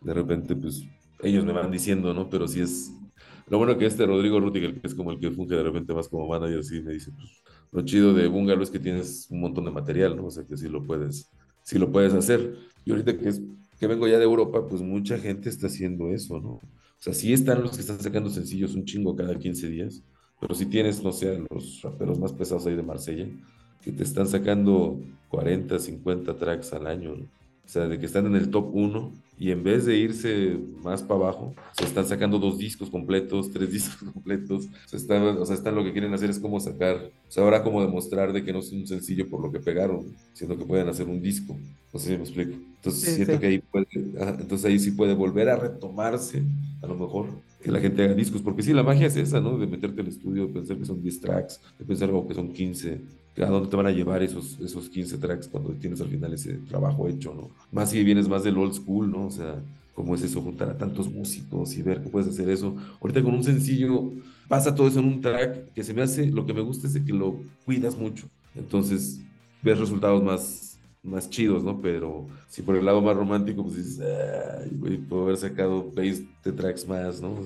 de 0.00 0.14
repente, 0.14 0.56
pues 0.56 0.84
ellos 1.20 1.44
me 1.44 1.52
van 1.52 1.70
diciendo, 1.70 2.14
¿no? 2.14 2.28
Pero 2.28 2.46
sí 2.48 2.60
es. 2.60 2.92
Lo 3.48 3.58
bueno 3.58 3.78
que 3.78 3.86
este 3.86 4.04
Rodrigo 4.04 4.40
Rutiger, 4.40 4.78
que 4.78 4.86
es 4.86 4.94
como 4.94 5.10
el 5.10 5.18
que 5.18 5.30
funge 5.30 5.54
de 5.54 5.62
repente 5.62 5.94
más 5.94 6.08
como 6.08 6.28
manager, 6.28 6.62
sí 6.62 6.82
me 6.82 6.92
dice, 6.92 7.10
pues 7.12 7.42
lo 7.72 7.82
chido 7.82 8.12
de 8.14 8.28
Bungalow 8.28 8.62
es 8.62 8.70
que 8.70 8.78
tienes 8.78 9.26
un 9.30 9.40
montón 9.40 9.64
de 9.64 9.70
material, 9.70 10.16
¿no? 10.16 10.26
O 10.26 10.30
sea, 10.30 10.44
que 10.44 10.56
sí 10.56 10.68
lo 10.68 10.84
puedes, 10.84 11.30
sí 11.62 11.78
lo 11.78 11.90
puedes 11.90 12.12
hacer. 12.14 12.56
Y 12.84 12.90
ahorita 12.90 13.16
que, 13.16 13.28
es, 13.28 13.40
que 13.78 13.86
vengo 13.86 14.06
ya 14.06 14.18
de 14.18 14.24
Europa, 14.24 14.66
pues 14.68 14.82
mucha 14.82 15.18
gente 15.18 15.48
está 15.48 15.66
haciendo 15.66 16.10
eso, 16.10 16.40
¿no? 16.40 16.50
O 16.50 17.00
sea, 17.00 17.14
sí 17.14 17.32
están 17.32 17.62
los 17.62 17.72
que 17.72 17.80
están 17.80 18.00
sacando 18.00 18.28
sencillos 18.30 18.74
un 18.74 18.84
chingo 18.84 19.14
cada 19.14 19.38
15 19.38 19.68
días, 19.68 20.02
pero 20.40 20.54
si 20.54 20.66
tienes, 20.66 21.02
no 21.02 21.12
sé, 21.12 21.42
los 21.50 21.82
raperos 21.82 22.18
más 22.18 22.32
pesados 22.32 22.66
ahí 22.66 22.74
de 22.74 22.82
Marsella, 22.82 23.26
que 23.82 23.92
te 23.92 24.02
están 24.02 24.26
sacando 24.26 25.00
40, 25.28 25.78
50 25.78 26.36
tracks 26.36 26.72
al 26.72 26.86
año. 26.86 27.12
O 27.12 27.68
sea, 27.68 27.86
de 27.86 27.98
que 27.98 28.06
están 28.06 28.26
en 28.26 28.36
el 28.36 28.50
top 28.50 28.74
1 28.74 29.12
y 29.38 29.50
en 29.50 29.62
vez 29.62 29.84
de 29.86 29.96
irse 29.96 30.58
más 30.82 31.02
para 31.02 31.20
abajo, 31.20 31.54
se 31.72 31.84
están 31.84 32.06
sacando 32.06 32.38
dos 32.38 32.58
discos 32.58 32.90
completos, 32.90 33.50
tres 33.52 33.72
discos 33.72 34.10
completos. 34.12 34.66
O 34.66 34.88
sea, 34.88 34.98
están, 34.98 35.22
o 35.22 35.46
sea, 35.46 35.54
están 35.56 35.74
lo 35.74 35.84
que 35.84 35.92
quieren 35.92 36.12
hacer 36.14 36.30
es 36.30 36.38
como 36.38 36.58
sacar, 36.60 36.96
o 36.96 37.30
sea, 37.30 37.44
ahora 37.44 37.62
como 37.62 37.80
demostrar 37.80 38.32
de 38.32 38.44
que 38.44 38.52
no 38.52 38.58
es 38.58 38.72
un 38.72 38.86
sencillo 38.86 39.28
por 39.28 39.40
lo 39.40 39.50
que 39.52 39.60
pegaron, 39.60 40.06
sino 40.32 40.56
que 40.56 40.64
pueden 40.64 40.88
hacer 40.88 41.06
un 41.08 41.20
disco. 41.22 41.56
No 41.92 41.98
sé 41.98 42.10
si 42.10 42.16
me 42.16 42.22
explico. 42.24 42.52
Entonces 42.76 43.02
Sí, 43.02 43.14
siento 43.16 43.34
sí. 43.34 43.38
que 43.38 43.46
ahí 43.46 43.58
puede, 43.58 43.86
entonces 43.94 44.64
ahí 44.64 44.78
sí 44.78 44.90
puede 44.90 45.14
volver 45.14 45.48
a 45.48 45.56
retomarse, 45.56 46.42
a 46.82 46.86
lo 46.86 46.94
mejor, 46.96 47.26
que 47.62 47.70
la 47.72 47.80
gente 47.80 48.02
haga 48.04 48.14
discos, 48.14 48.42
porque 48.42 48.62
sí, 48.62 48.72
la 48.72 48.82
magia 48.82 49.06
es 49.06 49.16
esa, 49.16 49.40
¿no? 49.40 49.58
De 49.58 49.66
meterte 49.66 50.00
al 50.00 50.08
estudio, 50.08 50.46
de 50.46 50.52
pensar 50.52 50.76
que 50.76 50.84
son 50.84 51.02
10 51.02 51.20
tracks, 51.20 51.60
de 51.78 51.84
pensar 51.84 52.10
que 52.26 52.34
son 52.34 52.52
15, 52.52 52.90
que 52.90 53.17
a 53.42 53.46
dónde 53.46 53.68
te 53.68 53.76
van 53.76 53.86
a 53.86 53.90
llevar 53.90 54.22
esos, 54.22 54.58
esos 54.60 54.88
15 54.88 55.18
tracks 55.18 55.48
cuando 55.48 55.70
tienes 55.70 56.00
al 56.00 56.08
final 56.08 56.32
ese 56.32 56.54
trabajo 56.68 57.08
hecho, 57.08 57.34
¿no? 57.34 57.50
Más 57.72 57.90
si 57.90 58.02
vienes 58.02 58.28
más 58.28 58.44
del 58.44 58.58
old 58.58 58.74
school, 58.74 59.10
¿no? 59.10 59.26
O 59.26 59.30
sea, 59.30 59.56
¿cómo 59.94 60.14
es 60.14 60.22
eso? 60.22 60.40
Juntar 60.40 60.70
a 60.70 60.78
tantos 60.78 61.10
músicos 61.10 61.76
y 61.76 61.82
ver 61.82 62.02
que 62.02 62.08
puedes 62.08 62.28
hacer 62.28 62.48
eso. 62.48 62.76
Ahorita 63.00 63.22
con 63.22 63.34
un 63.34 63.44
sencillo 63.44 64.12
pasa 64.48 64.74
todo 64.74 64.88
eso 64.88 65.00
en 65.00 65.06
un 65.06 65.20
track 65.20 65.72
que 65.72 65.84
se 65.84 65.94
me 65.94 66.02
hace, 66.02 66.26
lo 66.26 66.46
que 66.46 66.54
me 66.54 66.60
gusta 66.60 66.86
es 66.86 66.94
de 66.94 67.04
que 67.04 67.12
lo 67.12 67.36
cuidas 67.64 67.96
mucho. 67.96 68.26
Entonces, 68.54 69.20
ves 69.62 69.78
resultados 69.78 70.22
más, 70.22 70.78
más 71.02 71.28
chidos, 71.30 71.62
¿no? 71.62 71.80
Pero 71.80 72.26
si 72.48 72.62
por 72.62 72.76
el 72.76 72.84
lado 72.84 73.02
más 73.02 73.16
romántico, 73.16 73.62
pues 73.62 73.76
dices, 73.76 74.00
ay, 74.00 74.70
güey, 74.72 74.96
puedo 74.98 75.24
haber 75.24 75.36
sacado 75.36 75.90
20 75.92 76.52
tracks 76.52 76.88
más, 76.88 77.20
¿no? 77.20 77.36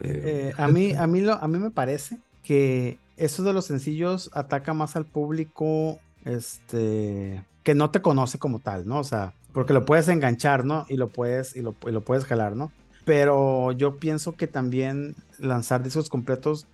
Eh, 0.00 0.52
a 0.56 0.68
mí, 0.68 0.92
a 0.92 1.06
mí 1.06 1.20
lo, 1.20 1.34
a 1.34 1.48
mí 1.48 1.58
me 1.58 1.70
parece 1.70 2.18
que 2.48 2.96
eso 3.18 3.42
de 3.42 3.52
los 3.52 3.66
sencillos 3.66 4.30
ataca 4.32 4.72
más 4.72 4.96
al 4.96 5.04
público, 5.04 5.98
este, 6.24 7.44
que 7.62 7.74
no 7.74 7.90
te 7.90 8.00
conoce 8.00 8.38
como 8.38 8.58
tal, 8.58 8.86
¿no? 8.88 9.00
O 9.00 9.04
sea, 9.04 9.34
porque 9.52 9.74
lo 9.74 9.84
puedes 9.84 10.08
enganchar, 10.08 10.64
¿no? 10.64 10.86
Y 10.88 10.96
lo 10.96 11.08
puedes, 11.08 11.54
y 11.56 11.60
lo, 11.60 11.74
y 11.86 11.90
lo 11.90 12.00
puedes 12.02 12.24
jalar, 12.24 12.56
¿no? 12.56 12.72
Pero 13.04 13.72
yo 13.72 13.96
pienso 13.98 14.32
que 14.34 14.46
también 14.46 15.14
lanzar 15.38 15.82
discos 15.82 16.08
completos 16.08 16.66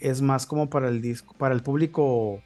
es 0.00 0.22
más 0.22 0.46
como 0.46 0.70
para 0.70 0.88
el 0.88 1.02
disco, 1.02 1.34
para 1.36 1.54
el 1.54 1.62
público 1.62 2.40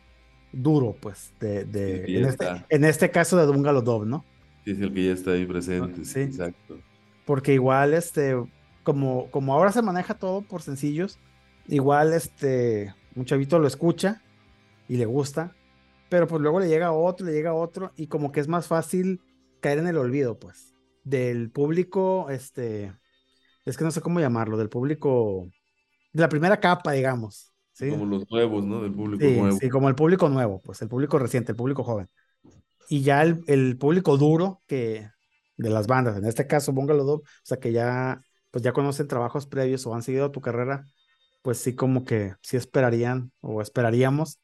duro, 0.52 0.96
pues, 1.00 1.32
de, 1.38 1.64
de- 1.64 2.18
en, 2.18 2.24
este, 2.24 2.46
en 2.68 2.84
este 2.84 3.10
caso 3.12 3.36
de 3.36 3.46
Bungalow 3.46 3.82
Dove, 3.82 4.06
¿no? 4.06 4.24
Sí, 4.64 4.72
es 4.72 4.80
el 4.80 4.92
que 4.92 5.04
ya 5.06 5.12
está 5.12 5.30
ahí 5.32 5.46
presente, 5.46 6.04
Sí. 6.04 6.20
exacto. 6.20 6.78
Porque 7.26 7.54
igual, 7.54 7.94
este, 7.94 8.34
como, 8.82 9.30
como 9.30 9.54
ahora 9.54 9.70
se 9.70 9.82
maneja 9.82 10.14
todo 10.14 10.42
por 10.42 10.62
sencillos, 10.62 11.20
igual, 11.66 12.12
este, 12.12 12.94
un 13.14 13.24
chavito 13.24 13.58
lo 13.58 13.66
escucha 13.66 14.22
y 14.88 14.96
le 14.96 15.06
gusta, 15.06 15.56
pero 16.08 16.26
pues 16.26 16.42
luego 16.42 16.60
le 16.60 16.68
llega 16.68 16.88
a 16.88 16.92
otro, 16.92 17.26
le 17.26 17.32
llega 17.32 17.50
a 17.50 17.54
otro, 17.54 17.92
y 17.96 18.08
como 18.08 18.32
que 18.32 18.40
es 18.40 18.48
más 18.48 18.68
fácil 18.68 19.22
caer 19.60 19.78
en 19.78 19.88
el 19.88 19.98
olvido, 19.98 20.38
pues, 20.38 20.74
del 21.04 21.50
público, 21.50 22.30
este, 22.30 22.92
es 23.64 23.76
que 23.76 23.84
no 23.84 23.90
sé 23.90 24.00
cómo 24.00 24.20
llamarlo, 24.20 24.56
del 24.58 24.68
público, 24.68 25.48
de 26.12 26.22
la 26.22 26.28
primera 26.28 26.60
capa, 26.60 26.92
digamos, 26.92 27.52
¿sí? 27.72 27.90
Como 27.90 28.06
los 28.06 28.28
nuevos, 28.30 28.64
¿no? 28.64 28.82
Del 28.82 28.92
público 28.94 29.24
Sí, 29.24 29.36
nuevo. 29.36 29.58
sí, 29.60 29.68
como 29.68 29.88
el 29.88 29.94
público 29.94 30.28
nuevo, 30.28 30.60
pues 30.64 30.82
el 30.82 30.88
público 30.88 31.18
reciente, 31.18 31.52
el 31.52 31.56
público 31.56 31.84
joven. 31.84 32.08
Y 32.88 33.02
ya 33.02 33.22
el, 33.22 33.42
el 33.46 33.78
público 33.78 34.16
duro 34.16 34.60
que 34.66 35.08
de 35.56 35.70
las 35.70 35.86
bandas, 35.86 36.16
en 36.16 36.26
este 36.26 36.46
caso 36.46 36.72
Bungalow 36.72 37.04
Dove, 37.06 37.22
o 37.22 37.26
sea 37.44 37.58
que 37.58 37.72
ya 37.72 38.20
pues 38.50 38.62
ya 38.64 38.72
conocen 38.72 39.08
trabajos 39.08 39.46
previos 39.46 39.86
o 39.86 39.94
han 39.94 40.02
seguido 40.02 40.30
tu 40.30 40.40
carrera, 40.40 40.84
pues 41.42 41.58
sí 41.58 41.74
como 41.74 42.04
que 42.04 42.34
sí 42.42 42.56
esperarían 42.56 43.32
o 43.40 43.62
esperaríamos 43.62 44.38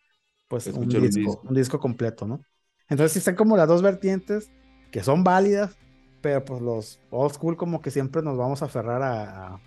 pues 0.48 0.66
un 0.68 0.88
disco, 0.88 1.08
disco. 1.08 1.42
un 1.48 1.54
disco 1.54 1.80
completo, 1.80 2.26
¿no? 2.26 2.42
Entonces 2.88 3.12
sí 3.12 3.18
están 3.20 3.36
como 3.36 3.56
las 3.56 3.68
dos 3.68 3.82
vertientes 3.82 4.50
que 4.90 5.02
son 5.02 5.24
válidas, 5.24 5.76
pero 6.20 6.44
pues 6.44 6.62
los 6.62 7.00
old 7.10 7.32
school 7.34 7.56
como 7.56 7.80
que 7.82 7.90
siempre 7.90 8.22
nos 8.22 8.36
vamos 8.38 8.62
a 8.62 8.66
aferrar 8.66 9.02
a, 9.02 9.54
a- 9.54 9.60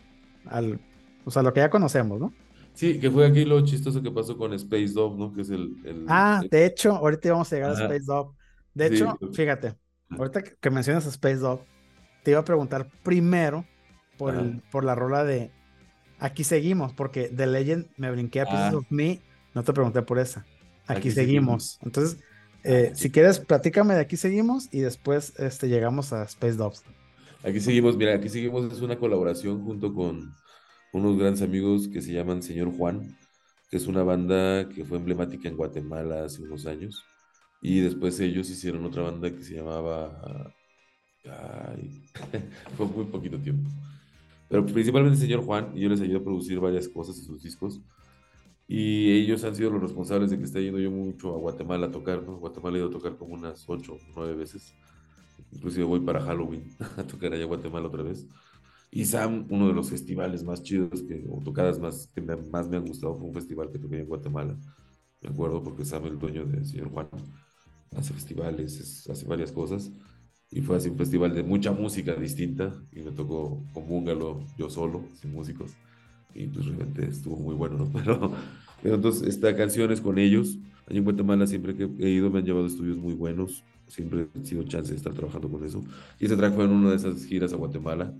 al, 0.45 0.81
o 1.25 1.31
sea, 1.31 1.43
lo 1.43 1.53
que 1.53 1.59
ya 1.61 1.69
conocemos, 1.69 2.19
¿no? 2.19 2.33
Sí, 2.73 2.99
que 2.99 3.11
fue 3.11 3.25
aquí 3.27 3.45
lo 3.45 3.61
chistoso 3.65 4.01
que 4.01 4.11
pasó 4.11 4.37
con 4.37 4.53
Space 4.53 4.89
Dove, 4.93 5.17
¿no? 5.17 5.33
Que 5.33 5.41
es 5.41 5.49
el... 5.49 5.75
el- 5.85 6.05
Ah, 6.07 6.41
el- 6.43 6.49
de 6.49 6.65
hecho, 6.65 6.91
ahorita 6.95 7.27
íbamos 7.29 7.51
a 7.51 7.55
llegar 7.55 7.71
Ajá. 7.71 7.81
a 7.83 7.85
Space 7.87 8.05
Dog. 8.05 8.35
De 8.73 8.87
Sí, 8.87 8.95
hecho, 8.95 9.17
pues. 9.19 9.35
fíjate, 9.35 9.75
ahorita 10.17 10.43
que 10.43 10.69
mencionas 10.69 11.05
a 11.05 11.09
Space 11.09 11.37
Dog, 11.37 11.61
te 12.23 12.31
iba 12.31 12.39
a 12.39 12.45
preguntar 12.45 12.89
primero 13.03 13.65
por, 14.17 14.35
el- 14.35 14.61
por 14.71 14.83
la 14.83 14.95
rola 14.95 15.23
de 15.23 15.51
Aquí 16.21 16.43
seguimos, 16.43 16.93
porque 16.93 17.29
The 17.29 17.47
Legend 17.47 17.87
me 17.97 18.11
brinqué 18.11 18.41
a 18.41 18.45
Pieces 18.45 18.73
Ah. 18.73 18.77
of 18.77 18.85
Me, 18.91 19.19
no 19.55 19.63
te 19.63 19.73
pregunté 19.73 20.01
por 20.03 20.19
esa. 20.19 20.45
Aquí, 20.85 20.99
Aquí 20.99 21.11
seguimos. 21.11 21.63
seguimos. 21.63 21.79
Entonces, 21.81 22.19
eh, 22.63 22.91
si 22.95 23.09
quieres, 23.09 23.39
platícame 23.39 23.95
de 23.95 24.01
Aquí 24.01 24.17
seguimos 24.17 24.69
y 24.71 24.81
después 24.81 25.33
este, 25.39 25.67
llegamos 25.67 26.13
a 26.13 26.23
Space 26.23 26.53
Dogs. 26.57 26.83
Aquí 27.43 27.59
seguimos, 27.59 27.97
mira, 27.97 28.13
aquí 28.15 28.29
seguimos, 28.29 28.71
es 28.71 28.81
una 28.81 28.97
colaboración 28.99 29.63
junto 29.65 29.93
con 29.95 30.31
unos 30.93 31.17
grandes 31.17 31.41
amigos 31.41 31.87
que 31.87 32.01
se 32.03 32.13
llaman 32.13 32.43
Señor 32.43 32.71
Juan, 32.77 33.17
que 33.71 33.77
es 33.77 33.87
una 33.87 34.03
banda 34.03 34.69
que 34.69 34.85
fue 34.85 34.99
emblemática 34.99 35.49
en 35.49 35.57
Guatemala 35.57 36.25
hace 36.25 36.43
unos 36.43 36.67
años. 36.67 37.03
Y 37.63 37.79
después 37.79 38.19
ellos 38.19 38.47
hicieron 38.49 38.85
otra 38.85 39.01
banda 39.03 39.31
que 39.31 39.43
se 39.43 39.55
llamaba... 39.55 40.53
Ay, 41.25 42.03
fue 42.77 42.85
muy 42.87 43.05
poquito 43.05 43.37
tiempo. 43.39 43.69
Pero 44.51 44.65
principalmente 44.67 45.15
el 45.17 45.21
señor 45.23 45.45
Juan, 45.45 45.71
y 45.75 45.81
yo 45.81 45.89
les 45.89 46.01
ayudé 46.01 46.19
a 46.19 46.23
producir 46.23 46.61
varias 46.61 46.89
cosas 46.89 47.17
en 47.19 47.25
sus 47.25 47.43
discos. 47.43 47.81
Y 48.67 49.11
ellos 49.11 49.43
han 49.45 49.55
sido 49.55 49.71
los 49.71 49.81
responsables 49.81 50.31
de 50.31 50.37
que 50.39 50.45
esté 50.45 50.63
yendo 50.63 50.79
yo 50.79 50.91
mucho 50.91 51.35
a 51.35 51.39
Guatemala 51.39 51.87
a 51.87 51.91
tocar, 51.91 52.23
¿no? 52.23 52.37
Guatemala 52.37 52.77
he 52.77 52.81
ido 52.81 52.89
a 52.89 52.91
tocar 52.91 53.17
como 53.17 53.35
unas 53.35 53.65
ocho, 53.67 53.97
nueve 54.15 54.35
veces. 54.35 54.75
Inclusive 55.51 55.85
voy 55.85 56.01
para 56.01 56.21
Halloween 56.21 56.75
a 56.97 57.03
tocar 57.03 57.33
allá 57.33 57.43
a 57.45 57.47
Guatemala 57.47 57.87
otra 57.87 58.03
vez. 58.03 58.27
Y 58.91 59.05
Sam, 59.05 59.47
uno 59.49 59.67
de 59.69 59.73
los 59.75 59.89
festivales 59.89 60.43
más 60.43 60.63
chidos 60.63 61.03
que, 61.03 61.25
o 61.29 61.41
tocadas 61.43 61.79
más 61.79 62.07
que 62.15 62.21
me- 62.21 62.37
más 62.37 62.69
me 62.69 62.77
han 62.77 62.85
gustado 62.87 63.17
fue 63.17 63.27
un 63.29 63.35
festival 63.35 63.71
que 63.71 63.79
toqué 63.79 63.99
en 64.01 64.07
Guatemala. 64.07 64.57
Me 65.21 65.29
acuerdo 65.31 65.63
porque 65.63 65.85
Sam, 65.85 66.05
el 66.07 66.19
dueño 66.19 66.45
del 66.45 66.65
señor 66.65 66.89
Juan, 66.91 67.09
hace 67.95 68.13
festivales, 68.13 68.79
es- 68.79 69.09
hace 69.09 69.25
varias 69.27 69.51
cosas. 69.51 69.91
Y 70.51 70.61
fue 70.61 70.75
así 70.75 70.89
un 70.89 70.97
festival 70.97 71.33
de 71.33 71.43
mucha 71.43 71.71
música 71.71 72.13
distinta 72.13 72.73
y 72.91 73.01
me 73.01 73.11
tocó 73.11 73.63
con 73.73 73.87
Búngalo 73.87 74.43
yo 74.57 74.69
solo, 74.69 75.05
sin 75.19 75.31
músicos. 75.31 75.71
Y 76.35 76.47
pues 76.47 76.65
realmente 76.65 77.05
estuvo 77.07 77.37
muy 77.37 77.55
bueno, 77.55 77.77
¿no? 77.77 77.91
Pero, 77.93 78.31
pero 78.81 78.95
entonces 78.95 79.27
esta 79.27 79.55
canción 79.55 79.91
es 79.91 80.01
con 80.01 80.17
ellos. 80.17 80.57
Allí 80.87 80.97
en 80.97 81.03
Guatemala 81.03 81.45
siempre 81.47 81.75
que 81.75 81.89
he 81.99 82.09
ido 82.09 82.29
me 82.29 82.39
han 82.39 82.45
llevado 82.45 82.65
estudios 82.65 82.97
muy 82.97 83.13
buenos. 83.13 83.63
Siempre 83.87 84.27
he 84.33 84.45
sido 84.45 84.63
chance 84.63 84.91
de 84.91 84.97
estar 84.97 85.13
trabajando 85.13 85.49
con 85.49 85.63
eso. 85.63 85.83
Y 86.19 86.25
ese 86.25 86.35
track 86.35 86.55
fue 86.55 86.65
en 86.65 86.71
una 86.71 86.89
de 86.89 86.95
esas 86.95 87.23
giras 87.25 87.53
a 87.53 87.57
Guatemala. 87.57 88.13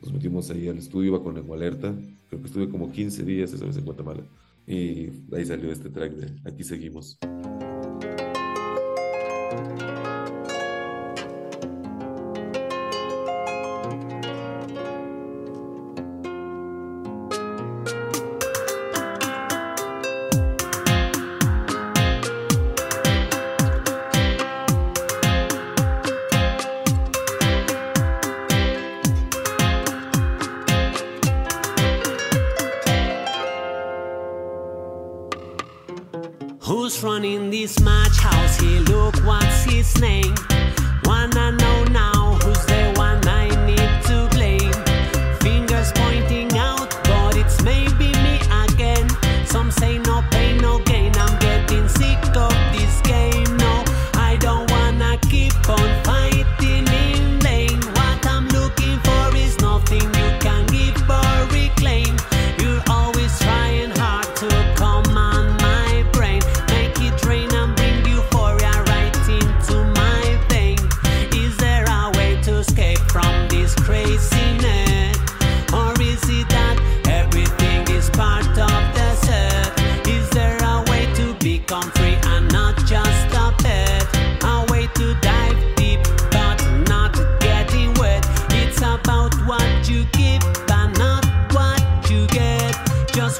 Nos 0.00 0.12
metimos 0.12 0.50
ahí 0.50 0.68
al 0.68 0.78
estudio, 0.78 1.08
iba 1.08 1.22
con 1.22 1.34
Lengua 1.34 1.56
Alerta. 1.56 1.94
Creo 2.28 2.40
que 2.40 2.46
estuve 2.46 2.68
como 2.68 2.92
15 2.92 3.24
días 3.24 3.52
esa 3.52 3.66
vez 3.66 3.76
en 3.76 3.84
Guatemala. 3.84 4.22
Y 4.66 5.10
ahí 5.34 5.44
salió 5.44 5.70
este 5.70 5.90
track 5.90 6.12
de 6.12 6.48
Aquí 6.48 6.64
Seguimos. 6.64 7.18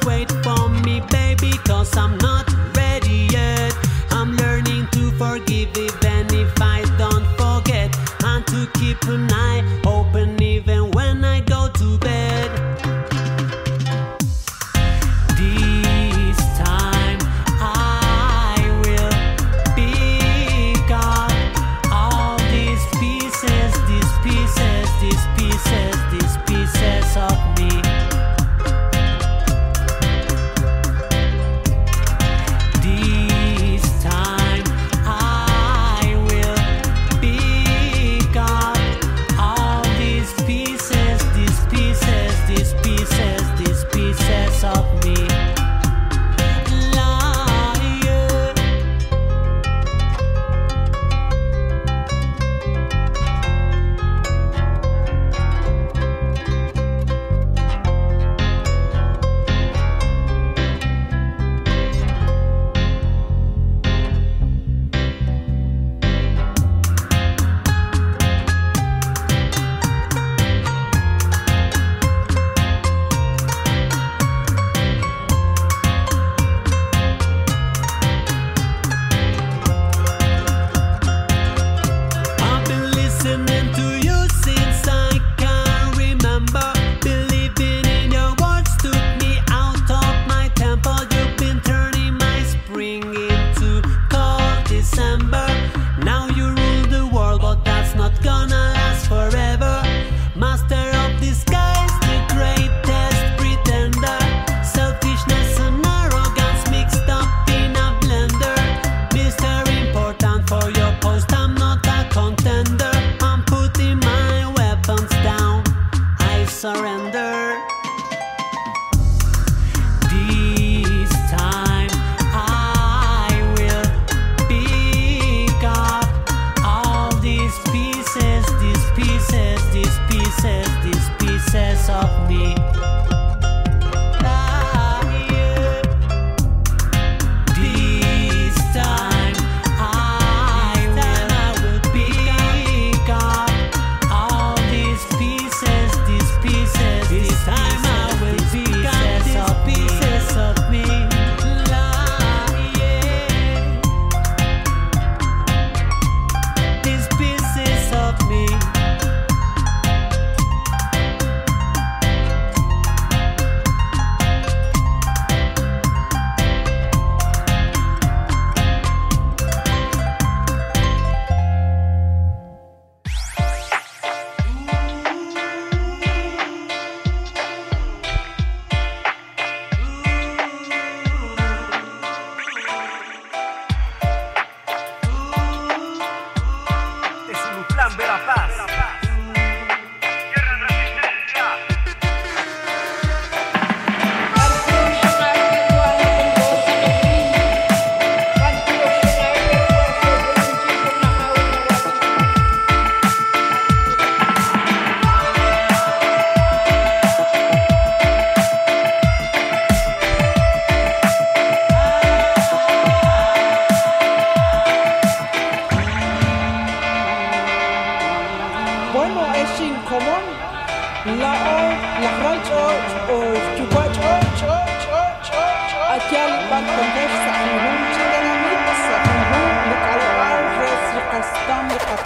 Wait 0.05 0.31
for 0.43 0.69
me, 0.69 1.01
baby, 1.09 1.51
cause 1.65 1.95
I'm 1.97 2.17
not 2.17 2.45
ready 2.75 3.27
yet. 3.31 3.73
I'm 4.11 4.35
learning 4.35 4.87
to 4.93 5.11
forgive 5.11 5.75
even 5.77 6.25
if 6.33 6.53
I 6.61 6.83
don't 6.97 7.25
forget 7.37 7.95
and 8.23 8.45
to 8.47 8.67
keep. 8.79 8.97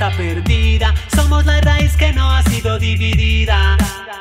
Está 0.07 0.17
perdida, 0.17 0.93
somos 1.15 1.45
la 1.45 1.59
raíz 1.61 1.95
que 1.95 2.11
no 2.13 2.31
ha 2.31 2.41
sido 2.43 2.79
dividida, 2.79 3.77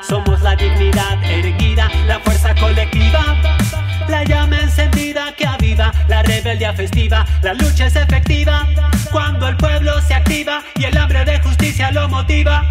somos 0.07 0.41
la 0.41 0.55
dignidad 0.55 1.23
erguida, 1.23 1.89
la 2.07 2.19
fuerza 2.19 2.53
colectiva. 2.55 3.35
La 4.07 4.23
llama 4.23 4.59
encendida 4.61 5.33
que 5.35 5.45
aviva 5.45 5.91
la 6.07 6.23
rebeldía 6.23 6.73
festiva. 6.73 7.25
La 7.41 7.53
lucha 7.53 7.87
es 7.87 7.95
efectiva 7.95 8.65
cuando 9.11 9.49
el 9.49 9.57
pueblo 9.57 10.01
se 10.01 10.13
activa 10.13 10.63
y 10.75 10.85
el 10.85 10.97
hambre 10.97 11.25
de 11.25 11.39
justicia 11.41 11.91
lo 11.91 12.07
motiva. 12.07 12.63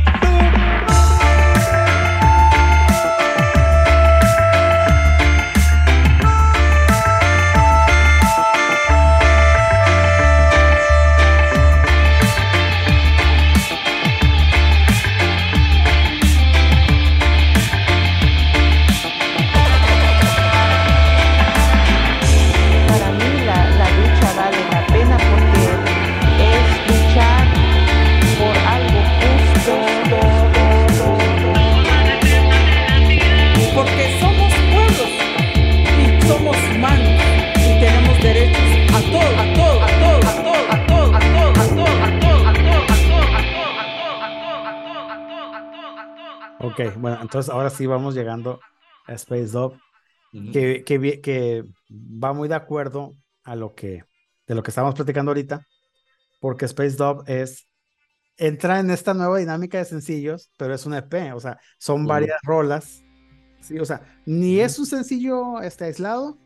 Ok, 46.78 46.94
bueno, 46.98 47.18
entonces 47.22 47.50
ahora 47.50 47.70
sí 47.70 47.86
vamos 47.86 48.14
llegando 48.14 48.60
a 49.06 49.14
Space 49.14 49.46
Dog, 49.46 49.78
que, 50.52 50.84
que, 50.84 51.64
va 51.90 52.34
muy 52.34 52.48
de 52.48 52.54
acuerdo 52.54 53.14
a 53.44 53.56
lo 53.56 53.74
que, 53.74 54.04
de 54.46 54.54
lo 54.54 54.62
que 54.62 54.70
estábamos 54.70 54.94
platicando 54.94 55.30
ahorita, 55.30 55.62
porque 56.38 56.66
Space 56.66 56.96
Dog 56.96 57.24
es, 57.28 57.66
entra 58.36 58.78
en 58.78 58.90
esta 58.90 59.14
nueva 59.14 59.38
dinámica 59.38 59.78
de 59.78 59.86
sencillos, 59.86 60.50
pero 60.58 60.74
es 60.74 60.84
un 60.84 60.92
EP, 60.92 61.32
o 61.32 61.40
sea, 61.40 61.58
son 61.78 62.06
varias 62.06 62.38
rolas, 62.42 63.02
sí, 63.62 63.78
o 63.78 63.86
sea, 63.86 64.02
ni 64.26 64.60
es 64.60 64.78
un 64.78 64.84
sencillo 64.84 65.62
este, 65.62 65.86
aislado, 65.86 66.36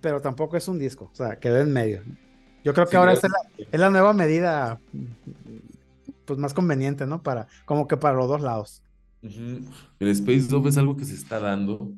pero 0.00 0.20
tampoco 0.20 0.56
es 0.56 0.68
un 0.68 0.78
disco, 0.78 1.10
o 1.12 1.16
sea, 1.16 1.40
quedó 1.40 1.58
en 1.58 1.72
medio. 1.72 2.04
Yo 2.62 2.74
creo 2.74 2.86
que 2.86 2.92
Sí, 2.92 2.96
ahora 2.96 3.14
es 3.14 3.22
la, 3.24 3.66
es 3.72 3.80
la 3.80 3.90
nueva 3.90 4.12
medida, 4.12 4.78
pues 6.26 6.38
más 6.38 6.54
conveniente, 6.54 7.06
¿no? 7.08 7.24
Para, 7.24 7.48
como 7.64 7.88
que 7.88 7.96
para 7.96 8.14
los 8.14 8.28
dos 8.28 8.40
lados. 8.40 8.84
El 9.22 10.08
Space 10.08 10.48
Dove 10.48 10.70
es 10.70 10.78
algo 10.78 10.96
que 10.96 11.04
se 11.04 11.14
está 11.14 11.40
dando 11.40 11.92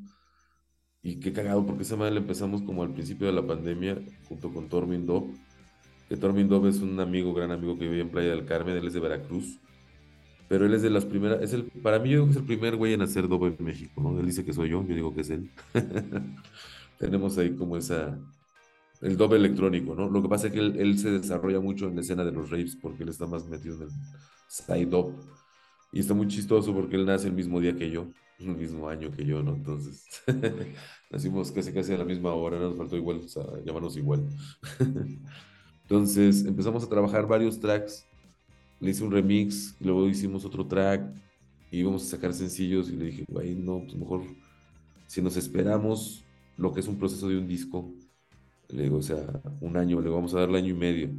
y 1.01 1.19
qué 1.19 1.33
cagado 1.33 1.65
porque 1.65 1.83
esa 1.83 1.95
madre 1.95 2.13
la 2.13 2.19
empezamos 2.21 2.61
como 2.61 2.83
al 2.83 2.93
principio 2.93 3.27
de 3.27 3.33
la 3.33 3.45
pandemia 3.45 4.01
junto 4.27 4.51
con 4.51 4.69
Tormin 4.69 5.05
Dove, 5.05 5.33
que 6.07 6.17
Tormin 6.17 6.47
Dove 6.47 6.69
es 6.69 6.79
un 6.79 6.99
amigo, 6.99 7.33
gran 7.33 7.51
amigo 7.51 7.77
que 7.77 7.87
vive 7.87 8.01
en 8.01 8.09
Playa 8.09 8.31
del 8.31 8.45
Carmen, 8.45 8.75
él 8.75 8.87
es 8.87 8.93
de 8.93 8.99
Veracruz, 8.99 9.59
pero 10.47 10.65
él 10.65 10.73
es 10.73 10.81
de 10.81 10.89
las 10.89 11.05
primeras, 11.05 11.41
es 11.41 11.53
el, 11.53 11.65
para 11.65 11.99
mí 11.99 12.09
yo 12.09 12.15
digo 12.15 12.25
que 12.25 12.31
es 12.31 12.37
el 12.37 12.45
primer 12.45 12.75
güey 12.75 12.93
en 12.93 13.01
hacer 13.01 13.27
Dove 13.27 13.55
en 13.57 13.65
México, 13.65 14.01
¿no? 14.01 14.19
Él 14.19 14.25
dice 14.25 14.45
que 14.45 14.53
soy 14.53 14.69
yo, 14.69 14.85
yo 14.85 14.95
digo 14.95 15.13
que 15.13 15.21
es 15.21 15.29
él. 15.29 15.49
Tenemos 16.99 17.37
ahí 17.37 17.55
como 17.55 17.75
esa, 17.75 18.17
el 19.01 19.17
Dove 19.17 19.37
electrónico, 19.37 19.95
¿no? 19.95 20.09
Lo 20.09 20.21
que 20.21 20.29
pasa 20.29 20.47
es 20.47 20.53
que 20.53 20.59
él, 20.59 20.97
se 20.99 21.11
desarrolla 21.11 21.59
mucho 21.59 21.87
en 21.87 21.95
la 21.95 22.01
escena 22.01 22.23
de 22.23 22.31
los 22.31 22.49
raves 22.49 22.77
porque 22.81 23.03
él 23.03 23.09
está 23.09 23.25
más 23.25 23.47
metido 23.47 23.75
en 23.75 23.83
el 23.83 23.89
side 24.47 24.85
Dove. 24.85 25.15
Y 25.93 25.99
está 25.99 26.15
muy 26.15 26.27
chistoso 26.27 26.73
porque 26.73 26.95
él 26.95 27.05
nace 27.05 27.27
el 27.27 27.33
mismo 27.33 27.61
día 27.61 27.75
que 27.75 27.89
yo, 27.91 28.07
el 28.39 28.57
mismo 28.57 28.89
año 28.89 29.11
que 29.11 29.23
yo, 29.23 29.43
¿no? 29.43 29.53
Entonces, 29.53 30.05
nacimos 31.11 31.51
casi 31.51 31.71
casi 31.71 31.93
a 31.93 31.97
la 31.99 32.03
misma 32.03 32.33
hora, 32.33 32.59
nos 32.59 32.75
faltó 32.75 32.97
igual, 32.97 33.21
o 33.23 33.27
sea, 33.27 33.43
llamarnos 33.63 33.95
igual. 33.95 34.27
Entonces, 35.83 36.45
empezamos 36.45 36.83
a 36.83 36.89
trabajar 36.89 37.27
varios 37.27 37.59
tracks, 37.59 38.07
le 38.79 38.89
hice 38.89 39.03
un 39.03 39.11
remix, 39.11 39.75
luego 39.79 40.07
hicimos 40.07 40.43
otro 40.45 40.65
track, 40.65 41.13
y 41.69 41.79
íbamos 41.79 42.03
a 42.03 42.07
sacar 42.07 42.33
sencillos, 42.33 42.89
y 42.89 42.95
le 42.95 43.05
dije, 43.05 43.25
güey, 43.27 43.55
no, 43.55 43.81
pues 43.83 43.95
mejor, 43.95 44.23
si 45.05 45.21
nos 45.21 45.37
esperamos 45.37 46.25
lo 46.57 46.73
que 46.73 46.79
es 46.79 46.87
un 46.87 46.97
proceso 46.97 47.27
de 47.27 47.37
un 47.37 47.47
disco, 47.47 47.93
le 48.69 48.83
digo, 48.83 48.97
o 48.97 49.01
sea, 49.03 49.41
un 49.61 49.77
año, 49.77 50.01
le 50.01 50.09
vamos 50.09 50.33
a 50.33 50.39
dar 50.39 50.49
el 50.49 50.55
año 50.55 50.69
y 50.69 50.77
medio 50.77 51.09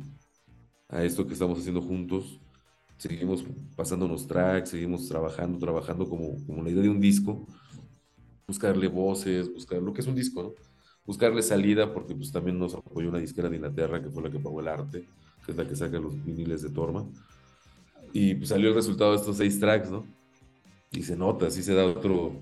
a 0.88 1.04
esto 1.04 1.26
que 1.26 1.34
estamos 1.34 1.58
haciendo 1.60 1.80
juntos, 1.80 2.40
seguimos 2.96 3.44
pasándonos 3.76 4.26
tracks, 4.26 4.70
seguimos 4.70 5.08
trabajando, 5.08 5.58
trabajando 5.58 6.08
como, 6.08 6.44
como 6.46 6.62
la 6.62 6.70
idea 6.70 6.82
de 6.82 6.88
un 6.88 7.00
disco, 7.00 7.46
buscarle 8.46 8.88
voces, 8.88 9.52
buscar 9.52 9.82
lo 9.82 9.92
que 9.92 10.00
es 10.00 10.06
un 10.06 10.14
disco. 10.14 10.54
Buscarle 11.06 11.42
salida, 11.42 11.92
porque 11.92 12.14
pues 12.14 12.32
también 12.32 12.58
nos 12.58 12.74
apoyó 12.74 13.10
una 13.10 13.18
disquera 13.18 13.50
de 13.50 13.56
Inglaterra 13.56 14.02
que 14.02 14.08
fue 14.08 14.22
la 14.22 14.30
que 14.30 14.38
pagó 14.38 14.60
el 14.60 14.68
arte, 14.68 15.04
que 15.44 15.52
es 15.52 15.56
la 15.56 15.68
que 15.68 15.76
saca 15.76 15.98
los 15.98 16.24
viniles 16.24 16.62
de 16.62 16.70
Torma. 16.70 17.04
Y 18.14 18.34
pues 18.36 18.48
salió 18.48 18.70
el 18.70 18.74
resultado 18.74 19.10
de 19.10 19.18
estos 19.18 19.36
seis 19.36 19.60
tracks, 19.60 19.90
¿no? 19.90 20.06
Y 20.92 21.02
se 21.02 21.14
nota, 21.14 21.48
así 21.48 21.62
se 21.62 21.74
da 21.74 21.84
otro, 21.84 22.40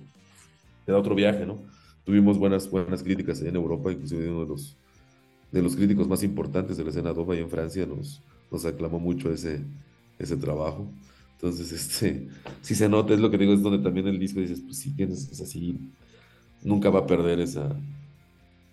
se 0.86 0.92
da 0.92 0.98
otro 0.98 1.16
viaje, 1.16 1.44
¿no? 1.44 1.58
Tuvimos 2.04 2.38
buenas, 2.38 2.70
buenas 2.70 3.02
críticas 3.02 3.40
allá 3.40 3.48
en 3.48 3.56
Europa, 3.56 3.90
inclusive 3.90 4.30
uno 4.30 4.42
de 4.42 4.48
los, 4.48 4.76
de 5.50 5.62
los 5.62 5.74
críticos 5.74 6.06
más 6.06 6.22
importantes 6.22 6.76
de 6.76 6.84
la 6.84 6.90
escena 6.90 7.12
Dova 7.12 7.34
allá 7.34 7.42
en 7.42 7.50
Francia 7.50 7.84
nos, 7.84 8.22
nos 8.50 8.64
aclamó 8.64 9.00
mucho 9.00 9.32
ese, 9.32 9.64
ese 10.18 10.36
trabajo. 10.36 10.90
Entonces, 11.34 11.72
este, 11.72 12.28
sí 12.62 12.74
se 12.74 12.88
nota, 12.88 13.14
es 13.14 13.20
lo 13.20 13.30
que 13.30 13.38
digo, 13.38 13.52
es 13.52 13.62
donde 13.62 13.82
también 13.82 14.06
el 14.06 14.18
disco 14.18 14.40
dices, 14.40 14.60
pues 14.60 14.78
sí, 14.78 14.90
tienes, 14.94 15.28
es 15.30 15.40
así, 15.40 15.78
nunca 16.62 16.90
va 16.90 17.00
a 17.00 17.06
perder 17.06 17.40
esa, 17.40 17.74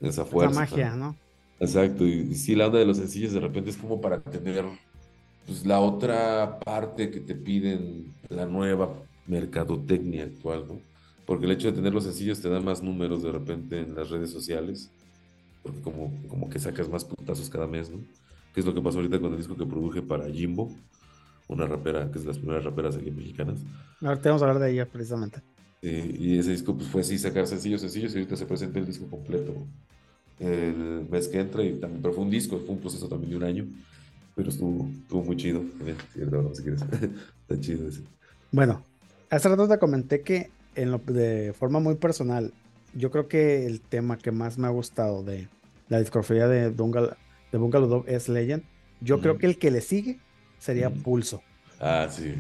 esa 0.02 0.26
fuerza. 0.26 0.60
magia, 0.60 0.96
¿no? 0.96 1.16
Exacto, 1.60 2.06
y, 2.06 2.28
y 2.32 2.36
sí, 2.36 2.56
la 2.56 2.68
onda 2.68 2.80
de 2.80 2.86
los 2.86 2.98
sencillos 2.98 3.34
de 3.34 3.40
repente 3.40 3.70
es 3.70 3.78
como 3.78 4.00
para 4.00 4.22
tener 4.22 4.66
pues, 5.46 5.66
la 5.66 5.80
otra 5.80 6.60
parte 6.60 7.10
que 7.10 7.20
te 7.20 7.34
piden, 7.36 8.14
la 8.30 8.46
nueva 8.46 8.94
mercadotecnia 9.26 10.26
actual, 10.26 10.66
¿no? 10.68 10.80
Porque 11.26 11.46
el 11.46 11.52
hecho 11.52 11.68
de 11.68 11.74
tener 11.74 11.94
los 11.94 12.04
sencillos 12.04 12.40
te 12.40 12.50
da 12.50 12.60
más 12.60 12.82
números 12.84 13.24
de 13.24 13.32
repente 13.32 13.80
en 13.80 13.96
las 13.96 14.10
redes 14.10 14.32
sociales, 14.32 14.92
porque 15.64 15.82
como, 15.82 16.14
como 16.28 16.50
que 16.50 16.60
sacas 16.60 16.88
más 16.88 17.04
putazos 17.04 17.50
cada 17.50 17.68
mes, 17.68 17.90
¿no? 17.90 18.00
Que 18.54 18.60
es 18.60 18.66
lo 18.66 18.74
que 18.74 18.82
pasó 18.82 18.98
ahorita 18.98 19.20
con 19.20 19.32
el 19.32 19.38
disco 19.38 19.56
que 19.56 19.66
produje 19.66 20.02
para 20.02 20.30
Jimbo, 20.30 20.72
una 21.50 21.66
rapera, 21.66 22.10
que 22.10 22.18
es 22.18 22.24
de 22.24 22.30
las 22.30 22.38
primeras 22.38 22.64
raperas 22.64 22.96
aquí 22.96 23.12
mexicanas. 23.12 23.60
Ahorita 24.02 24.30
vamos 24.30 24.42
a 24.42 24.46
hablar 24.46 24.62
de 24.64 24.72
ella 24.72 24.86
precisamente. 24.86 25.42
Eh, 25.82 26.16
y 26.18 26.38
ese 26.38 26.52
disco 26.52 26.76
pues, 26.76 26.88
fue 26.88 27.02
así, 27.02 27.18
sacar 27.18 27.48
sencillos, 27.48 27.82
sencillos, 27.82 28.14
y 28.14 28.20
ahorita 28.20 28.38
se 28.38 28.46
presenta 28.46 28.80
el 28.80 28.86
disco 28.86 29.08
completo 29.08 29.54
el 30.40 31.06
mes 31.10 31.28
que 31.28 31.40
entra, 31.40 31.64
y 31.64 31.74
también, 31.74 32.02
pero 32.02 32.14
fue 32.14 32.24
un 32.24 32.30
disco, 32.30 32.58
fue 32.60 32.76
un 32.76 32.80
proceso 32.80 33.08
también 33.08 33.32
de 33.32 33.38
un 33.38 33.44
año, 33.44 33.68
pero 34.36 34.50
estuvo, 34.50 34.90
estuvo 35.02 35.24
muy 35.24 35.36
chido. 35.36 35.62
También, 35.78 35.98
si 36.54 36.64
quieres. 36.64 36.82
Está 37.42 37.60
chido 37.60 37.88
ese. 37.88 38.02
Bueno, 38.52 38.84
hace 39.30 39.50
rato 39.50 39.68
te 39.68 39.78
comenté 39.78 40.22
que 40.22 40.50
en 40.76 40.92
lo, 40.92 41.00
de 41.00 41.54
forma 41.54 41.80
muy 41.80 41.96
personal, 41.96 42.54
yo 42.94 43.12
creo 43.12 43.28
que 43.28 43.66
el 43.66 43.82
tema 43.82 44.18
que 44.18 44.32
más 44.32 44.58
me 44.58 44.68
ha 44.68 44.72
gustado 44.72 45.24
de 45.24 45.50
la 45.90 46.00
discografía 46.00 46.48
de, 46.48 46.72
Dungal, 46.72 47.18
de 47.52 47.58
Bungalow 47.58 48.06
es 48.08 48.30
Legend. 48.30 48.64
Yo 49.02 49.20
creo 49.20 49.38
que 49.38 49.46
el 49.46 49.58
que 49.58 49.72
le 49.72 49.82
sigue 49.82 50.20
sería. 50.60 50.92
Pulso. 50.92 51.46
Ah, 51.80 52.08
sí. 52.12 52.36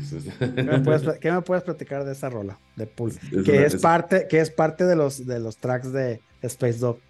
¿Qué 0.62 0.70
me, 0.72 0.80
puedes, 0.80 1.04
qué 1.20 1.32
me 1.32 1.42
puedes 1.42 1.64
platicar 1.64 2.06
de 2.06 2.14
esa 2.14 2.30
rola 2.30 2.62
de 2.76 2.88
Pulso? 2.88 3.22
Es 3.32 3.44
que, 3.44 3.52
una- 3.52 3.66
es 3.66 3.76
es- 3.76 3.82
parte, 3.82 4.28
que 4.30 4.40
es 4.42 4.52
parte 4.52 4.86
de 4.86 4.96
los, 4.96 5.26
de 5.26 5.40
los 5.40 5.60
tracks 5.60 5.92
de 5.94 6.24
Space 6.42 6.80
Dog. 6.80 7.04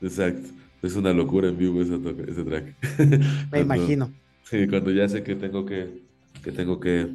Exacto. 0.00 0.48
Es 0.82 0.96
una 0.96 1.12
locura 1.12 1.48
en 1.48 1.56
vivo 1.58 1.80
ese, 1.82 1.94
ese 2.28 2.44
track. 2.44 2.76
Me 3.50 3.60
Cuando- 3.60 3.60
imagino. 3.60 4.12
Sí, 4.42 4.66
cuando 4.68 4.90
ya 4.90 5.08
sé 5.08 5.22
que 5.22 5.36
tengo 5.36 5.64
que, 5.64 6.02
que 6.42 6.52
tengo 6.52 6.80
que 6.80 7.08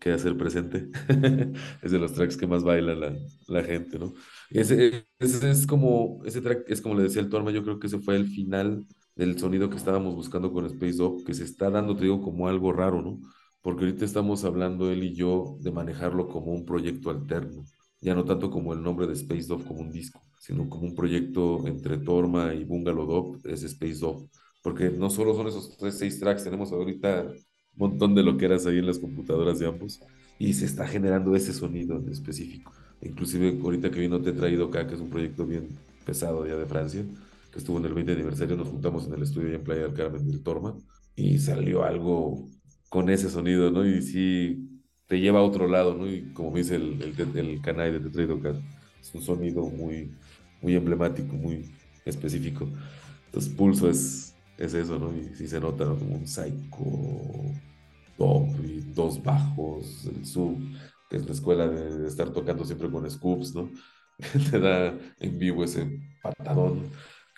que 0.00 0.12
hacer 0.12 0.34
presente. 0.36 0.88
es 1.82 1.90
de 1.92 1.98
los 1.98 2.14
tracks 2.14 2.36
que 2.38 2.46
más 2.46 2.64
baila 2.64 2.94
la, 2.94 3.18
la 3.48 3.62
gente, 3.62 3.98
¿no? 3.98 4.14
Ese, 4.50 5.06
ese 5.18 5.50
es 5.50 5.66
como, 5.66 6.22
ese 6.24 6.40
track 6.40 6.64
es 6.68 6.80
como 6.80 6.94
le 6.94 7.02
decía 7.02 7.20
el 7.20 7.28
Torma, 7.28 7.50
yo 7.50 7.62
creo 7.62 7.78
que 7.78 7.86
ese 7.88 7.98
fue 7.98 8.16
el 8.16 8.26
final 8.26 8.86
del 9.20 9.38
sonido 9.38 9.68
que 9.68 9.76
estábamos 9.76 10.14
buscando 10.14 10.50
con 10.50 10.64
Space 10.64 10.96
Dog, 10.96 11.24
que 11.24 11.34
se 11.34 11.44
está 11.44 11.68
dando, 11.68 11.94
te 11.94 12.04
digo, 12.04 12.22
como 12.22 12.48
algo 12.48 12.72
raro, 12.72 13.02
¿no? 13.02 13.20
Porque 13.60 13.84
ahorita 13.84 14.06
estamos 14.06 14.44
hablando 14.44 14.90
él 14.90 15.04
y 15.04 15.14
yo 15.14 15.58
de 15.60 15.70
manejarlo 15.70 16.26
como 16.26 16.52
un 16.52 16.64
proyecto 16.64 17.10
alterno, 17.10 17.62
ya 18.00 18.14
no 18.14 18.24
tanto 18.24 18.50
como 18.50 18.72
el 18.72 18.82
nombre 18.82 19.06
de 19.06 19.12
Space 19.12 19.46
Dog 19.46 19.66
como 19.66 19.80
un 19.80 19.92
disco, 19.92 20.22
sino 20.38 20.70
como 20.70 20.86
un 20.86 20.94
proyecto 20.94 21.66
entre 21.66 21.98
Torma 21.98 22.54
y 22.54 22.64
Bungalow 22.64 23.06
Dog, 23.06 23.46
es 23.46 23.62
Space 23.62 23.98
Dog. 24.00 24.26
Porque 24.62 24.88
no 24.88 25.10
solo 25.10 25.34
son 25.34 25.48
esos 25.48 25.76
tres, 25.76 25.98
seis 25.98 26.18
tracks, 26.18 26.44
tenemos 26.44 26.72
ahorita 26.72 27.24
un 27.24 27.36
montón 27.76 28.14
de 28.14 28.22
lo 28.22 28.38
que 28.38 28.46
eras 28.46 28.64
ahí 28.64 28.78
en 28.78 28.86
las 28.86 28.98
computadoras 28.98 29.58
de 29.58 29.66
ambos, 29.66 30.00
y 30.38 30.54
se 30.54 30.64
está 30.64 30.86
generando 30.86 31.36
ese 31.36 31.52
sonido 31.52 31.98
en 31.98 32.08
específico. 32.08 32.72
Inclusive 33.02 33.60
ahorita 33.62 33.90
que 33.90 34.00
vino 34.00 34.22
Te 34.22 34.30
he 34.30 34.32
traído 34.32 34.68
acá, 34.68 34.86
que 34.86 34.94
es 34.94 35.00
un 35.02 35.10
proyecto 35.10 35.44
bien 35.44 35.68
pesado 36.06 36.46
ya 36.46 36.56
de 36.56 36.64
Francia, 36.64 37.04
que 37.50 37.58
estuvo 37.58 37.78
en 37.78 37.86
el 37.86 37.94
20 37.94 38.12
aniversario, 38.12 38.56
nos 38.56 38.68
juntamos 38.68 39.06
en 39.06 39.14
el 39.14 39.22
estudio 39.22 39.54
en 39.54 39.64
Playa 39.64 39.82
del 39.82 39.94
Carmen 39.94 40.26
del 40.26 40.42
Torma, 40.42 40.76
y 41.16 41.38
salió 41.38 41.84
algo 41.84 42.48
con 42.88 43.10
ese 43.10 43.30
sonido, 43.30 43.70
¿no? 43.70 43.86
Y 43.86 44.02
sí, 44.02 44.82
te 45.06 45.20
lleva 45.20 45.40
a 45.40 45.42
otro 45.42 45.66
lado, 45.68 45.94
¿no? 45.94 46.08
Y 46.08 46.32
como 46.32 46.56
dice 46.56 46.76
el, 46.76 47.02
el, 47.02 47.38
el 47.38 47.60
canal 47.62 48.02
de 48.02 48.10
traído 48.10 48.36
acá, 48.36 48.54
es 49.00 49.14
un 49.14 49.22
sonido 49.22 49.66
muy, 49.66 50.12
muy 50.62 50.74
emblemático, 50.74 51.34
muy 51.34 51.70
específico. 52.04 52.68
Entonces, 53.26 53.52
Pulso 53.54 53.88
es, 53.88 54.34
es 54.58 54.74
eso, 54.74 54.98
¿no? 54.98 55.14
Y 55.16 55.34
sí 55.34 55.48
se 55.48 55.60
nota 55.60 55.84
¿no? 55.84 55.98
como 55.98 56.16
un 56.16 56.26
psycho 56.26 56.78
top 58.16 58.48
y 58.64 58.80
dos 58.92 59.22
bajos, 59.22 60.06
el 60.06 60.24
sub, 60.26 60.58
que 61.08 61.16
es 61.16 61.26
la 61.26 61.32
escuela 61.32 61.66
de, 61.68 61.98
de 61.98 62.08
estar 62.08 62.30
tocando 62.32 62.64
siempre 62.64 62.90
con 62.90 63.10
scoops, 63.10 63.54
¿no? 63.54 63.70
Te 64.50 64.60
da 64.60 64.98
en 65.18 65.38
vivo 65.38 65.64
ese 65.64 65.88
patadón. 66.22 66.90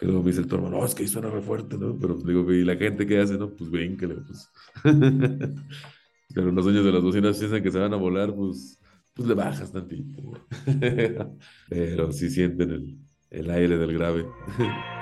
Que 0.03 0.09
luego 0.09 0.24
me 0.24 0.30
dice 0.30 0.40
el 0.40 0.48
torno, 0.48 0.68
no, 0.68 0.84
es 0.84 0.96
que 0.96 1.05
ahí 1.05 1.09
suena 1.09 1.30
re 1.30 1.40
fuerte, 1.40 1.78
¿no? 1.78 1.96
Pero 1.96 2.16
digo, 2.16 2.53
y 2.53 2.64
la 2.64 2.74
gente 2.74 3.07
que 3.07 3.20
hace, 3.20 3.38
¿no? 3.38 3.55
Pues 3.55 3.70
brínquele, 3.70 4.16
pues. 4.16 4.50
Pero 6.34 6.50
los 6.50 6.64
dueños 6.64 6.84
de 6.84 6.90
las 6.90 7.05
bocinas 7.05 7.38
piensan 7.38 7.62
que 7.62 7.70
se 7.70 7.78
van 7.78 7.94
a 7.94 7.98
volar, 7.98 8.34
pues, 8.34 8.80
pues 9.14 9.28
le 9.28 9.34
bajas 9.34 9.70
tantito. 9.70 10.20
Pero 11.68 12.11
sí 12.11 12.30
sienten 12.30 12.70
el, 12.72 12.98
el 13.30 13.48
aire 13.48 13.78
del 13.78 13.92
grave. 13.94 14.26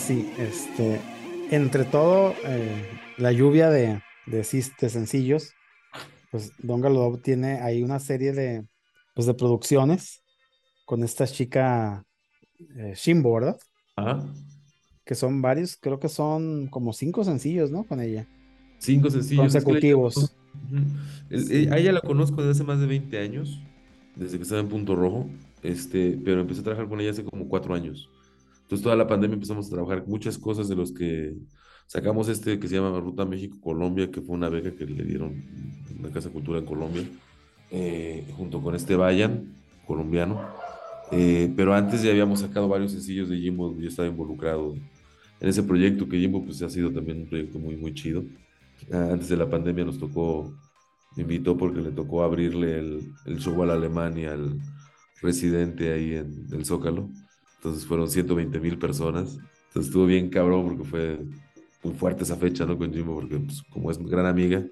Sí, 0.00 0.32
este, 0.38 0.98
entre 1.50 1.84
todo 1.84 2.34
eh, 2.46 2.84
la 3.18 3.32
lluvia 3.32 3.68
de, 3.68 4.02
de, 4.26 4.38
de 4.80 4.88
sencillos, 4.88 5.52
pues 6.30 6.52
Don 6.58 6.80
Galodop 6.80 7.22
tiene 7.22 7.60
ahí 7.60 7.82
una 7.82 8.00
serie 8.00 8.32
de, 8.32 8.66
pues, 9.14 9.26
de 9.26 9.34
producciones 9.34 10.22
con 10.86 11.04
esta 11.04 11.26
chica 11.26 12.02
eh, 12.76 12.94
Shimbo, 12.96 13.34
¿verdad? 13.34 13.58
Ajá. 13.94 14.24
Que 15.04 15.14
son 15.14 15.42
varios, 15.42 15.76
creo 15.76 16.00
que 16.00 16.08
son 16.08 16.68
como 16.68 16.92
cinco 16.94 17.22
sencillos, 17.22 17.70
¿no? 17.70 17.84
Con 17.84 18.00
ella. 18.00 18.26
Cinco 18.78 19.10
sencillos. 19.10 19.42
Consecutivos. 19.42 20.34
Eh, 21.30 21.68
a 21.70 21.78
ella 21.78 21.92
la 21.92 22.00
conozco 22.00 22.36
desde 22.42 22.52
hace 22.52 22.64
más 22.64 22.80
de 22.80 22.86
20 22.86 23.18
años, 23.18 23.60
desde 24.16 24.38
que 24.38 24.44
estaba 24.44 24.62
en 24.62 24.68
Punto 24.68 24.96
Rojo, 24.96 25.28
este, 25.62 26.18
pero 26.24 26.40
empecé 26.40 26.62
a 26.62 26.64
trabajar 26.64 26.88
con 26.88 27.00
ella 27.00 27.10
hace 27.10 27.22
como 27.22 27.46
cuatro 27.48 27.74
años. 27.74 28.08
Entonces 28.70 28.84
toda 28.84 28.94
la 28.94 29.08
pandemia 29.08 29.34
empezamos 29.34 29.66
a 29.66 29.70
trabajar 29.70 30.06
muchas 30.06 30.38
cosas 30.38 30.68
de 30.68 30.76
los 30.76 30.92
que 30.92 31.34
sacamos 31.88 32.28
este 32.28 32.60
que 32.60 32.68
se 32.68 32.76
llama 32.76 33.00
Ruta 33.00 33.24
México-Colombia, 33.24 34.12
que 34.12 34.20
fue 34.20 34.36
una 34.36 34.48
beca 34.48 34.70
que 34.70 34.86
le 34.86 35.02
dieron 35.02 35.32
en 35.90 36.00
la 36.00 36.10
Casa 36.10 36.30
Cultura 36.30 36.60
en 36.60 36.66
Colombia, 36.66 37.02
eh, 37.72 38.24
junto 38.36 38.62
con 38.62 38.76
este 38.76 38.94
Bayan, 38.94 39.56
colombiano. 39.88 40.40
Eh, 41.10 41.52
pero 41.56 41.74
antes 41.74 42.00
ya 42.00 42.12
habíamos 42.12 42.38
sacado 42.38 42.68
varios 42.68 42.92
sencillos 42.92 43.28
de 43.28 43.38
Jimbo, 43.38 43.76
yo 43.76 43.88
estaba 43.88 44.06
involucrado 44.06 44.76
en 45.40 45.48
ese 45.48 45.64
proyecto, 45.64 46.08
que 46.08 46.20
Jimbo 46.20 46.44
pues 46.44 46.62
ha 46.62 46.70
sido 46.70 46.92
también 46.92 47.22
un 47.22 47.26
proyecto 47.26 47.58
muy, 47.58 47.76
muy 47.76 47.92
chido. 47.92 48.22
Ah, 48.92 49.08
Antes 49.14 49.30
de 49.30 49.36
la 49.36 49.50
pandemia 49.50 49.84
nos 49.84 49.98
tocó, 49.98 50.54
me 51.16 51.22
invitó 51.22 51.56
porque 51.56 51.80
le 51.80 51.90
tocó 51.90 52.22
abrirle 52.22 52.78
el, 52.78 53.12
el 53.26 53.40
show 53.40 53.60
al 53.64 53.70
alemán 53.70 54.16
y 54.16 54.26
al 54.26 54.60
residente 55.20 55.92
ahí 55.92 56.14
en 56.14 56.46
el 56.52 56.64
Zócalo. 56.64 57.10
Entonces 57.60 57.84
fueron 57.84 58.08
120 58.08 58.58
mil 58.58 58.78
personas. 58.78 59.34
Entonces 59.68 59.88
estuvo 59.88 60.06
bien 60.06 60.30
cabrón 60.30 60.64
porque 60.64 60.84
fue 60.84 61.20
muy 61.82 61.92
fuerte 61.94 62.22
esa 62.24 62.36
fecha, 62.36 62.64
¿no? 62.64 62.78
Con 62.78 62.90
Jimbo, 62.90 63.16
porque 63.16 63.38
pues, 63.38 63.62
como 63.70 63.90
es 63.90 63.98
gran 63.98 64.24
amiga, 64.24 64.64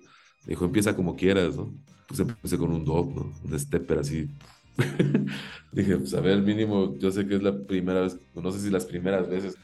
dijo, 0.47 0.64
empieza 0.64 0.97
como 0.97 1.14
quieras, 1.14 1.55
¿no? 1.55 1.74
Pues 2.07 2.20
empecé 2.20 2.57
con 2.57 2.72
un 2.72 2.86
dog, 2.86 3.14
¿no? 3.14 3.32
Un 3.45 3.59
stepper 3.59 3.99
así. 3.99 4.30
Dije, 5.72 5.99
pues 5.99 6.14
a 6.14 6.22
ver, 6.22 6.41
mínimo, 6.41 6.97
yo 6.99 7.11
sé 7.11 7.26
que 7.26 7.34
es 7.34 7.43
la 7.43 7.59
primera 7.66 8.01
vez, 8.01 8.18
no 8.34 8.51
sé 8.53 8.61
si 8.61 8.70
las 8.70 8.86
primeras 8.86 9.28
veces 9.28 9.59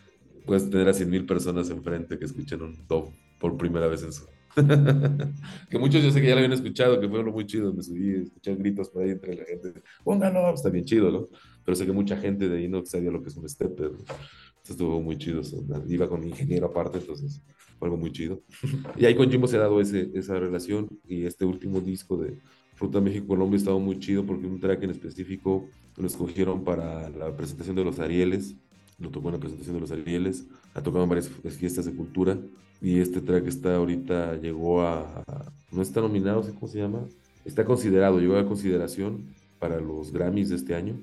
puedes 0.44 0.68
tener 0.68 0.86
a 0.90 0.92
100 0.92 1.08
mil 1.08 1.24
personas 1.24 1.70
enfrente 1.70 2.18
que 2.18 2.26
escuchen 2.26 2.60
un 2.60 2.86
dog 2.86 3.10
por 3.40 3.56
primera 3.56 3.86
vez 3.86 4.02
en 4.02 4.12
su... 4.12 4.24
que 5.70 5.78
muchos 5.78 6.02
yo 6.02 6.10
sé 6.10 6.20
que 6.20 6.28
ya 6.28 6.34
lo 6.34 6.38
habían 6.38 6.52
escuchado, 6.52 7.00
que 7.00 7.08
fue 7.08 7.22
lo 7.22 7.32
muy 7.32 7.46
chido, 7.46 7.72
me 7.72 7.82
subí, 7.82 8.22
escuché 8.22 8.54
gritos 8.54 8.88
por 8.90 9.02
ahí 9.02 9.10
entre 9.10 9.34
la 9.34 9.44
gente, 9.44 9.72
póngalo, 10.02 10.54
está 10.54 10.70
bien 10.70 10.84
chido, 10.84 11.10
¿no? 11.10 11.28
Pero 11.64 11.76
sé 11.76 11.86
que 11.86 11.92
mucha 11.92 12.16
gente 12.16 12.48
de 12.48 12.58
ahí 12.58 12.68
no 12.68 12.84
sabía 12.84 13.10
lo 13.10 13.22
que 13.22 13.28
es 13.28 13.36
un 13.36 13.48
stepper, 13.48 13.92
¿no? 13.92 13.98
Entonces 13.98 14.82
estuvo 14.82 15.00
muy 15.02 15.18
chido, 15.18 15.42
iba 15.88 16.08
con 16.08 16.20
mi 16.20 16.28
ingeniero 16.28 16.66
aparte, 16.66 16.98
entonces 16.98 17.42
fue 17.78 17.88
algo 17.88 17.98
muy 17.98 18.12
chido. 18.12 18.42
y 18.96 19.04
ahí 19.04 19.14
con 19.14 19.30
Jimbo 19.30 19.46
se 19.46 19.56
ha 19.56 19.60
dado 19.60 19.80
ese, 19.80 20.10
esa 20.14 20.38
relación 20.38 20.88
y 21.06 21.24
este 21.24 21.44
último 21.44 21.80
disco 21.80 22.16
de 22.16 22.38
Ruta 22.78 23.00
México 23.00 23.28
Colombia 23.28 23.58
estaba 23.58 23.78
muy 23.78 23.98
chido 23.98 24.24
porque 24.24 24.46
un 24.46 24.58
track 24.58 24.82
en 24.82 24.90
específico 24.90 25.68
lo 25.96 26.06
escogieron 26.06 26.64
para 26.64 27.08
la 27.10 27.36
presentación 27.36 27.76
de 27.76 27.84
los 27.84 27.98
Arieles, 28.00 28.56
lo 28.98 29.10
tocó 29.10 29.28
en 29.28 29.34
la 29.34 29.40
presentación 29.40 29.74
de 29.76 29.80
los 29.80 29.90
Arieles, 29.90 30.46
ha 30.74 30.82
tocado 30.82 31.04
en 31.04 31.10
varias 31.10 31.28
fiestas 31.58 31.84
de 31.86 31.94
cultura 31.94 32.38
y 32.80 33.00
este 33.00 33.20
track 33.20 33.46
está 33.46 33.76
ahorita, 33.76 34.36
llegó 34.40 34.82
a, 34.82 35.22
a- 35.26 35.52
no 35.70 35.82
está 35.82 36.00
nominado, 36.00 36.42
¿sí 36.42 36.52
¿cómo 36.52 36.68
se 36.68 36.78
llama? 36.78 37.06
Está 37.44 37.64
considerado, 37.64 38.18
llegó 38.20 38.36
a 38.36 38.46
consideración 38.46 39.34
para 39.58 39.80
los 39.80 40.12
Grammys 40.12 40.50
de 40.50 40.56
este 40.56 40.74
año, 40.74 40.96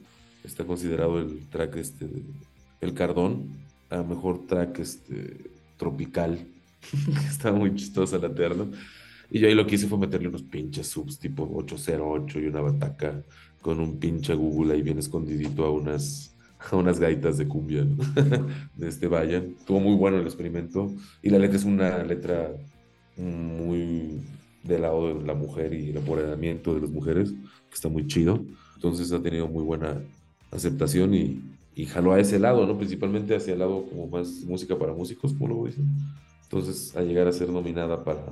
está 0.43 0.65
considerado 0.65 1.19
el 1.19 1.47
track 1.49 1.75
este, 1.77 2.07
de- 2.07 2.23
el 2.81 2.93
Cardón, 2.93 3.65
a 3.89 4.03
mejor 4.03 4.45
track 4.47 4.79
este, 4.79 5.51
tropical, 5.77 6.47
está 7.29 7.51
muy 7.51 7.75
chistosa 7.75 8.17
la 8.17 8.33
terna. 8.33 8.69
Y 9.29 9.39
yo 9.39 9.47
ahí 9.47 9.53
lo 9.55 9.65
que 9.65 9.75
hice 9.75 9.87
fue 9.87 9.97
meterle 9.97 10.27
unos 10.27 10.43
pinches 10.43 10.87
subs 10.87 11.17
tipo 11.19 11.43
808 11.53 12.39
y 12.39 12.47
una 12.47 12.61
bataca 12.61 13.23
con 13.61 13.79
un 13.79 13.99
pinche 13.99 14.33
Google 14.33 14.73
ahí 14.73 14.81
bien 14.81 14.99
escondidito 14.99 15.63
a 15.65 15.71
unas, 15.71 16.30
unas 16.71 16.99
gaitas 16.99 17.37
de 17.37 17.47
cumbia, 17.47 17.83
¿no? 17.83 17.97
de 18.75 18.87
este 18.87 19.07
Vayan. 19.07 19.55
Estuvo 19.57 19.79
muy 19.79 19.95
bueno 19.95 20.17
el 20.17 20.25
experimento. 20.25 20.91
Y 21.21 21.29
la 21.29 21.39
letra 21.39 21.57
es 21.57 21.65
una 21.65 22.03
letra 22.03 22.51
muy 23.17 24.21
del 24.63 24.81
lado 24.81 25.19
de 25.19 25.25
la 25.25 25.33
mujer 25.33 25.73
y 25.73 25.89
el 25.89 25.97
empoderamiento 25.97 26.73
de 26.73 26.81
las 26.81 26.89
mujeres, 26.89 27.31
que 27.31 27.75
está 27.75 27.89
muy 27.89 28.07
chido. 28.07 28.43
Entonces 28.75 29.11
ha 29.11 29.21
tenido 29.21 29.47
muy 29.47 29.63
buena 29.63 30.01
aceptación 30.51 31.13
y, 31.13 31.41
y 31.75 31.85
jaló 31.85 32.13
a 32.13 32.19
ese 32.19 32.39
lado, 32.39 32.65
¿no? 32.65 32.77
Principalmente 32.77 33.35
hacia 33.35 33.53
el 33.53 33.59
lado 33.59 33.85
como 33.85 34.07
más 34.07 34.41
música 34.41 34.77
para 34.77 34.93
músicos, 34.93 35.33
como 35.33 35.47
lo 35.47 35.65
dicen. 35.65 35.87
Entonces, 36.43 36.95
a 36.97 37.01
llegar 37.01 37.27
a 37.27 37.31
ser 37.31 37.49
nominada 37.49 38.03
para, 38.03 38.25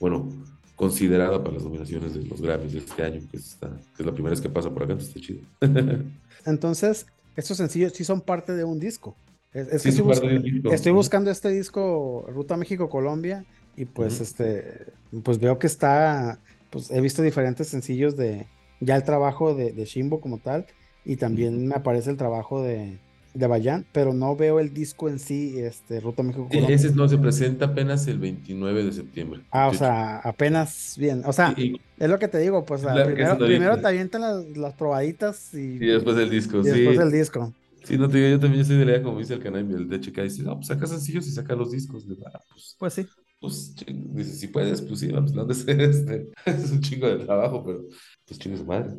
bueno, 0.00 0.28
considerada 0.74 1.42
para 1.42 1.54
las 1.54 1.64
nominaciones 1.64 2.14
de 2.14 2.24
los 2.24 2.40
Grammys 2.40 2.72
de 2.72 2.78
este 2.80 3.04
año, 3.04 3.20
que, 3.30 3.36
está, 3.36 3.68
que 3.96 4.02
es 4.02 4.06
la 4.06 4.12
primera 4.12 4.30
vez 4.30 4.40
que 4.40 4.48
pasa 4.48 4.68
por 4.68 4.82
acá, 4.82 4.94
entonces 4.94 5.16
está 5.16 5.26
chido. 5.26 5.42
Entonces, 6.44 7.06
estos 7.36 7.56
sencillos 7.56 7.92
sí 7.92 8.04
son 8.04 8.20
parte 8.20 8.52
de 8.54 8.64
un 8.64 8.78
disco. 8.78 9.16
Es, 9.52 9.68
es 9.68 9.82
Sí, 9.82 9.88
que 9.90 10.10
estoy, 10.12 10.32
bus- 10.42 10.42
disco. 10.70 10.94
buscando 10.94 11.30
este 11.30 11.50
disco 11.50 12.24
Ruta 12.28 12.56
México-Colombia 12.56 13.44
y 13.76 13.84
pues 13.84 14.20
este, 14.20 14.86
pues 15.22 15.38
veo 15.38 15.58
que 15.58 15.66
está, 15.66 16.38
pues 16.70 16.90
he 16.90 17.00
visto 17.00 17.22
diferentes 17.22 17.68
sencillos 17.68 18.16
de 18.16 18.46
ya 18.80 18.96
el 18.96 19.04
trabajo 19.04 19.54
de, 19.54 19.72
de 19.72 19.84
Shimbo 19.84 20.20
como 20.20 20.38
tal 20.38 20.66
y 21.04 21.16
también 21.16 21.66
me 21.66 21.74
aparece 21.74 22.10
el 22.10 22.16
trabajo 22.16 22.62
de, 22.62 22.98
de 23.34 23.46
Bayan, 23.46 23.86
pero 23.92 24.12
no 24.14 24.36
veo 24.36 24.60
el 24.60 24.72
disco 24.74 25.08
en 25.08 25.18
sí, 25.18 25.58
este, 25.58 26.00
Ruta 26.00 26.22
Sí, 26.22 26.28
México-Colombia. 26.28 26.74
ese 26.74 26.92
no 26.94 27.08
se 27.08 27.18
presenta 27.18 27.66
apenas 27.66 28.06
el 28.06 28.18
29 28.18 28.84
de 28.84 28.92
septiembre. 28.92 29.40
Ah, 29.50 29.68
o 29.68 29.72
28. 29.72 29.78
sea, 29.78 30.18
apenas 30.18 30.94
bien. 30.98 31.22
O 31.26 31.32
sea, 31.32 31.54
Y- 31.56 31.80
es 31.98 32.08
lo 32.08 32.18
que 32.18 32.28
te 32.28 32.38
digo, 32.38 32.64
pues 32.64 32.82
primero, 32.82 33.38
primero 33.38 33.80
te 33.80 33.86
avientan 33.88 34.22
las, 34.22 34.44
las 34.56 34.74
probaditas 34.74 35.54
y, 35.54 35.76
Y 35.80 35.86
después 35.86 36.16
el 36.18 36.30
disco, 36.30 36.64
y 36.64 36.64
sí. 36.64 36.70
después 36.70 36.98
el 36.98 37.10
disco. 37.12 37.52
Sí, 37.84 37.98
no 37.98 38.08
te 38.08 38.18
digo, 38.18 38.28
yo 38.30 38.40
también 38.40 38.64
soy 38.64 38.76
de 38.76 38.84
la 38.84 38.92
idea, 38.92 39.02
como 39.02 39.18
dice 39.18 39.34
el 39.34 39.40
canal, 39.42 39.68
el 39.70 39.88
de 39.88 40.00
checar, 40.00 40.24
dice, 40.24 40.42
no, 40.42 40.54
pues 40.56 40.68
saca 40.68 40.86
sencillos 40.86 41.26
y 41.26 41.32
saca 41.32 41.54
los 41.56 41.70
discos. 41.72 42.06
Digo, 42.08 42.24
ah, 42.32 42.40
pues, 42.48 42.78
Pues 42.78 42.94
sí. 42.94 43.08
pues, 43.40 43.74
dice, 44.14 44.32
si 44.34 44.48
puedes, 44.48 44.82
pues 44.82 45.00
sí, 45.00 45.08
pues 45.08 45.32
no 45.32 45.44
de 45.44 45.54
ser 45.54 45.80
este, 45.82 46.30
es 46.46 46.70
un 46.70 46.80
chingo 46.80 47.08
de 47.08 47.24
trabajo, 47.24 47.64
pero 47.64 47.84
pues 48.26 48.38
chingue 48.38 48.58
su 48.58 48.64
madre. 48.66 48.90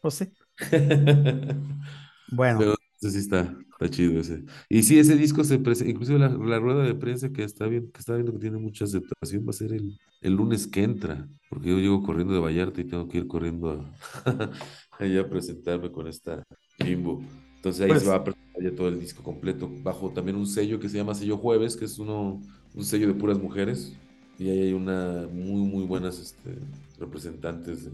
Pues 0.00 0.14
sí. 0.14 0.32
Bueno. 2.26 2.58
Pero 2.58 2.74
ese 3.02 3.10
sí 3.10 3.18
está, 3.18 3.56
está 3.72 3.90
chido 3.90 4.20
ese. 4.20 4.44
Y 4.68 4.82
sí, 4.84 4.98
ese 4.98 5.16
disco 5.16 5.44
se 5.44 5.58
presenta, 5.58 5.90
inclusive 5.90 6.18
la, 6.18 6.28
la 6.28 6.58
rueda 6.60 6.84
de 6.84 6.94
prensa 6.94 7.30
que 7.32 7.42
está 7.44 7.66
bien, 7.66 7.90
que 7.92 8.00
está 8.00 8.14
viendo 8.14 8.32
que 8.32 8.38
tiene 8.38 8.58
mucha 8.58 8.84
aceptación, 8.84 9.44
va 9.46 9.50
a 9.50 9.52
ser 9.54 9.72
el, 9.72 9.98
el 10.20 10.32
lunes 10.34 10.66
que 10.66 10.82
entra, 10.84 11.28
porque 11.48 11.70
yo 11.70 11.78
llego 11.78 12.02
corriendo 12.02 12.34
de 12.34 12.40
Vallarta 12.40 12.80
y 12.80 12.84
tengo 12.84 13.08
que 13.08 13.18
ir 13.18 13.26
corriendo 13.26 13.70
a, 13.70 13.92
allá 14.98 15.20
a 15.22 15.28
presentarme 15.28 15.90
con 15.90 16.06
esta 16.08 16.42
Jimbo. 16.78 17.22
Entonces 17.56 17.82
ahí 17.82 17.88
Pues- 17.88 18.02
se 18.02 18.08
va 18.08 18.16
a 18.16 18.24
presentar 18.24 18.62
ya 18.62 18.74
todo 18.74 18.88
el 18.88 19.00
disco 19.00 19.22
completo, 19.22 19.68
bajo 19.82 20.12
también 20.12 20.36
un 20.36 20.46
sello 20.46 20.78
que 20.80 20.88
se 20.88 20.96
llama 20.98 21.14
Sello 21.14 21.38
Jueves, 21.38 21.76
que 21.76 21.84
es 21.86 21.98
uno, 21.98 22.40
un 22.74 22.84
sello 22.84 23.08
de 23.08 23.14
puras 23.14 23.38
mujeres. 23.38 23.92
Y 24.38 24.48
ahí 24.48 24.60
hay 24.62 24.72
una 24.72 25.28
muy, 25.30 25.62
muy 25.68 25.84
buenas 25.84 26.18
este, 26.18 26.58
representantes 26.98 27.84
de 27.84 27.90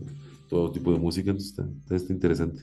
todo 0.49 0.71
tipo 0.73 0.93
de 0.93 0.99
música, 0.99 1.31
entonces 1.31 1.51
está, 1.59 1.95
está 1.95 2.13
interesante. 2.13 2.63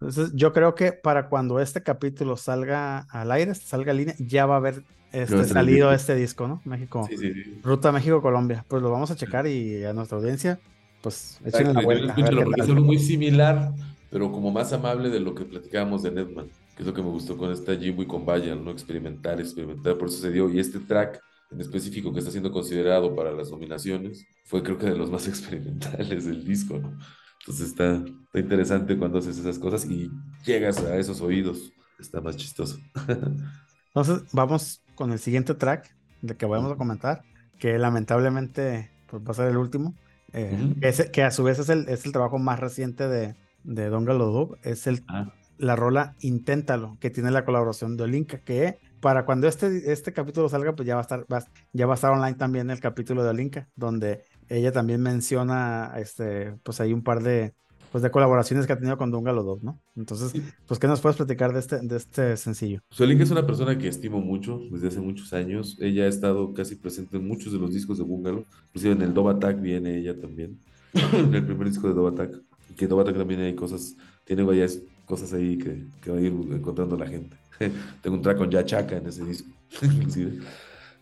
Entonces, 0.00 0.32
yo 0.34 0.52
creo 0.52 0.74
que 0.74 0.92
para 0.92 1.28
cuando 1.28 1.58
este 1.58 1.82
capítulo 1.82 2.36
salga 2.36 3.00
al 3.10 3.32
aire, 3.32 3.54
salga 3.54 3.92
en 3.92 3.96
línea, 3.96 4.14
ya 4.18 4.44
va 4.44 4.54
a 4.54 4.58
haber 4.58 4.82
este, 5.12 5.44
salido 5.44 5.90
disco. 5.90 5.94
este 5.94 6.14
disco, 6.14 6.48
¿no? 6.48 6.60
México, 6.64 7.06
Sí, 7.08 7.16
sí, 7.16 7.32
sí. 7.32 7.60
Ruta 7.62 7.92
México-Colombia. 7.92 8.64
Pues 8.68 8.82
lo 8.82 8.90
vamos 8.90 9.10
a 9.10 9.16
checar 9.16 9.46
y 9.46 9.84
a 9.84 9.94
nuestra 9.94 10.18
audiencia, 10.18 10.58
pues 11.00 11.40
échenle 11.44 11.72
la 11.72 11.82
vuelta. 11.82 12.14
es 12.56 12.68
algo 12.68 12.84
muy 12.84 12.98
similar, 12.98 13.72
pero 14.10 14.30
como 14.30 14.50
más 14.50 14.72
amable 14.72 15.08
de 15.08 15.20
lo 15.20 15.34
que 15.34 15.44
platicábamos 15.44 16.02
de 16.02 16.10
Netman, 16.10 16.48
que 16.76 16.82
es 16.82 16.86
lo 16.86 16.92
que 16.92 17.02
me 17.02 17.08
gustó 17.08 17.38
con 17.38 17.50
esta 17.50 17.74
Jimbo 17.74 18.02
y 18.02 18.06
con 18.06 18.26
Vayan, 18.26 18.62
¿no? 18.62 18.70
Experimentar, 18.70 19.40
experimentar, 19.40 19.96
por 19.96 20.08
eso 20.08 20.18
se 20.18 20.30
dio. 20.30 20.50
Y 20.50 20.58
este 20.58 20.80
track 20.80 21.20
en 21.50 21.60
específico 21.60 22.12
que 22.12 22.18
está 22.18 22.30
siendo 22.30 22.52
considerado 22.52 23.14
para 23.14 23.32
las 23.32 23.50
nominaciones 23.50 24.26
fue 24.44 24.62
creo 24.62 24.78
que 24.78 24.86
de 24.86 24.96
los 24.96 25.10
más 25.10 25.26
experimentales 25.28 26.26
del 26.26 26.44
disco, 26.44 26.78
¿no? 26.78 26.98
Entonces 27.46 27.68
está, 27.68 27.92
está 27.94 28.38
interesante 28.40 28.98
cuando 28.98 29.18
haces 29.18 29.38
esas 29.38 29.58
cosas 29.58 29.84
y 29.84 30.10
llegas 30.44 30.78
a 30.78 30.96
esos 30.96 31.20
oídos, 31.20 31.72
está 31.98 32.20
más 32.20 32.36
chistoso. 32.36 32.78
Entonces, 33.94 34.24
vamos 34.32 34.82
con 34.94 35.12
el 35.12 35.18
siguiente 35.18 35.54
track 35.54 35.94
de 36.22 36.36
que 36.36 36.44
vamos 36.46 36.72
a 36.72 36.76
comentar, 36.76 37.22
que 37.58 37.78
lamentablemente 37.78 38.90
pues, 39.06 39.22
va 39.22 39.30
a 39.30 39.34
ser 39.34 39.48
el 39.48 39.56
último, 39.56 39.94
eh, 40.32 40.58
Ujú. 40.60 40.80
que, 40.80 40.88
es- 40.88 41.10
que 41.10 41.22
a 41.22 41.30
su 41.30 41.44
vez 41.44 41.58
es 41.58 41.68
el, 41.68 41.88
es 41.88 42.04
el 42.04 42.12
trabajo 42.12 42.38
más 42.38 42.58
reciente 42.60 43.06
de, 43.08 43.36
de 43.62 43.88
Don 43.88 44.04
Galodub, 44.04 44.58
es 44.62 44.86
el, 44.86 45.04
Ah. 45.08 45.32
la 45.58 45.76
rola 45.76 46.16
Inténtalo, 46.20 46.98
que 47.00 47.10
tiene 47.10 47.30
la 47.30 47.44
colaboración 47.44 47.96
de 47.96 48.04
Olinka, 48.04 48.38
que 48.38 48.78
para 49.00 49.24
cuando 49.24 49.46
este, 49.46 49.92
este 49.92 50.12
capítulo 50.12 50.48
salga, 50.48 50.74
pues 50.74 50.86
ya 50.86 50.94
va 50.96 51.00
a 51.00 51.02
estar, 51.02 51.20
va- 51.32 51.44
ya 51.72 51.86
va 51.86 51.94
a 51.94 51.96
estar 51.96 52.10
online 52.12 52.34
también 52.36 52.70
el 52.70 52.80
capítulo 52.80 53.22
de 53.22 53.30
Olinka, 53.30 53.68
donde 53.76 54.24
ella 54.48 54.72
también 54.72 55.02
menciona, 55.02 55.92
este, 55.98 56.52
pues 56.62 56.80
hay 56.80 56.92
un 56.92 57.02
par 57.02 57.22
de, 57.22 57.54
pues 57.92 58.02
de 58.02 58.10
colaboraciones 58.10 58.66
que 58.66 58.72
ha 58.72 58.78
tenido 58.78 58.98
con 58.98 59.10
Dungalo 59.10 59.42
Dog, 59.42 59.64
¿no? 59.64 59.80
Entonces, 59.96 60.32
pues, 60.66 60.78
¿qué 60.78 60.86
nos 60.86 61.00
puedes 61.00 61.16
platicar 61.16 61.52
de 61.52 61.60
este, 61.60 61.80
de 61.80 61.96
este 61.96 62.36
sencillo? 62.36 62.80
Suelink 62.90 63.20
es 63.20 63.30
una 63.30 63.46
persona 63.46 63.78
que 63.78 63.88
estimo 63.88 64.20
mucho 64.20 64.60
desde 64.70 64.88
hace 64.88 65.00
muchos 65.00 65.32
años. 65.32 65.78
Ella 65.80 66.04
ha 66.04 66.08
estado 66.08 66.52
casi 66.52 66.76
presente 66.76 67.16
en 67.16 67.26
muchos 67.26 67.52
de 67.52 67.58
los 67.58 67.72
discos 67.72 67.98
de 67.98 68.04
Bungalow. 68.04 68.44
Inclusive 68.68 68.92
en 68.92 69.02
el 69.02 69.14
Dove 69.14 69.32
Attack 69.32 69.60
viene 69.60 69.96
ella 69.98 70.18
también. 70.18 70.60
en 70.92 71.34
el 71.34 71.44
primer 71.44 71.68
disco 71.68 71.88
de 71.88 71.94
Dove 71.94 72.10
Attack. 72.10 72.42
Y 72.70 72.74
que 72.74 72.86
Dove 72.86 73.02
Attack 73.02 73.16
también 73.16 73.40
hay 73.40 73.54
cosas, 73.54 73.96
tiene 74.24 74.42
varias 74.42 74.80
cosas 75.06 75.32
ahí 75.32 75.56
que, 75.56 75.86
que 76.02 76.10
va 76.10 76.18
a 76.18 76.20
ir 76.20 76.32
encontrando 76.50 76.96
la 76.96 77.06
gente. 77.06 77.36
Tengo 78.02 78.16
un 78.16 78.22
track 78.22 78.38
con 78.38 78.50
Yachaca 78.50 78.96
en 78.96 79.06
ese 79.06 79.24
disco, 79.24 79.48
inclusive. 79.82 80.40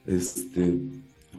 Este, 0.06 0.78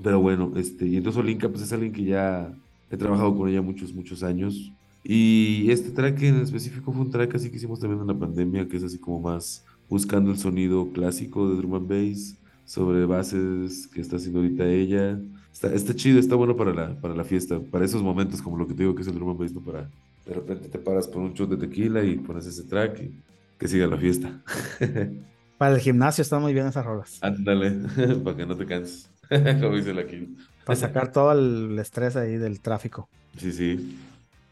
pero 0.04 0.20
bueno, 0.20 0.52
este, 0.56 0.86
y 0.88 0.98
entonces 0.98 1.20
Olinka, 1.20 1.50
pues 1.50 1.64
es 1.64 1.74
alguien 1.74 1.92
que 1.92 2.04
ya 2.04 2.54
he 2.92 2.98
trabajado 2.98 3.36
con 3.36 3.50
ella 3.50 3.62
muchos, 3.62 3.94
muchos 3.94 4.24
años. 4.24 4.72
Y 5.04 5.70
este 5.70 5.92
track 5.92 6.22
en 6.24 6.42
específico 6.42 6.92
fue 6.92 7.02
un 7.02 7.12
track 7.12 7.36
así 7.36 7.50
que 7.50 7.58
hicimos 7.58 7.80
también 7.80 8.02
en 8.02 8.08
la 8.08 8.18
pandemia, 8.18 8.68
que 8.68 8.78
es 8.78 8.84
así 8.84 8.98
como 8.98 9.20
más 9.20 9.64
buscando 9.90 10.32
el 10.32 10.38
sonido 10.38 10.92
clásico 10.92 11.48
de 11.50 11.58
drum 11.58 11.76
and 11.76 11.88
bass, 11.88 12.36
sobre 12.66 13.06
bases 13.06 13.88
que 13.88 14.02
está 14.02 14.16
haciendo 14.16 14.40
ahorita 14.40 14.66
ella. 14.68 15.20
Está, 15.54 15.74
está 15.74 15.96
chido, 15.96 16.20
está 16.20 16.36
bueno 16.36 16.58
para 16.58 16.74
la, 16.74 17.00
para 17.00 17.14
la 17.14 17.24
fiesta, 17.24 17.60
para 17.60 17.86
esos 17.86 18.02
momentos 18.02 18.42
como 18.42 18.58
lo 18.58 18.68
que 18.68 18.74
te 18.74 18.84
digo 18.84 18.96
que 18.96 19.04
es 19.04 19.08
el 19.08 19.16
drum 19.16 19.30
and 19.30 19.40
bass, 19.40 19.54
¿no? 19.54 19.62
Para 19.62 19.90
de 20.26 20.34
repente 20.34 20.70
te 20.70 20.80
paras 20.80 21.08
por 21.08 21.22
un 21.22 21.34
shot 21.34 21.50
de 21.52 21.58
tequila 21.58 22.04
y 22.04 22.16
pones 22.16 22.48
ese 22.48 22.64
track 22.64 23.02
y 23.02 23.12
que 23.60 23.68
siga 23.68 23.88
la 23.88 23.98
fiesta. 23.98 24.42
Para 25.58 25.76
el 25.76 25.82
gimnasio 25.82 26.22
están 26.22 26.42
muy 26.42 26.54
bien 26.54 26.68
esas 26.68 26.86
rolas. 26.86 27.18
Ándale, 27.22 27.72
para 28.24 28.36
que 28.36 28.46
no 28.46 28.58
te 28.58 28.66
canses, 28.66 29.10
como 29.62 29.76
dice 29.76 29.94
la 29.94 30.06
Kill. 30.06 30.38
Para 30.64 30.78
sacar 30.78 31.12
todo 31.12 31.32
el 31.32 31.78
estrés 31.80 32.16
ahí 32.16 32.38
del 32.38 32.62
tráfico. 32.62 33.10
Sí, 33.38 33.52
sí. 33.52 34.00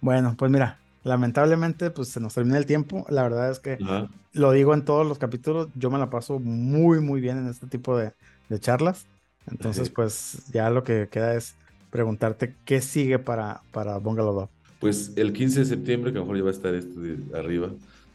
Bueno, 0.01 0.35
pues 0.37 0.51
mira, 0.51 0.79
lamentablemente 1.03 1.89
pues 1.91 2.09
se 2.09 2.19
nos 2.19 2.33
termina 2.33 2.57
el 2.57 2.65
tiempo. 2.65 3.05
La 3.09 3.23
verdad 3.23 3.49
es 3.51 3.59
que 3.59 3.83
Ajá. 3.83 4.09
lo 4.33 4.51
digo 4.51 4.73
en 4.73 4.85
todos 4.85 5.07
los 5.07 5.17
capítulos, 5.19 5.69
yo 5.75 5.89
me 5.89 5.97
la 5.99 6.09
paso 6.09 6.39
muy, 6.39 6.99
muy 7.01 7.21
bien 7.21 7.37
en 7.37 7.47
este 7.47 7.67
tipo 7.67 7.97
de, 7.97 8.13
de 8.49 8.59
charlas. 8.59 9.07
Entonces, 9.45 9.89
Ajá. 9.89 9.93
pues 9.95 10.43
ya 10.51 10.69
lo 10.69 10.83
que 10.83 11.09
queda 11.09 11.35
es 11.35 11.57
preguntarte 11.89 12.57
qué 12.65 12.81
sigue 12.81 13.19
para, 13.19 13.61
para 13.71 13.97
Bungalow 13.97 14.33
Dog. 14.33 14.51
Pues 14.79 15.13
el 15.15 15.31
15 15.33 15.61
de 15.61 15.65
septiembre, 15.65 16.11
que 16.11 16.17
a 16.17 16.21
lo 16.21 16.25
mejor 16.25 16.37
ya 16.37 16.43
va 16.43 16.49
a 16.49 16.53
estar 16.53 16.75
esto 16.75 16.99
de 16.99 17.19
arriba, 17.37 17.71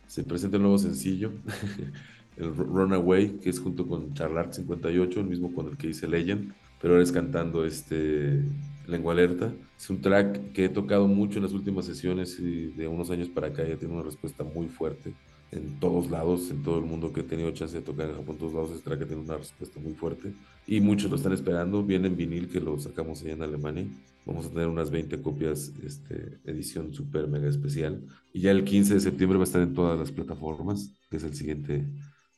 se 0.06 0.24
presenta 0.24 0.56
el 0.56 0.62
nuevo 0.62 0.78
sencillo, 0.78 1.32
el 2.38 2.54
Ru- 2.54 2.66
Runaway, 2.66 3.38
que 3.40 3.50
es 3.50 3.60
junto 3.60 3.86
con 3.86 4.14
Charlark 4.14 4.52
58, 4.54 5.20
el 5.20 5.26
mismo 5.26 5.52
con 5.52 5.68
el 5.68 5.76
que 5.76 5.88
hice 5.88 6.08
Legend, 6.08 6.54
pero 6.78 6.94
ahora 6.94 7.02
es 7.04 7.12
cantando 7.12 7.64
este 7.64 8.44
Lengua 8.86 9.12
Alerta. 9.12 9.54
Es 9.76 9.90
un 9.90 10.00
track 10.00 10.52
que 10.52 10.66
he 10.66 10.68
tocado 10.68 11.08
mucho 11.08 11.38
en 11.38 11.44
las 11.44 11.52
últimas 11.52 11.86
sesiones 11.86 12.38
y 12.38 12.68
de 12.72 12.88
unos 12.88 13.10
años 13.10 13.28
para 13.28 13.48
acá 13.48 13.66
ya 13.66 13.76
tiene 13.78 13.94
una 13.94 14.02
respuesta 14.04 14.44
muy 14.44 14.68
fuerte 14.68 15.16
en 15.50 15.78
todos 15.80 16.10
lados, 16.10 16.50
en 16.50 16.62
todo 16.62 16.78
el 16.78 16.84
mundo 16.84 17.12
que 17.12 17.20
he 17.20 17.24
tenido 17.24 17.50
chance 17.52 17.74
de 17.76 17.82
tocar 17.82 18.08
en 18.10 18.16
Japón, 18.16 18.36
todos 18.38 18.52
lados, 18.52 18.70
este 18.70 18.82
track 18.84 19.06
tiene 19.06 19.22
una 19.22 19.38
respuesta 19.38 19.80
muy 19.80 19.94
fuerte 19.94 20.34
y 20.66 20.80
muchos 20.80 21.10
lo 21.10 21.16
están 21.16 21.32
esperando. 21.32 21.82
Viene 21.84 22.08
en 22.08 22.16
vinil 22.16 22.48
que 22.50 22.60
lo 22.60 22.78
sacamos 22.78 23.22
allá 23.22 23.32
en 23.32 23.42
Alemania. 23.42 23.86
Vamos 24.26 24.46
a 24.46 24.50
tener 24.50 24.66
unas 24.68 24.90
20 24.90 25.22
copias, 25.22 25.72
este, 25.82 26.38
edición 26.44 26.92
super 26.92 27.26
mega 27.28 27.48
especial. 27.48 28.04
Y 28.32 28.42
ya 28.42 28.50
el 28.50 28.64
15 28.64 28.92
de 28.94 29.00
septiembre 29.00 29.38
va 29.38 29.44
a 29.44 29.46
estar 29.46 29.62
en 29.62 29.72
todas 29.72 29.98
las 29.98 30.12
plataformas, 30.12 30.94
que 31.10 31.16
es 31.16 31.24
el 31.24 31.34
siguiente 31.34 31.86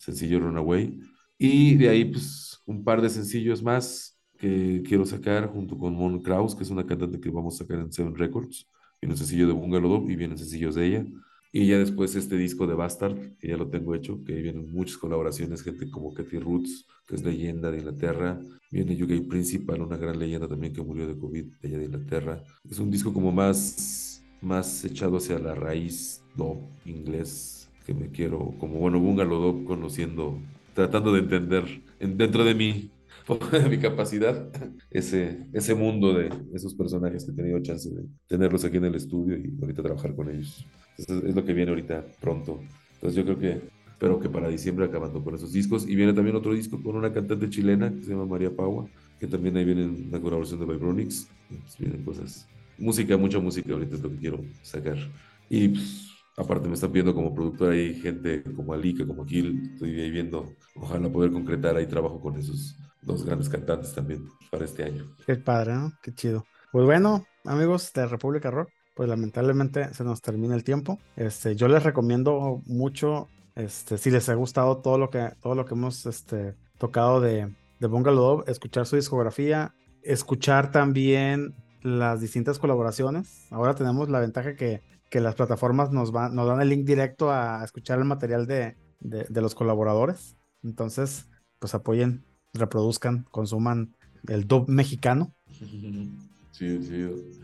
sencillo 0.01 0.41
Runaway. 0.41 0.99
Y 1.39 1.77
de 1.77 1.89
ahí, 1.89 2.05
pues, 2.07 2.61
un 2.67 2.83
par 2.83 3.01
de 3.03 3.11
sencillos 3.11 3.63
más 3.63 4.19
que 4.39 4.83
quiero 4.87 5.05
sacar 5.05 5.49
junto 5.49 5.77
con 5.79 5.95
Mon 5.95 6.23
Kraus, 6.23 6.55
que 6.55 6.63
es 6.63 6.71
una 6.71 6.87
cantante 6.87 7.21
que 7.21 7.31
vamos 7.31 7.55
a 7.55 7.59
sacar 7.59 7.79
en 7.79 7.93
Seven 7.93 8.15
Records. 8.15 8.67
Viene 9.01 9.13
un 9.15 9.19
sencillo 9.19 9.47
de 9.47 9.53
Bungalow 9.53 9.91
Dog 9.91 10.11
y 10.11 10.17
vienen 10.17 10.39
sencillos 10.39 10.75
de 10.75 10.87
ella. 10.87 11.07
Y 11.53 11.67
ya 11.67 11.79
después 11.79 12.15
este 12.15 12.37
disco 12.37 12.67
de 12.67 12.75
Bastard, 12.75 13.37
que 13.37 13.49
ya 13.49 13.57
lo 13.57 13.69
tengo 13.69 13.95
hecho, 13.95 14.23
que 14.25 14.35
ahí 14.35 14.43
vienen 14.43 14.73
muchas 14.73 14.97
colaboraciones, 14.99 15.63
gente 15.63 15.91
como 15.91 16.15
Katy 16.15 16.39
Roots, 16.39 16.87
que 17.07 17.17
es 17.17 17.25
leyenda 17.25 17.71
de 17.71 17.79
Inglaterra. 17.79 18.41
Viene 18.71 19.03
UK 19.03 19.29
Principal, 19.29 19.83
una 19.83 19.97
gran 19.97 20.19
leyenda 20.19 20.47
también 20.47 20.73
que 20.73 20.83
murió 20.83 21.09
de 21.09 21.19
COVID, 21.19 21.45
de 21.61 21.69
allá 21.69 21.79
de 21.79 21.85
Inglaterra. 21.87 22.45
Es 22.69 22.79
un 22.79 22.91
disco 22.91 23.13
como 23.13 23.33
más, 23.33 24.23
más 24.41 24.85
echado 24.85 25.17
hacia 25.17 25.39
la 25.41 25.55
raíz 25.55 26.23
dub 26.37 26.59
inglés, 26.85 27.60
que 27.91 27.95
me 27.95 28.09
quiero, 28.09 28.55
como 28.59 28.79
bueno, 28.79 29.01
Bungalow 29.01 29.41
Dub, 29.41 29.65
conociendo, 29.65 30.39
tratando 30.75 31.13
de 31.13 31.19
entender 31.19 31.65
en, 31.99 32.17
dentro 32.17 32.45
de 32.45 32.55
mí, 32.55 32.93
de 33.51 33.69
mi 33.69 33.79
capacidad, 33.79 34.49
ese, 34.93 35.49
ese 35.53 35.75
mundo 35.75 36.15
de 36.15 36.31
esos 36.55 36.73
personajes 36.75 37.25
que 37.25 37.33
he 37.33 37.35
tenido 37.35 37.59
chance 37.61 37.91
de 37.91 38.05
tenerlos 38.29 38.65
aquí 38.65 38.77
en 38.77 38.85
el 38.85 38.95
estudio 38.95 39.37
y 39.37 39.53
ahorita 39.61 39.83
trabajar 39.83 40.15
con 40.15 40.31
ellos. 40.31 40.65
Es 40.99 41.35
lo 41.35 41.45
que 41.45 41.53
viene 41.53 41.71
ahorita 41.71 42.07
pronto. 42.21 42.61
Entonces 42.95 43.17
yo 43.17 43.25
creo 43.25 43.39
que 43.41 43.61
espero 43.91 44.21
que 44.21 44.29
para 44.29 44.49
diciembre 44.49 44.85
acabando 44.85 45.25
con 45.25 45.35
esos 45.35 45.53
discos. 45.53 45.89
Y 45.89 45.97
viene 45.97 46.13
también 46.13 46.37
otro 46.37 46.55
disco 46.55 46.81
con 46.81 46.95
una 46.95 47.13
cantante 47.13 47.51
chilena 47.51 47.93
que 47.93 48.05
se 48.05 48.11
llama 48.13 48.27
María 48.27 48.55
Paua, 48.55 48.87
que 49.19 49.27
también 49.27 49.57
ahí 49.57 49.65
viene 49.65 49.85
una 49.87 50.21
colaboración 50.21 50.61
de 50.61 50.67
Vibronix. 50.67 51.29
Pues 51.49 51.77
vienen 51.77 52.05
cosas, 52.05 52.47
música, 52.79 53.17
mucha 53.17 53.41
música 53.41 53.73
ahorita 53.73 53.97
es 53.97 54.01
lo 54.01 54.11
que 54.11 54.17
quiero 54.19 54.45
sacar. 54.63 54.97
Y 55.49 55.71
pues, 55.71 56.10
aparte 56.37 56.69
me 56.69 56.75
están 56.75 56.91
pidiendo 56.91 57.15
como 57.15 57.35
productor 57.35 57.73
ahí 57.73 57.95
gente 57.95 58.43
como 58.55 58.73
Alika, 58.73 59.07
como 59.07 59.25
Kill, 59.27 59.73
estoy 59.73 60.01
ahí 60.01 60.11
viendo, 60.11 60.55
ojalá 60.75 61.11
poder 61.11 61.33
concretar 61.33 61.77
ahí 61.77 61.87
trabajo 61.87 62.21
con 62.21 62.37
esos 62.39 62.77
dos 63.03 63.25
grandes 63.25 63.49
cantantes 63.49 63.95
también 63.95 64.27
para 64.51 64.65
este 64.65 64.85
año. 64.85 65.17
Qué 65.27 65.37
padre, 65.37 65.75
¿no? 65.75 65.93
Qué 66.03 66.15
chido. 66.15 66.45
Pues 66.73 66.85
bueno, 66.85 67.27
amigos 67.45 67.93
de 67.93 68.07
República 68.07 68.51
Rock, 68.51 68.71
pues 68.95 69.09
lamentablemente 69.09 69.93
se 69.95 70.05
nos 70.05 70.21
termina 70.21 70.55
el 70.55 70.65
tiempo. 70.65 70.99
Este, 71.17 71.57
yo 71.57 71.69
les 71.69 71.83
recomiendo 71.83 72.63
mucho, 72.67 73.29
este, 73.55 73.99
si 73.99 74.11
les 74.11 74.29
ha 74.29 74.35
gustado 74.35 74.79
todo 74.79 74.99
lo 74.99 75.11
que, 75.11 75.31
todo 75.41 75.55
lo 75.55 75.65
que 75.65 75.75
hemos 75.75 76.07
este, 76.07 76.55
tocado 76.79 77.21
de, 77.21 77.53
de 77.81 77.87
Bungalow 77.87 78.45
escuchar 78.47 78.87
su 78.87 78.97
discografía, 78.97 79.75
escuchar 80.03 80.71
también 80.71 81.55
las 81.83 82.21
distintas 82.21 82.59
colaboraciones. 82.59 83.47
Ahora 83.51 83.75
tenemos 83.75 84.09
la 84.11 84.21
ventaja 84.21 84.55
que, 84.55 84.83
que 85.11 85.21
las 85.21 85.35
plataformas 85.35 85.91
nos, 85.91 86.13
van, 86.13 86.35
nos 86.35 86.47
dan 86.47 86.63
el 86.63 86.69
link 86.69 86.87
directo 86.87 87.31
a 87.31 87.63
escuchar 87.65 87.99
el 87.99 88.05
material 88.05 88.47
de, 88.47 88.77
de, 89.01 89.41
los 89.41 89.55
colaboradores. 89.55 90.37
Entonces, 90.63 91.29
pues 91.59 91.75
apoyen, 91.75 92.25
reproduzcan, 92.55 93.27
consuman 93.31 93.97
el 94.29 94.47
dub 94.47 94.69
mexicano. 94.69 95.35
Sí, 96.53 96.79
sí. 96.83 97.41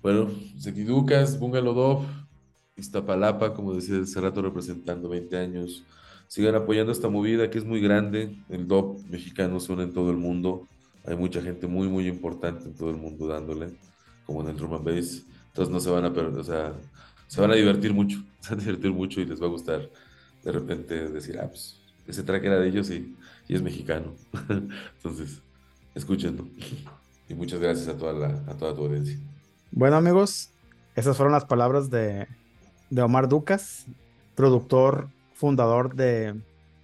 Bueno, 0.00 0.30
Sequiducas, 0.56 1.38
Bungalow 1.38 1.74
Dub, 1.74 2.06
Iztapalapa, 2.76 3.52
como 3.52 3.74
decía 3.74 4.00
hace 4.00 4.18
rato, 4.18 4.40
representando 4.40 5.06
20 5.10 5.36
años. 5.36 5.84
Sigan 6.28 6.54
apoyando 6.54 6.90
esta 6.90 7.10
movida 7.10 7.50
que 7.50 7.58
es 7.58 7.64
muy 7.66 7.82
grande. 7.82 8.34
El 8.48 8.66
dub 8.66 9.04
mexicano 9.10 9.60
suena 9.60 9.82
en 9.82 9.92
todo 9.92 10.10
el 10.10 10.16
mundo. 10.16 10.66
Hay 11.04 11.14
mucha 11.14 11.42
gente 11.42 11.66
muy, 11.66 11.88
muy 11.88 12.08
importante 12.08 12.64
en 12.64 12.74
todo 12.74 12.88
el 12.88 12.96
mundo 12.96 13.26
dándole, 13.26 13.76
como 14.24 14.40
en 14.40 14.48
el 14.48 14.56
drum 14.56 14.72
and 14.72 14.84
bass. 14.84 15.26
Entonces 15.54 15.72
no 15.72 15.78
se 15.78 15.88
van 15.88 16.04
a 16.04 16.12
perder, 16.12 16.36
o 16.36 16.42
sea, 16.42 16.72
se 17.28 17.40
van 17.40 17.52
a 17.52 17.54
divertir 17.54 17.94
mucho, 17.94 18.18
se 18.40 18.50
van 18.50 18.58
a 18.58 18.62
divertir 18.64 18.92
mucho 18.92 19.20
y 19.20 19.24
les 19.24 19.40
va 19.40 19.46
a 19.46 19.50
gustar 19.50 19.88
de 20.42 20.50
repente 20.50 21.08
decir, 21.10 21.38
ah, 21.38 21.46
pues 21.46 21.80
ese 22.08 22.24
track 22.24 22.42
era 22.42 22.58
de 22.58 22.66
ellos 22.66 22.90
y, 22.90 23.16
es 23.48 23.62
mexicano. 23.62 24.14
Entonces, 24.96 25.42
escúchenlo. 25.94 26.48
Y 27.28 27.34
muchas 27.34 27.60
gracias 27.60 27.86
a 27.86 27.96
toda, 27.96 28.12
la, 28.14 28.26
a 28.50 28.54
toda 28.54 28.74
tu 28.74 28.84
audiencia. 28.84 29.16
Bueno 29.70 29.94
amigos, 29.94 30.50
esas 30.96 31.16
fueron 31.16 31.32
las 31.32 31.44
palabras 31.44 31.88
de, 31.88 32.26
de 32.90 33.02
Omar 33.02 33.28
Ducas, 33.28 33.86
productor, 34.34 35.08
fundador 35.34 35.94
de 35.94 36.34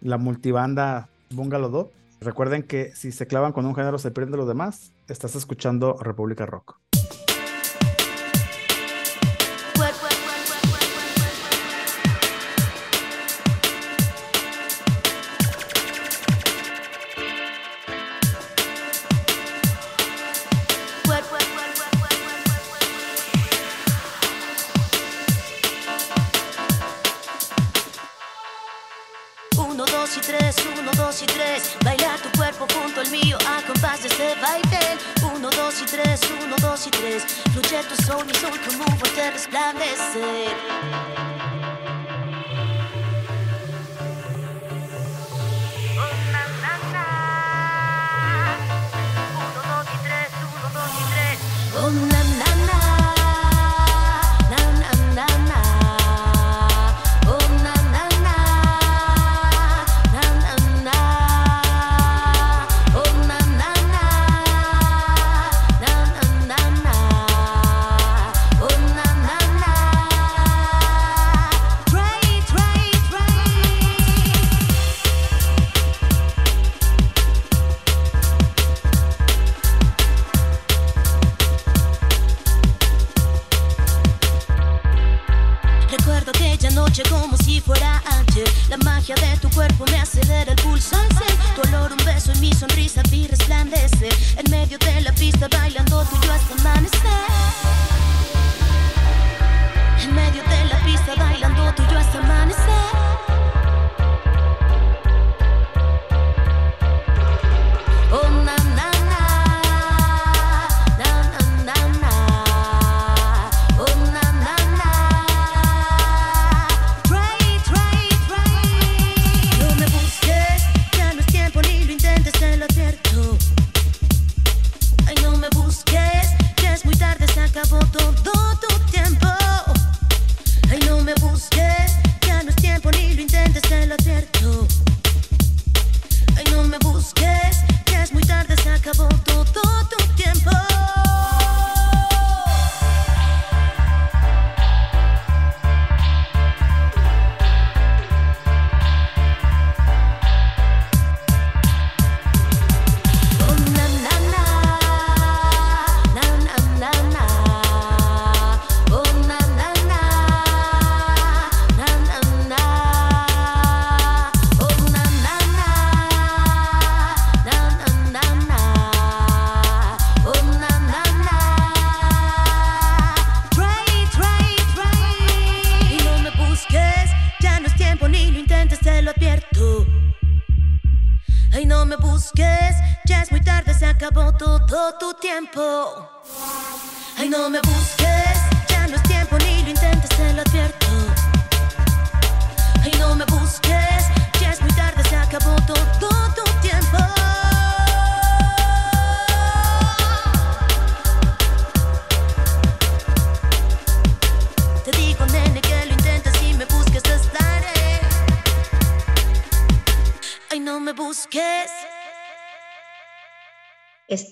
la 0.00 0.16
multibanda 0.16 1.08
Bungalow 1.30 1.70
Dub. 1.70 1.90
Recuerden 2.20 2.62
que 2.62 2.94
si 2.94 3.10
se 3.10 3.26
clavan 3.26 3.52
con 3.52 3.66
un 3.66 3.74
género 3.74 3.98
se 3.98 4.12
pierden 4.12 4.30
de 4.30 4.38
los 4.38 4.46
demás. 4.46 4.92
Estás 5.08 5.34
escuchando 5.34 5.96
República 6.00 6.46
Rock. 6.46 6.78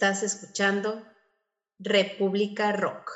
Estás 0.08 0.22
escuchando 0.36 1.04
República 1.78 2.72
Rock. 2.72 3.07